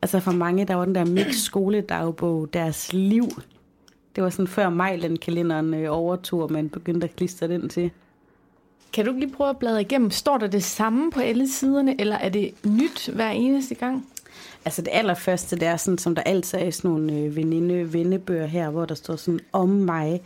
altså 0.02 0.20
for 0.20 0.32
mange, 0.32 0.64
der 0.64 0.74
var 0.74 0.84
den 0.84 0.94
der 0.94 1.04
mix 1.04 1.34
skoledagbog, 1.34 2.48
deres 2.52 2.92
liv. 2.92 3.24
Det 4.16 4.24
var 4.24 4.30
sådan 4.30 4.46
før 4.46 4.70
Mejland-kalenderen 4.70 5.74
øh, 5.74 5.86
overtog, 5.90 6.42
og 6.42 6.52
man 6.52 6.68
begyndte 6.68 7.04
at 7.04 7.16
klistre 7.16 7.48
den 7.48 7.68
til. 7.68 7.90
Kan 8.92 9.04
du 9.04 9.10
ikke 9.10 9.26
lige 9.26 9.34
prøve 9.36 9.50
at 9.50 9.58
bladre 9.58 9.80
igennem? 9.80 10.10
Står 10.10 10.38
der 10.38 10.46
det 10.46 10.64
samme 10.64 11.10
på 11.10 11.20
alle 11.20 11.48
siderne, 11.48 12.00
eller 12.00 12.16
er 12.16 12.28
det 12.28 12.54
nyt 12.66 13.08
hver 13.08 13.30
eneste 13.30 13.74
gang? 13.74 14.06
Altså 14.64 14.82
det 14.82 14.90
allerførste, 14.92 15.56
det 15.56 15.68
er 15.68 15.76
sådan, 15.76 15.98
som 15.98 16.14
der 16.14 16.22
altid 16.22 16.58
er 16.58 16.64
i 16.64 16.70
sådan 16.70 16.90
nogle 16.90 17.12
øh, 17.12 17.36
veninde 17.36 17.92
vennebøger 17.92 18.46
her, 18.46 18.70
hvor 18.70 18.84
der 18.84 18.94
står 18.94 19.16
sådan 19.16 19.40
om 19.52 19.68
mig. 19.68 20.22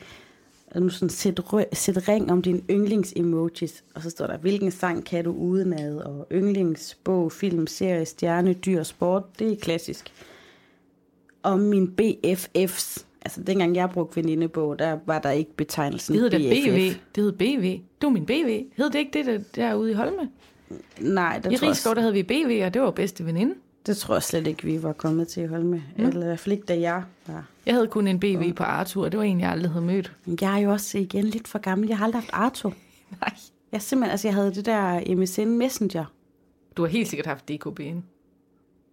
Og 0.70 0.82
nu 0.82 0.88
sådan, 0.88 1.08
sæt, 1.10 1.40
rø- 1.40 1.74
sæt 1.74 2.08
ring 2.08 2.32
om 2.32 2.42
din 2.42 2.64
yndlings-emojis. 2.70 3.82
Og 3.94 4.02
så 4.02 4.10
står 4.10 4.26
der, 4.26 4.38
hvilken 4.38 4.70
sang 4.70 5.04
kan 5.04 5.24
du 5.24 5.32
udenad? 5.32 5.96
Og 5.96 6.26
yndlingsbog, 6.32 7.32
film, 7.32 7.66
serie, 7.66 8.04
stjerne, 8.04 8.52
dyr, 8.52 8.82
sport. 8.82 9.38
Det 9.38 9.52
er 9.52 9.56
klassisk. 9.56 10.12
Om 11.42 11.58
min 11.60 11.94
BFF's. 12.00 13.05
Altså 13.26 13.42
dengang 13.42 13.76
jeg 13.76 13.90
brugte 13.90 14.16
venindebog, 14.16 14.78
der 14.78 14.98
var 15.06 15.18
der 15.18 15.30
ikke 15.30 15.56
betegnelsen 15.56 16.14
Det 16.14 16.22
hedder 16.22 16.38
da. 16.38 16.44
BV. 16.44 16.94
Det 17.14 17.22
hed 17.24 17.32
BV. 17.32 17.80
Du 18.02 18.06
er 18.06 18.10
min 18.10 18.26
BV. 18.26 18.64
Hed 18.76 18.90
det 18.90 18.94
ikke 18.98 19.10
det 19.12 19.26
der, 19.26 19.38
derude 19.54 19.90
i 19.90 19.94
Holme? 19.94 20.28
Nej, 21.00 21.38
det 21.44 21.52
I 21.52 21.56
tror, 21.56 21.68
Rigskov, 21.68 21.94
der 21.94 22.00
havde 22.00 22.12
vi 22.14 22.22
BV, 22.22 22.62
og 22.64 22.74
det 22.74 22.82
var 22.82 22.90
bedste 22.90 23.26
veninde. 23.26 23.54
det 23.86 23.96
tror 23.96 24.14
jeg 24.14 24.22
slet 24.22 24.46
ikke, 24.46 24.64
vi 24.64 24.82
var 24.82 24.92
kommet 24.92 25.28
til 25.28 25.40
at 25.40 25.48
holde 25.48 25.64
med. 25.64 25.80
Mm. 25.98 26.04
Eller 26.04 26.22
i 26.22 26.26
hvert 26.26 26.38
fald 26.38 26.52
ikke, 26.52 26.64
da 26.64 26.80
jeg 26.80 27.02
var. 27.26 27.44
Jeg 27.66 27.74
havde 27.74 27.86
kun 27.86 28.06
en 28.08 28.20
BV 28.20 28.52
på 28.52 28.62
Arthur, 28.62 29.04
og 29.04 29.12
det 29.12 29.18
var 29.18 29.24
en, 29.24 29.40
jeg 29.40 29.50
aldrig 29.50 29.70
havde 29.70 29.84
mødt. 29.84 30.12
Jeg 30.40 30.54
er 30.54 30.58
jo 30.58 30.70
også 30.72 30.98
igen 30.98 31.24
lidt 31.24 31.48
for 31.48 31.58
gammel. 31.58 31.88
Jeg 31.88 31.98
har 31.98 32.04
aldrig 32.04 32.22
haft 32.22 32.30
Arto. 32.32 32.68
Nej. 33.20 33.34
Jeg 33.72 33.82
simpelthen, 33.82 34.10
altså 34.10 34.28
jeg 34.28 34.34
havde 34.34 34.54
det 34.54 34.66
der 34.66 35.14
MSN 35.16 35.48
Messenger. 35.48 36.04
Du 36.76 36.82
har 36.82 36.88
helt 36.88 37.08
sikkert 37.08 37.26
haft 37.26 37.50
DKB'en. 37.50 37.96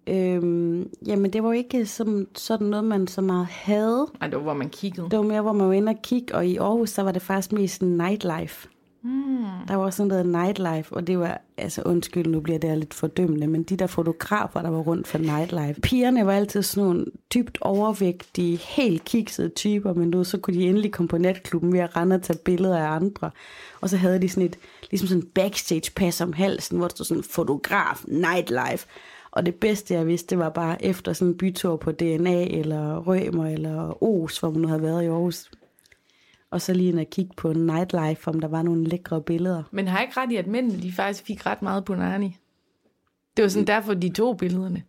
Øhm, 0.08 0.90
jamen 1.06 1.34
det 1.34 1.44
var 1.44 1.50
jo 1.50 1.58
ikke 1.58 1.86
som, 1.86 2.28
sådan 2.36 2.68
noget, 2.68 2.86
man 2.86 3.08
så 3.08 3.22
meget 3.22 3.48
havde. 3.48 4.08
Nej, 4.20 4.30
det 4.30 4.38
var, 4.38 4.44
hvor 4.44 4.54
man 4.54 4.70
kiggede. 4.70 5.10
Det 5.10 5.20
var 5.20 5.26
mere, 5.26 5.42
hvor 5.42 5.54
man 5.54 5.68
var 5.68 5.74
inde 5.74 5.90
og 5.90 6.02
kigge, 6.04 6.36
og 6.36 6.48
i 6.48 6.58
Aarhus, 6.58 6.90
så 6.90 7.04
var 7.04 7.12
det 7.12 7.22
faktisk 7.22 7.52
mest 7.52 7.82
nightlife. 7.82 8.68
Mm. 9.04 9.44
Der 9.68 9.76
var 9.76 9.90
sådan 9.90 10.08
noget 10.08 10.26
nightlife, 10.26 10.96
og 10.96 11.08
det 11.08 11.20
var, 11.20 11.42
altså 11.58 11.82
undskyld, 11.86 12.28
nu 12.28 12.40
bliver 12.40 12.60
det 12.60 12.78
lidt 12.78 12.94
fordømmende, 12.94 13.48
men 13.48 13.64
de 13.64 13.78
der 13.78 13.88
fotografer, 13.88 14.62
der 14.62 14.70
var 14.70 14.80
rundt 14.80 15.08
for 15.08 15.18
nightlife. 15.18 15.82
Pigerne 15.82 16.26
var 16.26 16.34
altid 16.34 16.62
sådan 16.62 16.84
nogle 16.84 17.06
dybt 17.34 17.58
overvægtige, 17.62 18.58
helt 18.58 19.06
kiksede 19.06 19.50
typer, 19.50 19.94
men 19.94 20.10
nu 20.10 20.24
så 20.24 20.38
kunne 20.38 20.58
de 20.58 20.66
endelig 20.66 20.92
komme 20.92 21.08
på 21.08 21.18
natklubben 21.18 21.74
ved 21.74 21.80
at 21.80 21.96
rende 21.96 22.16
og 22.16 22.22
tage 22.22 22.40
billeder 22.46 22.78
af 22.78 22.96
andre. 22.96 23.32
Og 23.82 23.90
så 23.90 23.98
havde 23.98 24.22
de 24.22 24.30
sådan 24.30 24.50
et, 24.50 24.58
ligesom 24.92 25.08
sådan 25.08 25.28
backstage 25.36 25.92
pass 25.96 26.22
om 26.22 26.34
halsen, 26.34 26.78
hvor 26.78 26.88
der 26.88 26.96
stod 26.96 27.06
sådan 27.06 27.24
fotograf, 27.24 28.04
nightlife. 28.08 28.88
Og 29.36 29.46
det 29.46 29.56
bedste, 29.56 29.94
jeg 29.94 30.08
vidste, 30.08 30.30
det 30.30 30.40
var 30.40 30.50
bare 30.50 30.86
efter 30.86 31.14
sådan 31.14 31.32
en 31.32 31.38
bytur 31.38 31.76
på 31.76 31.92
DNA, 31.92 32.44
eller 32.44 32.98
Rømer, 32.98 33.46
eller 33.46 34.04
Os, 34.04 34.38
hvor 34.38 34.50
man 34.50 34.62
nu 34.62 34.68
havde 34.68 34.82
været 34.82 35.04
i 35.04 35.06
Aarhus. 35.06 35.52
Og 36.52 36.62
så 36.62 36.74
lige 36.74 36.90
ind 36.90 37.00
og 37.00 37.06
kigge 37.12 37.32
på 37.38 37.54
nightlife, 37.54 38.28
om 38.28 38.40
der 38.40 38.48
var 38.48 38.62
nogle 38.62 38.84
lækre 38.84 39.22
billeder. 39.22 39.64
Men 39.72 39.88
har 39.88 39.98
jeg 39.98 40.08
ikke 40.08 40.20
ret 40.20 40.32
i, 40.32 40.36
at 40.36 40.48
mændene 40.48 40.82
de 40.82 40.92
faktisk 40.92 41.26
fik 41.26 41.46
ret 41.46 41.62
meget 41.62 41.86
på 41.86 41.96
Narni? 41.96 42.38
Det 43.38 43.44
var 43.44 43.50
sådan 43.50 43.68
derfor, 43.68 43.94
de 43.94 44.10
tog 44.10 44.38
billederne. 44.38 44.84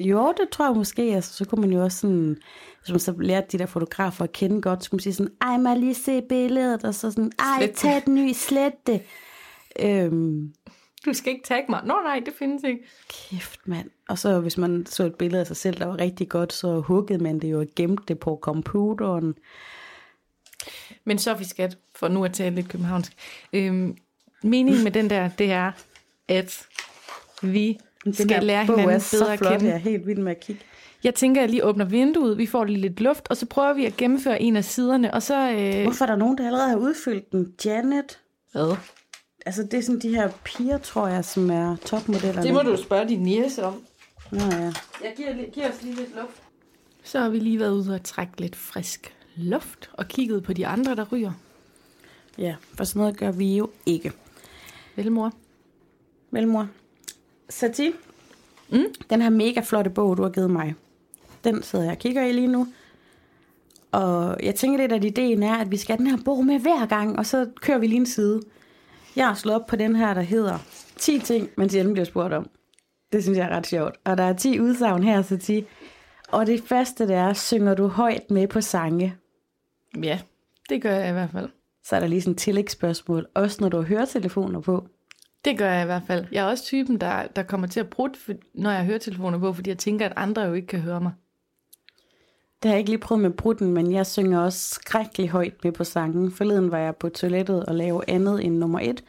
Jo, 0.00 0.34
det 0.40 0.48
tror 0.50 0.66
jeg 0.66 0.76
måske. 0.76 1.02
Altså, 1.02 1.32
så 1.34 1.44
kunne 1.44 1.60
man 1.60 1.72
jo 1.72 1.82
også 1.82 1.98
sådan, 1.98 2.36
hvis 2.80 2.90
man 2.90 3.00
så 3.00 3.14
lærte 3.18 3.46
de 3.52 3.58
der 3.58 3.66
fotografer 3.66 4.24
at 4.24 4.32
kende 4.32 4.62
godt, 4.62 4.84
så 4.84 4.90
kunne 4.90 4.96
man 4.96 5.02
sige 5.02 5.14
sådan, 5.14 5.32
ej, 5.40 5.70
jeg 5.70 5.78
lige 5.78 5.94
se 5.94 6.22
billedet, 6.22 6.84
og 6.84 6.94
så 6.94 7.10
sådan, 7.10 7.32
ej, 7.38 7.72
tag 7.76 7.98
et 7.98 8.08
ny, 8.08 8.32
slet 8.32 8.86
det. 8.86 9.02
Øhm, 9.80 10.52
Du 11.06 11.12
skal 11.12 11.32
ikke 11.32 11.44
tagge 11.44 11.66
mig. 11.70 11.80
Nå 11.84 11.94
nej, 12.04 12.22
det 12.26 12.34
findes 12.38 12.64
ikke. 12.64 12.84
kæft, 13.08 13.60
mand. 13.68 13.90
Og 14.08 14.18
så 14.18 14.40
hvis 14.40 14.58
man 14.58 14.86
så 14.86 15.04
et 15.04 15.14
billede 15.14 15.40
af 15.40 15.46
sig 15.46 15.56
selv, 15.56 15.78
der 15.78 15.86
var 15.86 15.98
rigtig 15.98 16.28
godt, 16.28 16.52
så 16.52 16.80
huggede 16.80 17.22
man 17.22 17.38
det 17.38 17.50
jo 17.50 17.60
og 17.60 17.66
gemte 17.76 18.02
det 18.08 18.18
på 18.18 18.38
computeren. 18.42 19.34
Men 21.04 21.18
Sofie 21.18 21.46
Skat, 21.48 21.78
for 21.94 22.08
nu 22.08 22.24
at 22.24 22.32
tale 22.32 22.54
lidt 22.54 22.68
københavnsk. 22.68 23.12
Øhm, 23.52 23.96
meningen 24.42 24.84
med 24.84 24.92
den 24.92 25.10
der, 25.10 25.28
det 25.28 25.52
er, 25.52 25.72
at 26.28 26.66
vi 27.42 27.78
Den 28.04 28.14
skal 28.14 28.44
lære 28.44 28.64
hinanden 28.64 28.90
er 28.90 28.98
så 28.98 29.16
bedre 29.16 29.32
at 29.32 29.38
flot, 29.38 29.52
kende. 29.52 29.66
Jeg 29.66 29.74
er 29.74 29.78
helt 29.78 30.06
vild 30.06 30.18
med 30.18 30.32
at 30.32 30.40
kigge. 30.40 30.62
Jeg 31.04 31.14
tænker, 31.14 31.40
at 31.40 31.42
jeg 31.42 31.50
lige 31.50 31.64
åbner 31.64 31.84
vinduet, 31.84 32.38
vi 32.38 32.46
får 32.46 32.64
lige 32.64 32.80
lidt 32.80 33.00
luft, 33.00 33.26
og 33.30 33.36
så 33.36 33.46
prøver 33.46 33.72
vi 33.72 33.86
at 33.86 33.96
gennemføre 33.96 34.42
en 34.42 34.56
af 34.56 34.64
siderne, 34.64 35.14
og 35.14 35.22
så... 35.22 35.50
Øh, 35.50 35.82
Hvorfor 35.82 36.04
er 36.04 36.06
der 36.06 36.16
nogen, 36.16 36.38
der 36.38 36.46
allerede 36.46 36.68
har 36.68 36.76
udfyldt 36.76 37.32
den? 37.32 37.54
Janet? 37.64 38.18
hvad? 38.52 38.76
Altså, 39.46 39.62
det 39.62 39.74
er 39.74 39.82
sådan 39.82 40.00
de 40.00 40.14
her 40.14 40.30
piger, 40.44 40.78
tror 40.78 41.08
jeg, 41.08 41.24
som 41.24 41.50
er 41.50 41.76
topmodellerne. 41.76 42.42
Det 42.42 42.54
må 42.54 42.62
du 42.62 42.76
spørge 42.76 43.08
din 43.08 43.22
niece 43.22 43.64
om. 43.64 43.82
Nå 44.32 44.38
ja. 44.38 44.72
Jeg 45.02 45.12
giver, 45.16 45.50
giver 45.50 45.70
os 45.72 45.82
lige 45.82 45.94
lidt 45.94 46.16
luft. 46.16 46.42
Så 47.04 47.18
har 47.18 47.28
vi 47.28 47.38
lige 47.38 47.58
været 47.58 47.72
ude 47.72 47.94
og 47.94 48.02
trække 48.02 48.40
lidt 48.40 48.56
frisk 48.56 49.14
luft, 49.36 49.90
og 49.92 50.08
kigget 50.08 50.42
på 50.42 50.52
de 50.52 50.66
andre, 50.66 50.96
der 50.96 51.04
ryger. 51.12 51.32
Ja, 52.38 52.54
for 52.74 52.84
sådan 52.84 53.00
noget 53.00 53.16
gør 53.16 53.30
vi 53.30 53.56
jo 53.56 53.70
ikke. 53.86 54.12
Vel, 54.96 55.12
mor? 55.12 55.32
Vel, 56.30 56.48
mor? 56.48 56.68
Sati, 57.48 57.92
mm? 58.70 58.84
den 59.10 59.22
her 59.22 59.30
mega 59.30 59.60
flotte 59.60 59.90
bog, 59.90 60.16
du 60.16 60.22
har 60.22 60.30
givet 60.30 60.50
mig, 60.50 60.74
den 61.44 61.62
sidder 61.62 61.84
jeg 61.84 61.92
og 61.92 61.98
kigger 61.98 62.22
i 62.24 62.32
lige 62.32 62.46
nu. 62.46 62.68
Og 63.92 64.36
jeg 64.42 64.54
tænker 64.54 64.78
lidt, 64.78 64.92
at 64.92 65.04
ideen 65.04 65.42
er, 65.42 65.54
at 65.54 65.70
vi 65.70 65.76
skal 65.76 65.96
have 65.96 66.04
den 66.04 66.16
her 66.16 66.24
bog 66.24 66.46
med 66.46 66.58
hver 66.58 66.86
gang, 66.86 67.18
og 67.18 67.26
så 67.26 67.46
kører 67.60 67.78
vi 67.78 67.86
lige 67.86 68.00
en 68.00 68.06
side. 68.06 68.42
Jeg 69.16 69.26
har 69.26 69.34
slået 69.34 69.56
op 69.56 69.66
på 69.66 69.76
den 69.76 69.96
her, 69.96 70.14
der 70.14 70.20
hedder 70.22 70.58
10 70.96 71.18
ting, 71.18 71.48
man 71.56 71.68
sjældent 71.70 71.94
bliver 71.94 72.04
spurgt 72.06 72.32
om. 72.34 72.50
Det 73.12 73.22
synes 73.22 73.38
jeg 73.38 73.46
er 73.50 73.56
ret 73.56 73.66
sjovt. 73.66 73.94
Og 74.04 74.18
der 74.18 74.24
er 74.24 74.32
10 74.32 74.60
udsagn 74.60 75.02
her, 75.04 75.22
Sati. 75.22 75.64
Og 76.28 76.46
det 76.46 76.62
første, 76.62 77.08
det 77.08 77.14
er, 77.16 77.32
synger 77.32 77.74
du 77.74 77.86
højt 77.88 78.30
med 78.30 78.48
på 78.48 78.60
sange? 78.60 79.14
Ja, 80.02 80.20
det 80.68 80.82
gør 80.82 80.94
jeg 80.94 81.08
i 81.08 81.12
hvert 81.12 81.30
fald. 81.30 81.48
Så 81.84 81.96
er 81.96 82.00
der 82.00 82.06
lige 82.06 82.20
sådan 82.22 82.32
et 82.32 82.38
tillægsspørgsmål, 82.38 83.26
også 83.34 83.58
når 83.60 83.68
du 83.68 83.76
har 83.76 83.84
høretelefoner 83.84 84.60
på. 84.60 84.86
Det 85.44 85.58
gør 85.58 85.72
jeg 85.72 85.82
i 85.82 85.86
hvert 85.86 86.02
fald. 86.06 86.26
Jeg 86.32 86.44
er 86.44 86.50
også 86.50 86.64
typen, 86.64 87.00
der, 87.00 87.26
der 87.26 87.42
kommer 87.42 87.66
til 87.66 87.80
at 87.80 87.86
for- 87.96 88.32
når 88.54 88.70
jeg 88.70 88.84
hører 88.84 88.98
telefoner 88.98 89.38
på, 89.38 89.52
fordi 89.52 89.70
jeg 89.70 89.78
tænker, 89.78 90.06
at 90.06 90.12
andre 90.16 90.42
jo 90.42 90.52
ikke 90.52 90.66
kan 90.66 90.80
høre 90.80 91.00
mig. 91.00 91.12
Det 92.62 92.68
har 92.68 92.74
jeg 92.74 92.78
ikke 92.78 92.90
lige 92.90 93.00
prøvet 93.00 93.22
med 93.22 93.30
brutten, 93.30 93.72
men 93.72 93.92
jeg 93.92 94.06
synger 94.06 94.40
også 94.40 94.68
skrækkelig 94.68 95.28
højt 95.28 95.64
med 95.64 95.72
på 95.72 95.84
sangen. 95.84 96.32
Forleden 96.32 96.70
var 96.70 96.78
jeg 96.78 96.96
på 96.96 97.08
toilettet 97.08 97.66
og 97.66 97.74
lavede 97.74 98.04
andet 98.08 98.44
end 98.44 98.58
nummer 98.58 98.80
et, 98.80 99.04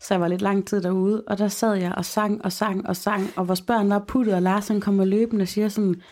så 0.00 0.14
jeg 0.14 0.20
var 0.20 0.28
lidt 0.28 0.42
lang 0.42 0.66
tid 0.66 0.82
derude, 0.82 1.22
og 1.26 1.38
der 1.38 1.48
sad 1.48 1.74
jeg 1.74 1.94
og 1.96 2.04
sang 2.04 2.44
og 2.44 2.52
sang 2.52 2.88
og 2.88 2.96
sang, 2.96 3.30
og 3.36 3.48
vores 3.48 3.60
børn 3.60 3.90
var 3.90 3.98
puttet, 3.98 4.34
og 4.34 4.42
Lars 4.42 4.68
han 4.68 4.80
kommer 4.80 5.04
løbende 5.04 5.42
og 5.42 5.48
siger 5.48 5.68
sådan, 5.68 6.02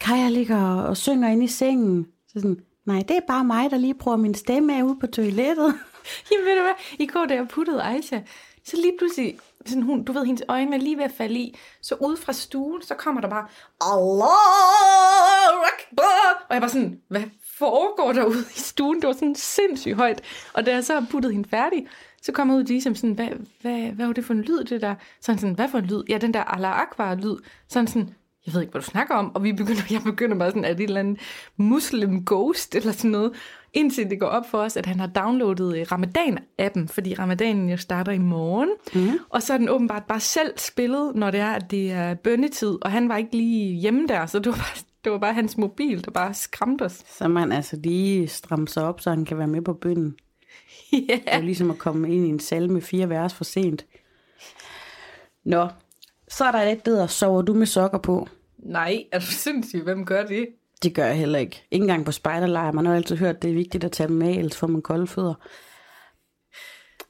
Kaja 0.00 0.28
ligger 0.28 0.58
og, 0.58 0.96
synger 0.96 1.28
inde 1.28 1.44
i 1.44 1.48
sengen. 1.48 2.06
Så 2.28 2.32
sådan, 2.34 2.60
nej, 2.84 3.04
det 3.08 3.16
er 3.16 3.20
bare 3.26 3.44
mig, 3.44 3.70
der 3.70 3.78
lige 3.78 3.94
prøver 3.94 4.16
min 4.16 4.34
stemme 4.34 4.78
af 4.78 4.82
ude 4.82 4.96
på 5.00 5.06
toilettet. 5.06 5.74
Jamen 6.30 6.46
ved 6.46 6.56
du 6.56 6.62
hvad, 6.62 6.74
i 6.98 7.06
går 7.06 7.26
da 7.26 7.34
jeg 7.34 7.48
puttede 7.48 7.82
Aisha, 7.82 8.20
så 8.64 8.76
lige 8.76 8.92
pludselig, 8.98 9.38
sådan 9.68 9.82
hun, 9.82 10.04
du 10.04 10.12
ved, 10.12 10.24
hendes 10.24 10.42
øjne 10.48 10.76
er 10.76 10.80
lige 10.80 10.96
ved 10.96 11.04
at 11.04 11.12
falde 11.18 11.34
i, 11.34 11.58
så 11.82 11.94
ud 11.94 12.16
fra 12.16 12.32
stuen, 12.32 12.82
så 12.82 12.94
kommer 12.94 13.20
der 13.20 13.28
bare, 13.28 13.46
Allah 13.80 14.28
Akbar, 15.72 16.46
og 16.48 16.54
jeg 16.54 16.62
var 16.62 16.68
sådan, 16.68 17.00
hvad 17.08 17.22
foregår 17.58 18.12
der 18.12 18.24
ude 18.24 18.40
i 18.56 18.58
stuen? 18.58 19.00
Det 19.00 19.06
var 19.06 19.12
sådan 19.12 19.34
sindssygt 19.34 19.96
højt. 19.96 20.22
Og 20.52 20.66
da 20.66 20.74
jeg 20.74 20.84
så 20.84 20.94
har 20.94 21.06
puttet 21.10 21.32
hende 21.32 21.48
færdig, 21.48 21.86
så 22.22 22.32
kommer 22.32 22.54
jeg 22.54 22.60
ud 22.60 22.64
ligesom 22.64 22.94
sådan, 22.94 23.14
hvad, 23.14 23.28
hvad, 23.60 23.90
hvad 23.90 24.06
var 24.06 24.12
det 24.12 24.24
for 24.24 24.34
en 24.34 24.42
lyd, 24.42 24.64
det 24.64 24.80
der? 24.80 24.94
Sådan 25.20 25.38
sådan, 25.38 25.54
hvad 25.54 25.68
for 25.68 25.78
en 25.78 25.84
lyd? 25.84 26.02
Ja, 26.08 26.18
den 26.18 26.34
der 26.34 26.44
Allah 26.44 26.80
Akbar 26.80 27.14
lyd. 27.14 27.36
Sådan 27.68 27.86
sådan, 27.86 28.14
jeg 28.46 28.54
ved 28.54 28.60
ikke, 28.60 28.70
hvad 28.70 28.80
du 28.80 28.86
snakker 28.86 29.14
om, 29.14 29.34
og 29.34 29.44
vi 29.44 29.52
begynder, 29.52 29.82
jeg 29.90 30.02
begynder 30.04 30.36
bare 30.38 30.50
sådan, 30.50 30.64
at 30.64 30.78
det 30.78 30.84
et 30.84 30.88
eller 30.88 31.00
andet 31.00 31.20
muslim 31.56 32.24
ghost, 32.24 32.74
eller 32.74 32.92
sådan 32.92 33.10
noget, 33.10 33.32
indtil 33.76 34.10
det 34.10 34.20
går 34.20 34.26
op 34.26 34.50
for 34.50 34.58
os, 34.58 34.76
at 34.76 34.86
han 34.86 35.00
har 35.00 35.06
downloadet 35.06 35.76
øh, 35.76 35.86
Ramadan-appen, 35.92 36.88
fordi 36.88 37.14
Ramadanen 37.14 37.70
jo 37.70 37.76
starter 37.76 38.12
i 38.12 38.18
morgen, 38.18 38.70
mm. 38.94 39.18
og 39.28 39.42
så 39.42 39.52
er 39.52 39.58
den 39.58 39.68
åbenbart 39.68 40.04
bare 40.04 40.20
selv 40.20 40.58
spillet, 40.58 41.14
når 41.14 41.30
det 41.30 41.40
er, 41.40 41.50
at 41.50 41.70
det 41.70 41.92
er 41.92 42.14
bønnetid, 42.14 42.78
og 42.82 42.90
han 42.90 43.08
var 43.08 43.16
ikke 43.16 43.36
lige 43.36 43.74
hjemme 43.74 44.06
der, 44.06 44.26
så 44.26 44.38
det 44.38 44.46
var 44.46 44.56
bare, 44.56 44.84
det 45.04 45.12
var 45.12 45.18
bare 45.18 45.34
hans 45.34 45.56
mobil, 45.56 46.04
der 46.04 46.10
bare 46.10 46.34
skræmte 46.34 46.82
os. 46.82 47.04
Så 47.18 47.28
man 47.28 47.52
altså 47.52 47.76
lige 47.76 48.28
stramme 48.28 48.68
sig 48.68 48.84
op, 48.84 49.00
så 49.00 49.10
han 49.10 49.24
kan 49.24 49.38
være 49.38 49.46
med 49.46 49.62
på 49.62 49.72
bønden. 49.72 50.16
ja. 50.92 50.98
Det 50.98 51.22
er 51.26 51.40
ligesom 51.40 51.70
at 51.70 51.78
komme 51.78 52.14
ind 52.14 52.26
i 52.26 52.28
en 52.28 52.40
salme 52.40 52.74
med 52.74 52.82
fire 52.82 53.08
vers 53.08 53.34
for 53.34 53.44
sent. 53.44 53.86
Nå, 55.44 55.68
så 56.28 56.44
er 56.44 56.52
der 56.52 56.62
et, 56.62 56.84
der 56.86 56.90
hedder, 56.90 57.06
sover 57.06 57.42
du 57.42 57.54
med 57.54 57.66
sokker 57.66 57.98
på? 57.98 58.28
Nej, 58.58 59.04
er 59.12 59.18
du 59.18 59.26
sindssyg? 59.26 59.82
Hvem 59.82 60.04
gør 60.04 60.26
det? 60.26 60.48
Det 60.82 60.94
gør 60.94 61.06
jeg 61.06 61.16
heller 61.16 61.38
ikke. 61.38 61.66
Ikke 61.70 61.82
engang 61.84 62.04
på 62.04 62.12
spejderlejr. 62.12 62.72
Man 62.72 62.86
har 62.86 62.94
altid 62.94 63.16
hørt, 63.16 63.36
at 63.36 63.42
det 63.42 63.50
er 63.50 63.54
vigtigt 63.54 63.84
at 63.84 63.92
tage 63.92 64.08
dem 64.08 64.22
af, 64.22 64.30
ellers 64.30 64.56
får 64.56 64.66
man 64.66 64.82
kolde 64.82 65.06
fødder. 65.06 65.34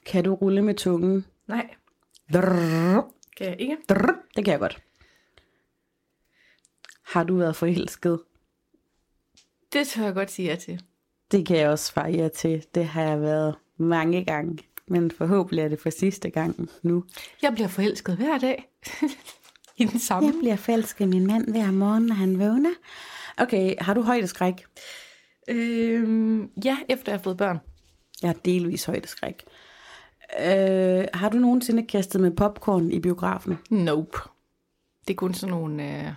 Kan 0.05 0.23
du 0.23 0.33
rulle 0.33 0.61
med 0.61 0.75
tungen? 0.75 1.25
Nej, 1.47 1.69
Drrrr, 2.33 3.11
kan 3.37 3.47
jeg 3.47 3.61
ikke. 3.61 3.77
drrrr. 3.89 4.15
Det 4.35 4.45
kan 4.45 4.51
jeg 4.51 4.59
godt. 4.59 4.83
Har 7.05 7.23
du 7.23 7.35
været 7.37 7.55
forelsket? 7.55 8.19
Det 9.73 9.87
tør 9.87 10.03
jeg 10.03 10.13
godt 10.13 10.31
sige 10.31 10.49
ja 10.49 10.55
til. 10.55 10.81
Det 11.31 11.45
kan 11.45 11.57
jeg 11.57 11.69
også 11.69 11.85
svare 11.85 12.11
ja 12.11 12.27
til. 12.27 12.65
Det 12.75 12.85
har 12.85 13.01
jeg 13.01 13.21
været 13.21 13.55
mange 13.77 14.25
gange. 14.25 14.57
Men 14.87 15.11
forhåbentlig 15.11 15.63
er 15.63 15.67
det 15.67 15.79
for 15.79 15.89
sidste 15.89 16.29
gang 16.29 16.69
nu. 16.83 17.03
Jeg 17.41 17.53
bliver 17.53 17.67
forelsket 17.67 18.15
hver 18.15 18.37
dag. 18.37 18.69
I 19.77 19.85
den 19.85 19.99
samme. 19.99 20.29
Jeg 20.29 20.35
bliver 20.39 20.55
forelsket 20.55 21.05
i 21.05 21.07
min 21.07 21.27
mand 21.27 21.51
hver 21.51 21.71
morgen, 21.71 22.03
når 22.05 22.15
han 22.15 22.39
vågner. 22.39 22.73
Okay, 23.37 23.75
har 23.81 23.93
du 23.93 24.01
højdeskræk? 24.01 24.65
Øhm, 25.47 26.51
ja, 26.65 26.77
efter 26.89 27.11
jeg 27.11 27.19
har 27.19 27.23
fået 27.23 27.37
børn. 27.37 27.59
Jeg 28.21 28.29
har 28.29 28.37
delvis 28.45 28.85
højdeskræk. 28.85 29.43
Øh, 30.39 31.05
har 31.13 31.29
du 31.29 31.37
nogensinde 31.37 31.85
kastet 31.85 32.21
med 32.21 32.31
popcorn 32.31 32.91
i 32.91 32.99
biografen? 32.99 33.57
Nope. 33.69 34.17
Det 35.07 35.13
er 35.13 35.17
kun 35.17 35.33
sådan 35.33 35.51
nogle... 35.51 35.83
Øh... 35.83 36.13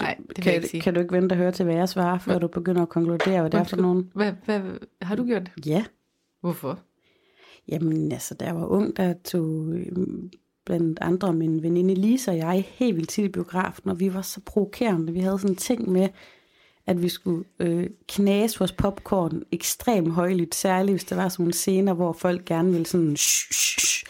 Nej, 0.00 0.14
det 0.14 0.28
vil 0.28 0.34
jeg 0.36 0.44
Kan, 0.44 0.54
ikke 0.54 0.68
sige. 0.68 0.80
kan 0.80 0.94
du 0.94 1.00
ikke 1.00 1.12
vente 1.14 1.32
og 1.32 1.36
høre 1.36 1.52
til, 1.52 1.64
hvad 1.64 1.74
jeg 1.74 1.88
svarer, 1.88 2.18
før 2.18 2.38
du 2.38 2.48
begynder 2.48 2.82
at 2.82 2.88
konkludere, 2.88 3.40
hvad 3.40 3.50
det 3.50 3.60
er 3.60 3.64
for 3.64 3.76
nogen? 3.76 4.10
Hvad, 4.14 4.32
hvad, 4.44 4.60
har 5.02 5.16
du 5.16 5.24
gjort? 5.26 5.50
Ja. 5.66 5.84
Hvorfor? 6.40 6.78
Jamen, 7.68 8.12
altså, 8.12 8.34
da 8.34 8.44
jeg 8.44 8.56
var 8.56 8.66
ung, 8.66 8.96
der 8.96 9.14
tog 9.24 9.68
øhm, 9.74 10.30
blandt 10.66 10.98
andre 11.02 11.32
min 11.32 11.62
veninde 11.62 11.94
Lisa 11.94 12.30
og 12.30 12.36
jeg 12.36 12.64
helt 12.68 12.96
vildt 12.96 13.08
tit 13.08 13.24
i 13.24 13.28
biografen, 13.28 13.90
og 13.90 14.00
vi 14.00 14.14
var 14.14 14.22
så 14.22 14.40
provokerende. 14.46 15.12
Vi 15.12 15.20
havde 15.20 15.38
sådan 15.38 15.50
en 15.50 15.56
ting 15.56 15.92
med, 15.92 16.08
at 16.86 17.02
vi 17.02 17.08
skulle 17.08 17.44
øh, 17.60 17.86
knase 18.08 18.58
vores 18.58 18.72
popcorn 18.72 19.42
ekstremt 19.52 20.12
højligt, 20.12 20.54
særligt 20.54 20.94
hvis 20.94 21.04
der 21.04 21.16
var 21.16 21.28
sådan 21.28 21.42
nogle 21.42 21.52
scener, 21.52 21.92
hvor 21.94 22.12
folk 22.12 22.44
gerne 22.44 22.70
ville 22.70 22.86
sådan... 22.86 23.16
Shh, 23.16 23.52
shh, 23.52 23.80
shh. 23.80 24.04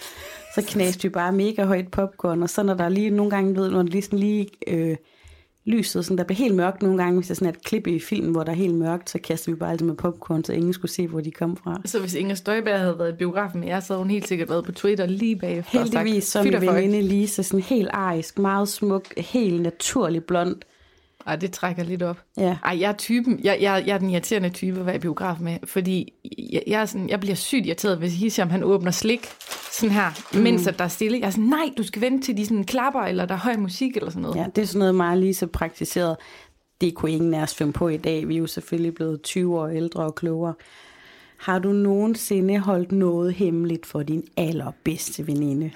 Så 0.55 0.63
knaste 0.67 1.03
vi 1.03 1.09
bare 1.09 1.33
mega 1.33 1.65
højt 1.65 1.91
popcorn, 1.91 2.43
og 2.43 2.51
så 2.51 2.63
når 2.63 2.75
der 2.75 2.89
lige 2.89 3.11
nogle 3.11 3.31
gange, 3.31 3.57
ved, 3.57 3.71
når 3.71 3.83
det 3.83 3.93
lige 3.93 4.03
sådan 4.03 4.19
lige... 4.19 4.49
Øh, 4.67 4.97
lyset, 5.67 6.05
sådan, 6.05 6.19
der 6.19 6.25
blev 6.25 6.37
helt 6.37 6.55
mørkt 6.55 6.83
nogle 6.83 7.03
gange, 7.03 7.15
hvis 7.19 7.27
der 7.27 7.33
er 7.33 7.37
sådan 7.37 7.49
et 7.49 7.65
klip 7.65 7.87
i 7.87 7.99
filmen, 7.99 8.33
hvor 8.33 8.45
der 8.45 8.53
er 8.53 8.57
helt 8.57 8.75
mørkt, 8.75 9.11
så 9.11 9.19
kastede 9.19 9.57
vi 9.57 9.59
bare 9.59 9.71
altid 9.71 9.87
med 9.87 9.95
popcorn, 9.95 10.45
så 10.45 10.53
ingen 10.53 10.73
skulle 10.73 10.91
se, 10.93 11.07
hvor 11.07 11.21
de 11.21 11.31
kom 11.31 11.57
fra. 11.57 11.81
Så 11.85 12.01
hvis 12.01 12.15
Inger 12.15 12.35
Støjberg 12.35 12.79
havde 12.79 12.99
været 12.99 13.13
i 13.13 13.17
biografen 13.17 13.61
med 13.61 13.69
jer, 13.69 13.81
så 13.81 13.93
havde 13.93 14.03
hun 14.03 14.11
helt 14.11 14.29
sikkert 14.29 14.49
været 14.51 14.65
på 14.65 14.73
Twitter 14.73 15.07
lige 15.07 15.37
bagefter. 15.37 15.81
og 15.81 15.87
sagt, 15.87 15.99
Heldigvis 15.99 16.25
så 16.25 16.39
er 16.39 16.43
"Fy 16.43 16.49
min 16.49 16.61
veninde 16.75 17.03
Lise 17.03 17.43
sådan 17.43 17.61
helt 17.61 17.89
arisk, 17.93 18.39
meget 18.39 18.69
smuk, 18.69 19.05
helt 19.17 19.63
naturlig 19.63 20.25
blond. 20.25 20.57
Ej, 21.27 21.37
det 21.37 21.53
trækker 21.53 21.83
lidt 21.85 22.03
op. 22.03 22.21
Ja. 22.37 22.57
Ej, 22.65 22.77
jeg 22.81 22.89
er 22.89 22.97
typen, 22.97 23.41
jeg, 23.45 23.59
jeg, 23.61 23.85
jeg 23.87 23.95
er 23.95 23.99
den 23.99 24.11
irriterende 24.11 24.51
type 24.51 24.81
at 24.81 24.87
være 24.87 24.97
i 24.97 24.99
biograf 24.99 25.37
med, 25.41 25.59
fordi 25.65 26.13
jeg, 26.53 26.63
jeg, 26.67 26.81
er 26.81 26.87
sådan, 26.87 27.09
jeg 27.09 27.21
bliver 27.21 27.35
sygt 27.35 27.67
irriteret, 27.67 27.99
hvis 27.99 28.15
Hisham 28.15 28.51
han 28.51 28.63
åbner 28.63 28.91
slik, 28.91 29.29
sådan 29.73 29.95
her, 29.95 30.11
mm. 30.35 30.41
mens 30.41 30.67
at 30.67 30.79
der 30.79 30.85
er 30.85 30.89
stille. 30.89 31.19
Jeg 31.19 31.27
er 31.27 31.31
sådan, 31.31 31.45
nej, 31.45 31.71
du 31.77 31.83
skal 31.83 32.03
vente 32.03 32.27
til 32.27 32.37
de 32.37 32.47
sådan 32.47 32.65
klapper, 32.65 33.01
eller 33.01 33.27
der 33.27 33.35
er 33.35 33.39
høj 33.39 33.57
musik, 33.57 33.97
eller 33.97 34.11
sådan 34.11 34.23
noget. 34.23 34.37
ja, 34.37 34.47
det 34.57 34.63
er 34.63 34.67
sådan 34.67 34.79
noget 34.79 34.95
meget 34.95 35.19
lige 35.19 35.35
så 35.35 35.47
praktiseret. 35.47 36.17
Det 36.81 36.95
kunne 36.95 37.13
ingen 37.13 37.35
af 37.35 37.43
os 37.43 37.55
finde 37.55 37.73
på 37.73 37.89
i 37.89 37.97
dag. 37.97 38.29
Vi 38.29 38.35
er 38.35 38.39
jo 38.39 38.47
selvfølgelig 38.47 38.95
blevet 38.95 39.23
20 39.23 39.61
år 39.61 39.69
ældre 39.69 40.03
og 40.03 40.15
klogere. 40.15 40.55
Har 41.37 41.59
du 41.59 41.73
nogensinde 41.73 42.59
holdt 42.59 42.93
noget 42.93 43.35
hemmeligt 43.35 43.87
for 43.87 44.03
din 44.03 44.25
allerbedste 44.37 45.27
veninde? 45.27 45.71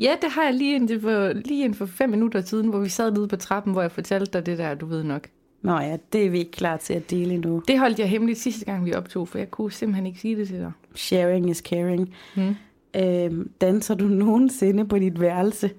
Ja, 0.00 0.16
det 0.22 0.30
har 0.30 0.44
jeg 0.44 0.54
lige 0.54 0.74
inden 0.74 1.00
for, 1.00 1.32
lige 1.32 1.64
inden 1.64 1.74
for 1.74 1.86
fem 1.86 2.10
minutter 2.10 2.40
siden, 2.40 2.68
hvor 2.68 2.78
vi 2.78 2.88
sad 2.88 3.12
nede 3.12 3.28
på 3.28 3.36
trappen, 3.36 3.72
hvor 3.72 3.82
jeg 3.82 3.92
fortalte 3.92 4.32
dig 4.32 4.46
det 4.46 4.58
der, 4.58 4.74
du 4.74 4.86
ved 4.86 5.04
nok. 5.04 5.28
Nå 5.62 5.78
ja, 5.78 5.96
det 6.12 6.26
er 6.26 6.30
vi 6.30 6.38
ikke 6.38 6.50
klar 6.50 6.76
til 6.76 6.94
at 6.94 7.10
dele 7.10 7.38
nu. 7.38 7.62
Det 7.68 7.78
holdt 7.78 7.98
jeg 7.98 8.08
hemmeligt 8.08 8.38
sidste 8.38 8.64
gang, 8.64 8.84
vi 8.84 8.94
optog, 8.94 9.28
for 9.28 9.38
jeg 9.38 9.50
kunne 9.50 9.72
simpelthen 9.72 10.06
ikke 10.06 10.20
sige 10.20 10.36
det 10.36 10.48
til 10.48 10.58
dig. 10.58 10.72
Sharing 10.94 11.50
is 11.50 11.58
caring. 11.58 12.14
Hmm. 12.34 12.54
Øhm, 12.96 13.50
danser 13.60 13.94
du 13.94 14.04
nogensinde 14.04 14.88
på 14.88 14.98
dit 14.98 15.20
værelse? 15.20 15.70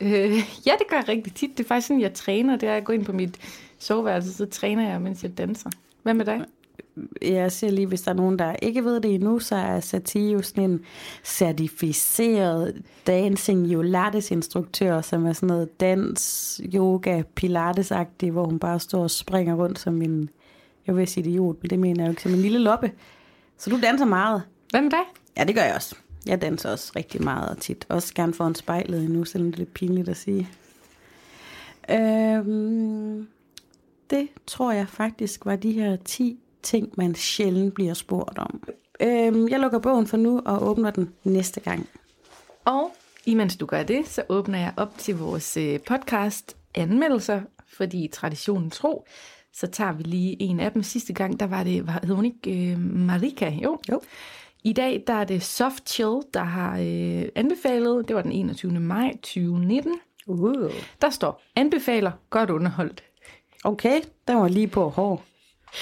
Øh, 0.00 0.10
ja, 0.66 0.72
det 0.78 0.86
gør 0.88 0.96
jeg 0.96 1.08
rigtig 1.08 1.34
tit. 1.34 1.58
Det 1.58 1.64
er 1.64 1.68
faktisk 1.68 1.86
sådan, 1.86 2.00
jeg 2.00 2.14
træner. 2.14 2.56
Det 2.56 2.68
er 2.68 2.74
at 2.74 2.84
gå 2.84 2.92
ind 2.92 3.04
på 3.04 3.12
mit 3.12 3.38
soveværelse, 3.78 4.32
så 4.32 4.46
træner 4.46 4.90
jeg, 4.90 5.00
mens 5.00 5.22
jeg 5.22 5.38
danser. 5.38 5.70
Hvad 6.02 6.14
med 6.14 6.24
dig? 6.24 6.44
Jeg 7.22 7.52
siger 7.52 7.70
lige, 7.70 7.86
hvis 7.86 8.02
der 8.02 8.10
er 8.10 8.14
nogen, 8.14 8.38
der 8.38 8.56
ikke 8.62 8.84
ved 8.84 9.00
det 9.00 9.14
endnu, 9.14 9.38
så 9.38 9.56
er 9.56 9.80
Satie 9.80 10.32
jo 10.32 10.42
sådan 10.42 10.70
en 10.70 10.80
certificeret 11.24 12.82
dancing 13.06 13.68
pilates 13.68 14.30
instruktør, 14.30 15.00
som 15.00 15.26
er 15.26 15.32
sådan 15.32 15.46
noget 15.46 15.80
dans, 15.80 16.60
yoga, 16.74 17.22
pilates 17.34 17.92
hvor 18.32 18.44
hun 18.44 18.58
bare 18.58 18.80
står 18.80 19.02
og 19.02 19.10
springer 19.10 19.54
rundt 19.54 19.78
som 19.78 20.02
en, 20.02 20.30
jeg 20.86 20.96
vil 20.96 21.06
sige 21.06 21.28
idiot, 21.28 21.56
men 21.62 21.70
det 21.70 21.78
mener 21.78 22.02
jeg 22.02 22.06
jo 22.06 22.10
ikke, 22.10 22.22
som 22.22 22.34
en 22.34 22.38
lille 22.38 22.58
loppe. 22.58 22.92
Så 23.58 23.70
du 23.70 23.80
danser 23.80 24.04
meget. 24.04 24.42
Med 24.72 24.90
dig? 24.90 24.98
Ja, 25.36 25.44
det 25.44 25.54
gør 25.54 25.62
jeg 25.62 25.74
også. 25.74 25.96
Jeg 26.26 26.42
danser 26.42 26.70
også 26.70 26.92
rigtig 26.96 27.24
meget 27.24 27.48
og 27.48 27.58
tit. 27.58 27.86
Også 27.88 28.14
gerne 28.14 28.34
foran 28.34 28.54
spejlet 28.54 29.04
endnu, 29.04 29.24
selvom 29.24 29.52
det 29.52 29.54
er 29.54 29.58
lidt 29.58 29.74
pinligt 29.74 30.08
at 30.08 30.16
sige. 30.16 30.48
Øhm, 31.90 33.26
det 34.10 34.28
tror 34.46 34.72
jeg 34.72 34.88
faktisk 34.88 35.46
var 35.46 35.56
de 35.56 35.72
her 35.72 35.96
10 36.04 36.38
ting, 36.66 36.92
man 36.96 37.14
sjældent 37.14 37.74
bliver 37.74 37.94
spurgt 37.94 38.38
om. 38.38 38.62
Øhm, 39.00 39.48
jeg 39.48 39.60
lukker 39.60 39.78
bogen 39.78 40.06
for 40.06 40.16
nu 40.16 40.42
og 40.46 40.68
åbner 40.68 40.90
den 40.90 41.14
næste 41.24 41.60
gang. 41.60 41.88
Og 42.64 42.90
imens 43.26 43.56
du 43.56 43.66
gør 43.66 43.82
det, 43.82 44.08
så 44.08 44.22
åbner 44.28 44.58
jeg 44.58 44.72
op 44.76 44.98
til 44.98 45.18
vores 45.18 45.56
øh, 45.56 45.80
podcast 45.80 46.56
anmeldelser, 46.74 47.40
fordi 47.76 48.08
traditionen 48.12 48.70
tro, 48.70 49.06
så 49.52 49.66
tager 49.66 49.92
vi 49.92 50.02
lige 50.02 50.42
en 50.42 50.60
af 50.60 50.72
dem. 50.72 50.82
Sidste 50.82 51.12
gang, 51.12 51.40
der 51.40 51.46
var 51.46 51.64
det, 51.64 51.86
var, 51.86 52.00
hed 52.04 52.14
hun 52.14 52.24
ikke 52.24 52.72
øh, 52.72 52.78
Marika? 52.78 53.50
Jo. 53.50 53.78
Jo. 53.90 54.00
I 54.64 54.72
dag, 54.72 55.04
der 55.06 55.12
er 55.12 55.24
det 55.24 55.42
Soft 55.42 55.88
Chill, 55.90 56.20
der 56.34 56.42
har 56.42 56.78
øh, 56.78 57.28
anbefalet, 57.34 58.08
det 58.08 58.16
var 58.16 58.22
den 58.22 58.32
21. 58.32 58.80
maj 58.80 59.12
2019. 59.12 59.92
Uh. 60.26 60.70
Der 61.00 61.10
står, 61.10 61.42
anbefaler, 61.56 62.12
godt 62.30 62.50
underholdt. 62.50 63.04
Okay, 63.64 64.00
den 64.28 64.36
var 64.36 64.48
lige 64.48 64.68
på 64.68 64.88
hård. 64.88 65.22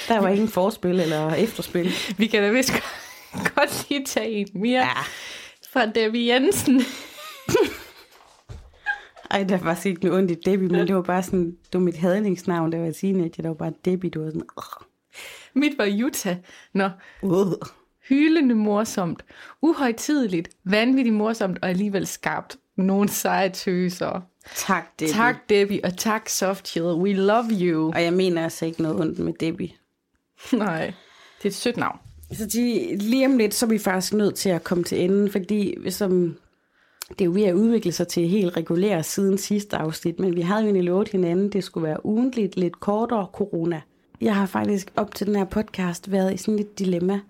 Der 0.08 0.20
var 0.20 0.28
ingen 0.28 0.48
forspil 0.48 1.00
eller 1.00 1.30
efterspil. 1.34 1.90
Vi 2.18 2.26
kan 2.26 2.42
da 2.42 2.50
vist 2.50 2.72
godt 3.54 3.86
lige 3.90 4.04
tage 4.06 4.30
en 4.30 4.48
mere 4.54 4.80
Ja. 4.82 5.02
fra 5.72 5.86
Debbie 5.86 6.34
Jensen. 6.34 6.82
Ej, 9.30 9.42
der 9.44 9.56
var 9.56 9.64
faktisk 9.64 9.86
ikke 9.86 10.04
noget 10.04 10.18
ondt 10.18 10.30
i 10.30 10.34
Debbie, 10.34 10.68
men 10.68 10.86
det 10.86 10.94
var 10.94 11.02
bare 11.02 11.22
sådan, 11.22 11.46
det 11.46 11.74
var 11.74 11.80
mit 11.80 11.96
hadningsnavn, 11.96 12.72
der 12.72 12.78
var 12.78 12.90
teenager, 12.92 13.42
der 13.42 13.48
var 13.48 13.54
bare 13.54 13.72
Debbie, 13.84 14.10
du 14.10 14.22
var 14.22 14.30
sådan, 14.30 14.42
Mit 15.54 15.78
var 15.78 15.84
Jutta. 15.84 16.38
Nå, 16.72 16.90
uh. 17.22 17.52
hylende 18.08 18.54
morsomt, 18.54 19.24
uhøjtideligt, 19.62 20.48
vanvittigt 20.64 21.16
morsomt 21.16 21.58
og 21.62 21.68
alligevel 21.68 22.06
skarpt. 22.06 22.56
Nogle 22.76 23.08
seje 23.08 23.48
tøser. 23.48 24.20
Tak, 24.54 24.84
Debbie. 25.00 25.14
Tak 25.14 25.36
Debbie, 25.48 25.80
og 25.84 25.96
tak 25.96 26.28
Soft 26.28 26.68
Chill. 26.68 26.86
We 26.86 27.12
love 27.12 27.46
you. 27.50 27.92
Og 27.94 28.02
jeg 28.02 28.12
mener 28.12 28.44
altså 28.44 28.66
ikke 28.66 28.82
noget 28.82 29.00
ondt 29.00 29.18
med 29.18 29.32
Debbie. 29.40 29.70
Nej, 30.52 30.86
det 31.38 31.44
er 31.44 31.48
et 31.48 31.54
sødt 31.54 31.76
navn. 31.76 31.98
Så 32.32 32.46
de, 32.46 32.96
lige 32.96 33.26
om 33.26 33.38
lidt, 33.38 33.54
så 33.54 33.66
er 33.66 33.70
vi 33.70 33.78
faktisk 33.78 34.12
nødt 34.12 34.34
til 34.34 34.48
at 34.48 34.64
komme 34.64 34.84
til 34.84 35.00
enden, 35.04 35.30
fordi 35.30 35.90
som, 35.90 36.36
det 37.08 37.20
er 37.20 37.24
jo 37.24 37.32
ved 37.32 37.42
at 37.42 37.54
udvikle 37.54 37.92
sig 37.92 38.08
til 38.08 38.28
helt 38.28 38.56
regulær 38.56 39.02
siden 39.02 39.38
sidste 39.38 39.76
afsnit, 39.76 40.20
men 40.20 40.36
vi 40.36 40.40
havde 40.40 40.60
jo 40.60 40.66
egentlig 40.66 40.84
lovet 40.84 41.08
hinanden, 41.08 41.48
det 41.48 41.64
skulle 41.64 41.88
være 41.88 42.06
ugentligt, 42.06 42.56
lidt 42.56 42.80
kortere 42.80 43.26
corona. 43.32 43.80
Jeg 44.20 44.36
har 44.36 44.46
faktisk 44.46 44.92
op 44.96 45.14
til 45.14 45.26
den 45.26 45.36
her 45.36 45.44
podcast 45.44 46.10
været 46.10 46.34
i 46.34 46.36
sådan 46.36 46.58
et 46.58 46.78
dilemma. 46.78 47.20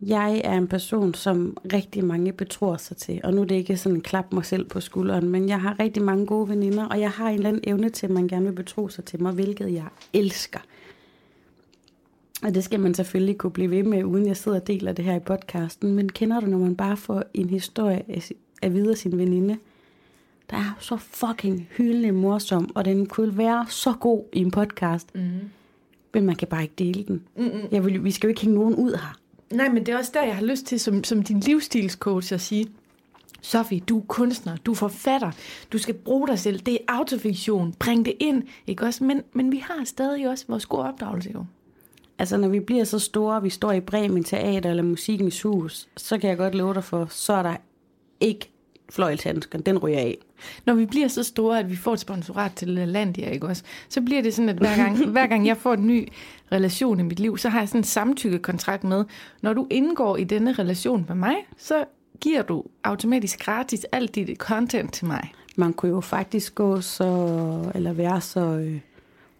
Jeg 0.00 0.40
er 0.44 0.52
en 0.52 0.68
person, 0.68 1.14
som 1.14 1.56
rigtig 1.72 2.04
mange 2.04 2.32
betror 2.32 2.76
sig 2.76 2.96
til, 2.96 3.20
og 3.24 3.34
nu 3.34 3.40
er 3.40 3.44
det 3.44 3.54
ikke 3.54 3.76
sådan 3.76 3.96
en 3.96 4.02
klap 4.02 4.32
mig 4.32 4.44
selv 4.44 4.68
på 4.68 4.80
skulderen, 4.80 5.28
men 5.28 5.48
jeg 5.48 5.60
har 5.60 5.80
rigtig 5.80 6.02
mange 6.02 6.26
gode 6.26 6.48
veninder, 6.48 6.84
og 6.84 7.00
jeg 7.00 7.10
har 7.10 7.28
en 7.28 7.34
eller 7.34 7.48
anden 7.48 7.62
evne 7.66 7.90
til, 7.90 8.06
at 8.06 8.12
man 8.12 8.28
gerne 8.28 8.44
vil 8.44 8.52
betro 8.52 8.88
sig 8.88 9.04
til 9.04 9.22
mig, 9.22 9.32
hvilket 9.32 9.72
jeg 9.72 9.84
elsker. 10.12 10.60
Og 12.44 12.54
det 12.54 12.64
skal 12.64 12.80
man 12.80 12.94
selvfølgelig 12.94 13.38
kunne 13.38 13.50
blive 13.50 13.70
ved 13.70 13.82
med, 13.82 14.04
uden 14.04 14.26
jeg 14.26 14.36
sidder 14.36 14.60
og 14.60 14.66
deler 14.66 14.92
det 14.92 15.04
her 15.04 15.16
i 15.16 15.20
podcasten. 15.20 15.94
Men 15.94 16.08
kender 16.08 16.40
du, 16.40 16.46
når 16.46 16.58
man 16.58 16.76
bare 16.76 16.96
får 16.96 17.22
en 17.34 17.50
historie 17.50 18.02
af, 18.62 18.74
videre 18.74 18.96
sin 18.96 19.18
veninde, 19.18 19.58
der 20.50 20.56
er 20.56 20.76
så 20.80 20.96
fucking 20.96 21.68
hyldende 21.76 22.12
morsom, 22.12 22.70
og 22.74 22.84
den 22.84 23.06
kunne 23.06 23.38
være 23.38 23.66
så 23.68 23.92
god 23.92 24.24
i 24.32 24.38
en 24.38 24.50
podcast, 24.50 25.14
mm. 25.14 25.20
men 26.14 26.26
man 26.26 26.36
kan 26.36 26.48
bare 26.48 26.62
ikke 26.62 26.74
dele 26.78 27.04
den. 27.08 27.22
Mm-mm. 27.36 27.68
Jeg 27.70 27.84
vil, 27.84 28.04
vi 28.04 28.10
skal 28.10 28.26
jo 28.26 28.28
ikke 28.28 28.40
hænge 28.40 28.58
nogen 28.58 28.74
ud 28.74 28.90
her. 28.90 29.18
Nej, 29.52 29.68
men 29.68 29.86
det 29.86 29.94
er 29.94 29.98
også 29.98 30.10
der, 30.14 30.22
jeg 30.22 30.36
har 30.36 30.44
lyst 30.44 30.66
til 30.66 30.80
som, 30.80 31.04
som 31.04 31.22
din 31.22 31.40
livsstilscoach 31.40 32.32
at 32.32 32.40
sige, 32.40 32.66
Sofie, 33.40 33.80
du 33.80 33.98
er 33.98 34.04
kunstner, 34.08 34.56
du 34.56 34.70
er 34.70 34.76
forfatter, 34.76 35.30
du 35.72 35.78
skal 35.78 35.94
bruge 35.94 36.28
dig 36.28 36.38
selv, 36.38 36.58
det 36.58 36.74
er 36.74 36.78
autofiktion, 36.88 37.74
bring 37.78 38.04
det 38.04 38.14
ind, 38.20 38.42
ikke 38.66 38.84
også? 38.84 39.04
Men, 39.04 39.22
men 39.32 39.52
vi 39.52 39.58
har 39.58 39.84
stadig 39.84 40.28
også 40.28 40.44
vores 40.48 40.66
gode 40.66 40.82
opdragelse 40.82 41.30
jo. 41.34 41.44
Altså, 42.18 42.36
når 42.36 42.48
vi 42.48 42.60
bliver 42.60 42.84
så 42.84 42.98
store, 42.98 43.42
vi 43.42 43.50
står 43.50 43.72
i 43.72 43.80
Bremen 43.80 44.24
Teater 44.24 44.70
eller 44.70 44.82
Musikens 44.82 45.42
Hus, 45.42 45.88
så 45.96 46.18
kan 46.18 46.30
jeg 46.30 46.36
godt 46.36 46.54
love 46.54 46.74
dig 46.74 46.84
for, 46.84 47.06
så 47.10 47.32
er 47.32 47.42
der 47.42 47.56
ikke 48.20 48.50
fløjlshandsken. 48.90 49.60
Den 49.60 49.78
ryger 49.78 49.98
af. 49.98 50.18
Når 50.66 50.74
vi 50.74 50.86
bliver 50.86 51.08
så 51.08 51.22
store, 51.22 51.58
at 51.58 51.70
vi 51.70 51.76
får 51.76 51.92
et 51.92 52.00
sponsorat 52.00 52.52
til 52.52 52.68
Landia, 52.68 53.30
ikke 53.30 53.46
også? 53.46 53.62
Så 53.88 54.00
bliver 54.00 54.22
det 54.22 54.34
sådan, 54.34 54.48
at 54.48 54.56
hver 54.56 54.76
gang, 54.76 55.06
hver 55.12 55.26
gang 55.26 55.46
jeg 55.46 55.56
får 55.56 55.74
en 55.74 55.86
ny 55.86 56.08
relation 56.52 57.00
i 57.00 57.02
mit 57.02 57.20
liv, 57.20 57.38
så 57.38 57.48
har 57.48 57.58
jeg 57.58 57.68
sådan 57.68 57.80
en 57.80 57.84
samtykkekontrakt 57.84 58.84
med, 58.84 59.04
når 59.42 59.52
du 59.52 59.66
indgår 59.70 60.16
i 60.16 60.24
denne 60.24 60.52
relation 60.52 61.04
med 61.08 61.16
mig, 61.16 61.34
så 61.56 61.84
giver 62.20 62.42
du 62.42 62.64
automatisk 62.84 63.38
gratis 63.38 63.84
alt 63.92 64.14
dit 64.14 64.38
content 64.38 64.92
til 64.92 65.06
mig. 65.06 65.32
Man 65.56 65.72
kunne 65.72 65.90
jo 65.90 66.00
faktisk 66.00 66.54
gå 66.54 66.80
så, 66.80 67.70
eller 67.74 67.92
være 67.92 68.20
så 68.20 68.40
øh, 68.40 68.80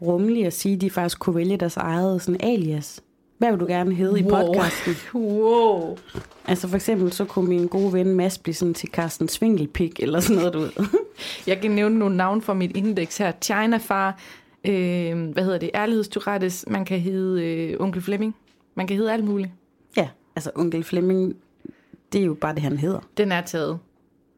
rummelige 0.03 0.47
at 0.47 0.53
sige, 0.53 0.75
at 0.75 0.81
de 0.81 0.91
faktisk 0.91 1.19
kunne 1.19 1.37
vælge 1.37 1.57
deres 1.57 1.77
eget 1.77 2.23
sådan 2.23 2.41
alias. 2.41 3.01
Hvad 3.39 3.51
vil 3.51 3.61
du 3.61 3.67
gerne 3.67 3.95
hedde 3.95 4.21
i 4.21 4.23
Wow. 4.23 4.31
podcasten? 4.47 4.95
Wow. 5.21 5.97
Altså 6.45 6.69
for 6.69 6.77
eksempel, 6.77 7.13
så 7.13 7.25
kunne 7.25 7.49
min 7.49 7.67
gode 7.67 7.93
ven 7.93 8.15
Mads 8.15 8.39
blive 8.39 8.55
sådan 8.55 8.75
til 8.75 8.89
Carsten 8.93 9.29
Svingelpik, 9.29 10.01
eller 10.01 10.21
sådan 10.21 10.37
noget, 10.37 10.53
du 10.55 10.59
ved. 10.59 10.71
Jeg 11.47 11.61
kan 11.61 11.71
nævne 11.71 11.99
nogle 11.99 12.17
navne 12.17 12.43
fra 12.43 12.55
mit 12.55 12.77
indeks 12.77 13.19
her. 13.19 13.33
China 13.43 13.77
Far, 13.77 14.19
øh, 14.65 15.29
hvad 15.29 15.45
hedder 15.45 15.59
det, 15.59 15.71
Ærlighedsturates, 15.75 16.65
man 16.69 16.85
kan 16.85 17.01
hedde 17.01 17.45
øh, 17.45 17.77
Onkel 17.81 18.03
Flemming. 18.03 18.35
Man 18.75 18.87
kan 18.87 18.97
hedde 18.97 19.13
alt 19.13 19.25
muligt. 19.25 19.51
ja, 19.97 20.09
altså 20.37 20.51
onkel 20.55 20.85
Flemming, 20.85 21.37
det 22.13 22.21
er 22.21 22.25
jo 22.25 22.35
bare 22.35 22.55
det, 22.55 22.63
han 22.63 22.77
hedder. 22.79 23.01
Den 23.17 23.33
er 23.33 23.41
taget. 23.41 23.79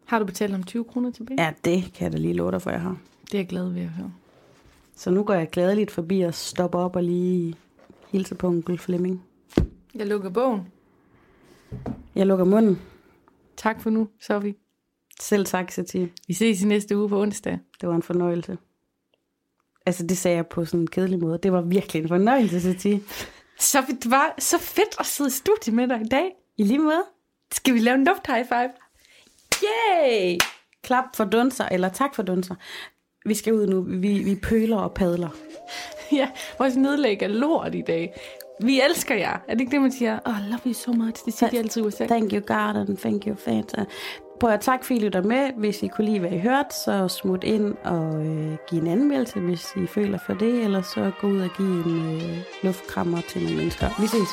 Har 0.05 0.19
du 0.19 0.25
betalt 0.25 0.55
om 0.55 0.63
20 0.63 0.85
kroner 0.85 1.11
tilbage? 1.11 1.43
Ja, 1.43 1.51
det 1.65 1.85
kan 1.95 2.05
jeg 2.05 2.13
da 2.13 2.19
lige 2.19 2.35
love 2.35 2.51
dig 2.51 2.63
for, 2.63 2.71
jeg 2.71 2.81
har. 2.81 2.97
Det 3.27 3.35
er 3.35 3.39
jeg 3.39 3.47
glad 3.47 3.69
ved 3.69 3.83
at 3.83 3.89
høre. 3.89 4.11
Så 4.97 5.11
nu 5.11 5.25
går 5.25 5.35
jeg 5.35 5.51
gladeligt 5.51 5.91
forbi 5.91 6.21
og 6.21 6.35
stopper 6.35 6.79
op 6.79 6.97
og 6.97 7.03
lige 7.03 7.55
hilser 8.09 8.35
på 8.35 8.47
onkel 8.47 8.79
Flemming. 8.79 9.25
Jeg 9.95 10.07
lukker 10.07 10.31
bogen. 10.31 10.73
Jeg 12.15 12.27
lukker 12.27 12.45
munden. 12.45 12.83
Tak 13.57 13.81
for 13.81 13.91
nu, 13.91 14.09
Sofie. 14.21 14.55
Selv 15.21 15.47
tak, 15.47 15.71
Satie. 15.71 16.13
Vi 16.29 16.35
ses 16.35 16.63
i 16.63 16.67
næste 16.67 16.97
uge 16.97 17.09
på 17.09 17.21
onsdag. 17.21 17.59
Det 17.81 17.89
var 17.89 17.95
en 17.95 18.03
fornøjelse. 18.03 18.59
Altså, 19.87 20.07
det 20.07 20.19
sagde 20.19 20.37
jeg 20.37 20.47
på 20.47 20.65
sådan 20.65 20.81
en 20.81 20.87
kedelig 20.87 21.21
måde. 21.21 21.39
Det 21.43 21.53
var 21.53 21.61
virkelig 21.61 22.03
en 22.03 22.09
fornøjelse, 22.09 22.61
Satie. 22.61 23.01
Sofie, 23.59 23.97
det 24.03 24.11
var 24.11 24.35
så 24.39 24.59
fedt 24.59 25.01
at 25.01 25.07
sidde 25.07 25.29
i 25.29 25.31
studiet 25.31 25.75
med 25.75 25.89
dig 25.89 26.01
i 26.01 26.09
dag. 26.09 26.31
I 26.57 26.63
lige 26.63 26.79
måde. 26.79 27.05
Skal 27.53 27.75
vi 27.75 27.79
lave 27.79 27.95
en 27.95 28.05
luft 28.05 28.27
high 28.27 28.47
five? 28.49 28.71
Yay! 29.63 30.39
Klap 30.83 31.05
for 31.17 31.25
dunser, 31.25 31.69
eller 31.69 31.89
tak 31.89 32.15
for 32.15 32.23
dunser. 32.23 32.55
Vi 33.27 33.35
skal 33.35 33.53
ud 33.53 33.67
nu. 33.67 33.81
Vi, 33.81 34.19
vi 34.19 34.35
pøler 34.35 34.77
og 34.77 34.95
padler. 34.95 35.29
Ja, 36.13 36.29
vores 36.59 36.77
nedlæg 36.77 37.23
er 37.23 37.29
lort 37.29 37.75
i 37.75 37.81
dag. 37.81 38.15
Vi 38.61 38.81
elsker 38.81 39.15
jer. 39.15 39.39
Er 39.49 39.53
det 39.55 39.61
ikke 39.61 39.71
det, 39.71 39.81
man 39.81 39.93
siger? 39.93 40.19
Oh, 40.25 40.35
love 40.51 40.61
you 40.67 40.73
so 40.73 40.93
much. 40.93 41.25
Det 41.25 41.35
siger 41.35 41.51
de 41.51 41.59
altid 41.59 41.83
i 41.83 41.85
USA. 41.85 42.07
Thank 42.07 42.33
you, 42.33 42.41
and 42.49 42.97
thank 42.97 43.27
you, 43.27 43.35
fans. 43.35 43.75
Prøv 44.41 44.51
at 44.51 44.61
tak, 44.61 44.85
fordi 44.85 45.01
I 45.01 45.05
lytter 45.05 45.23
med. 45.23 45.51
Hvis 45.57 45.83
I 45.83 45.89
kunne 45.89 46.05
lide, 46.05 46.19
hvad 46.19 46.33
I 46.33 46.39
hørte, 46.39 46.75
så 46.85 47.09
smut 47.09 47.45
ind 47.45 47.75
og 47.85 48.27
øh, 48.27 48.57
giv 48.71 48.81
en 48.81 48.87
anmeldelse, 48.87 49.41
hvis 49.41 49.67
I 49.77 49.87
føler 49.87 50.19
for 50.27 50.35
det. 50.35 50.65
Eller 50.65 50.83
så 50.83 51.11
gå 51.21 51.27
ud 51.27 51.41
og 51.41 51.51
give 51.57 51.87
en 51.87 52.15
øh, 52.17 52.39
luftkrammer 52.63 53.21
til 53.29 53.43
nogle 53.43 53.57
mennesker. 53.57 54.01
Vi 54.01 54.07
ses. 54.07 54.29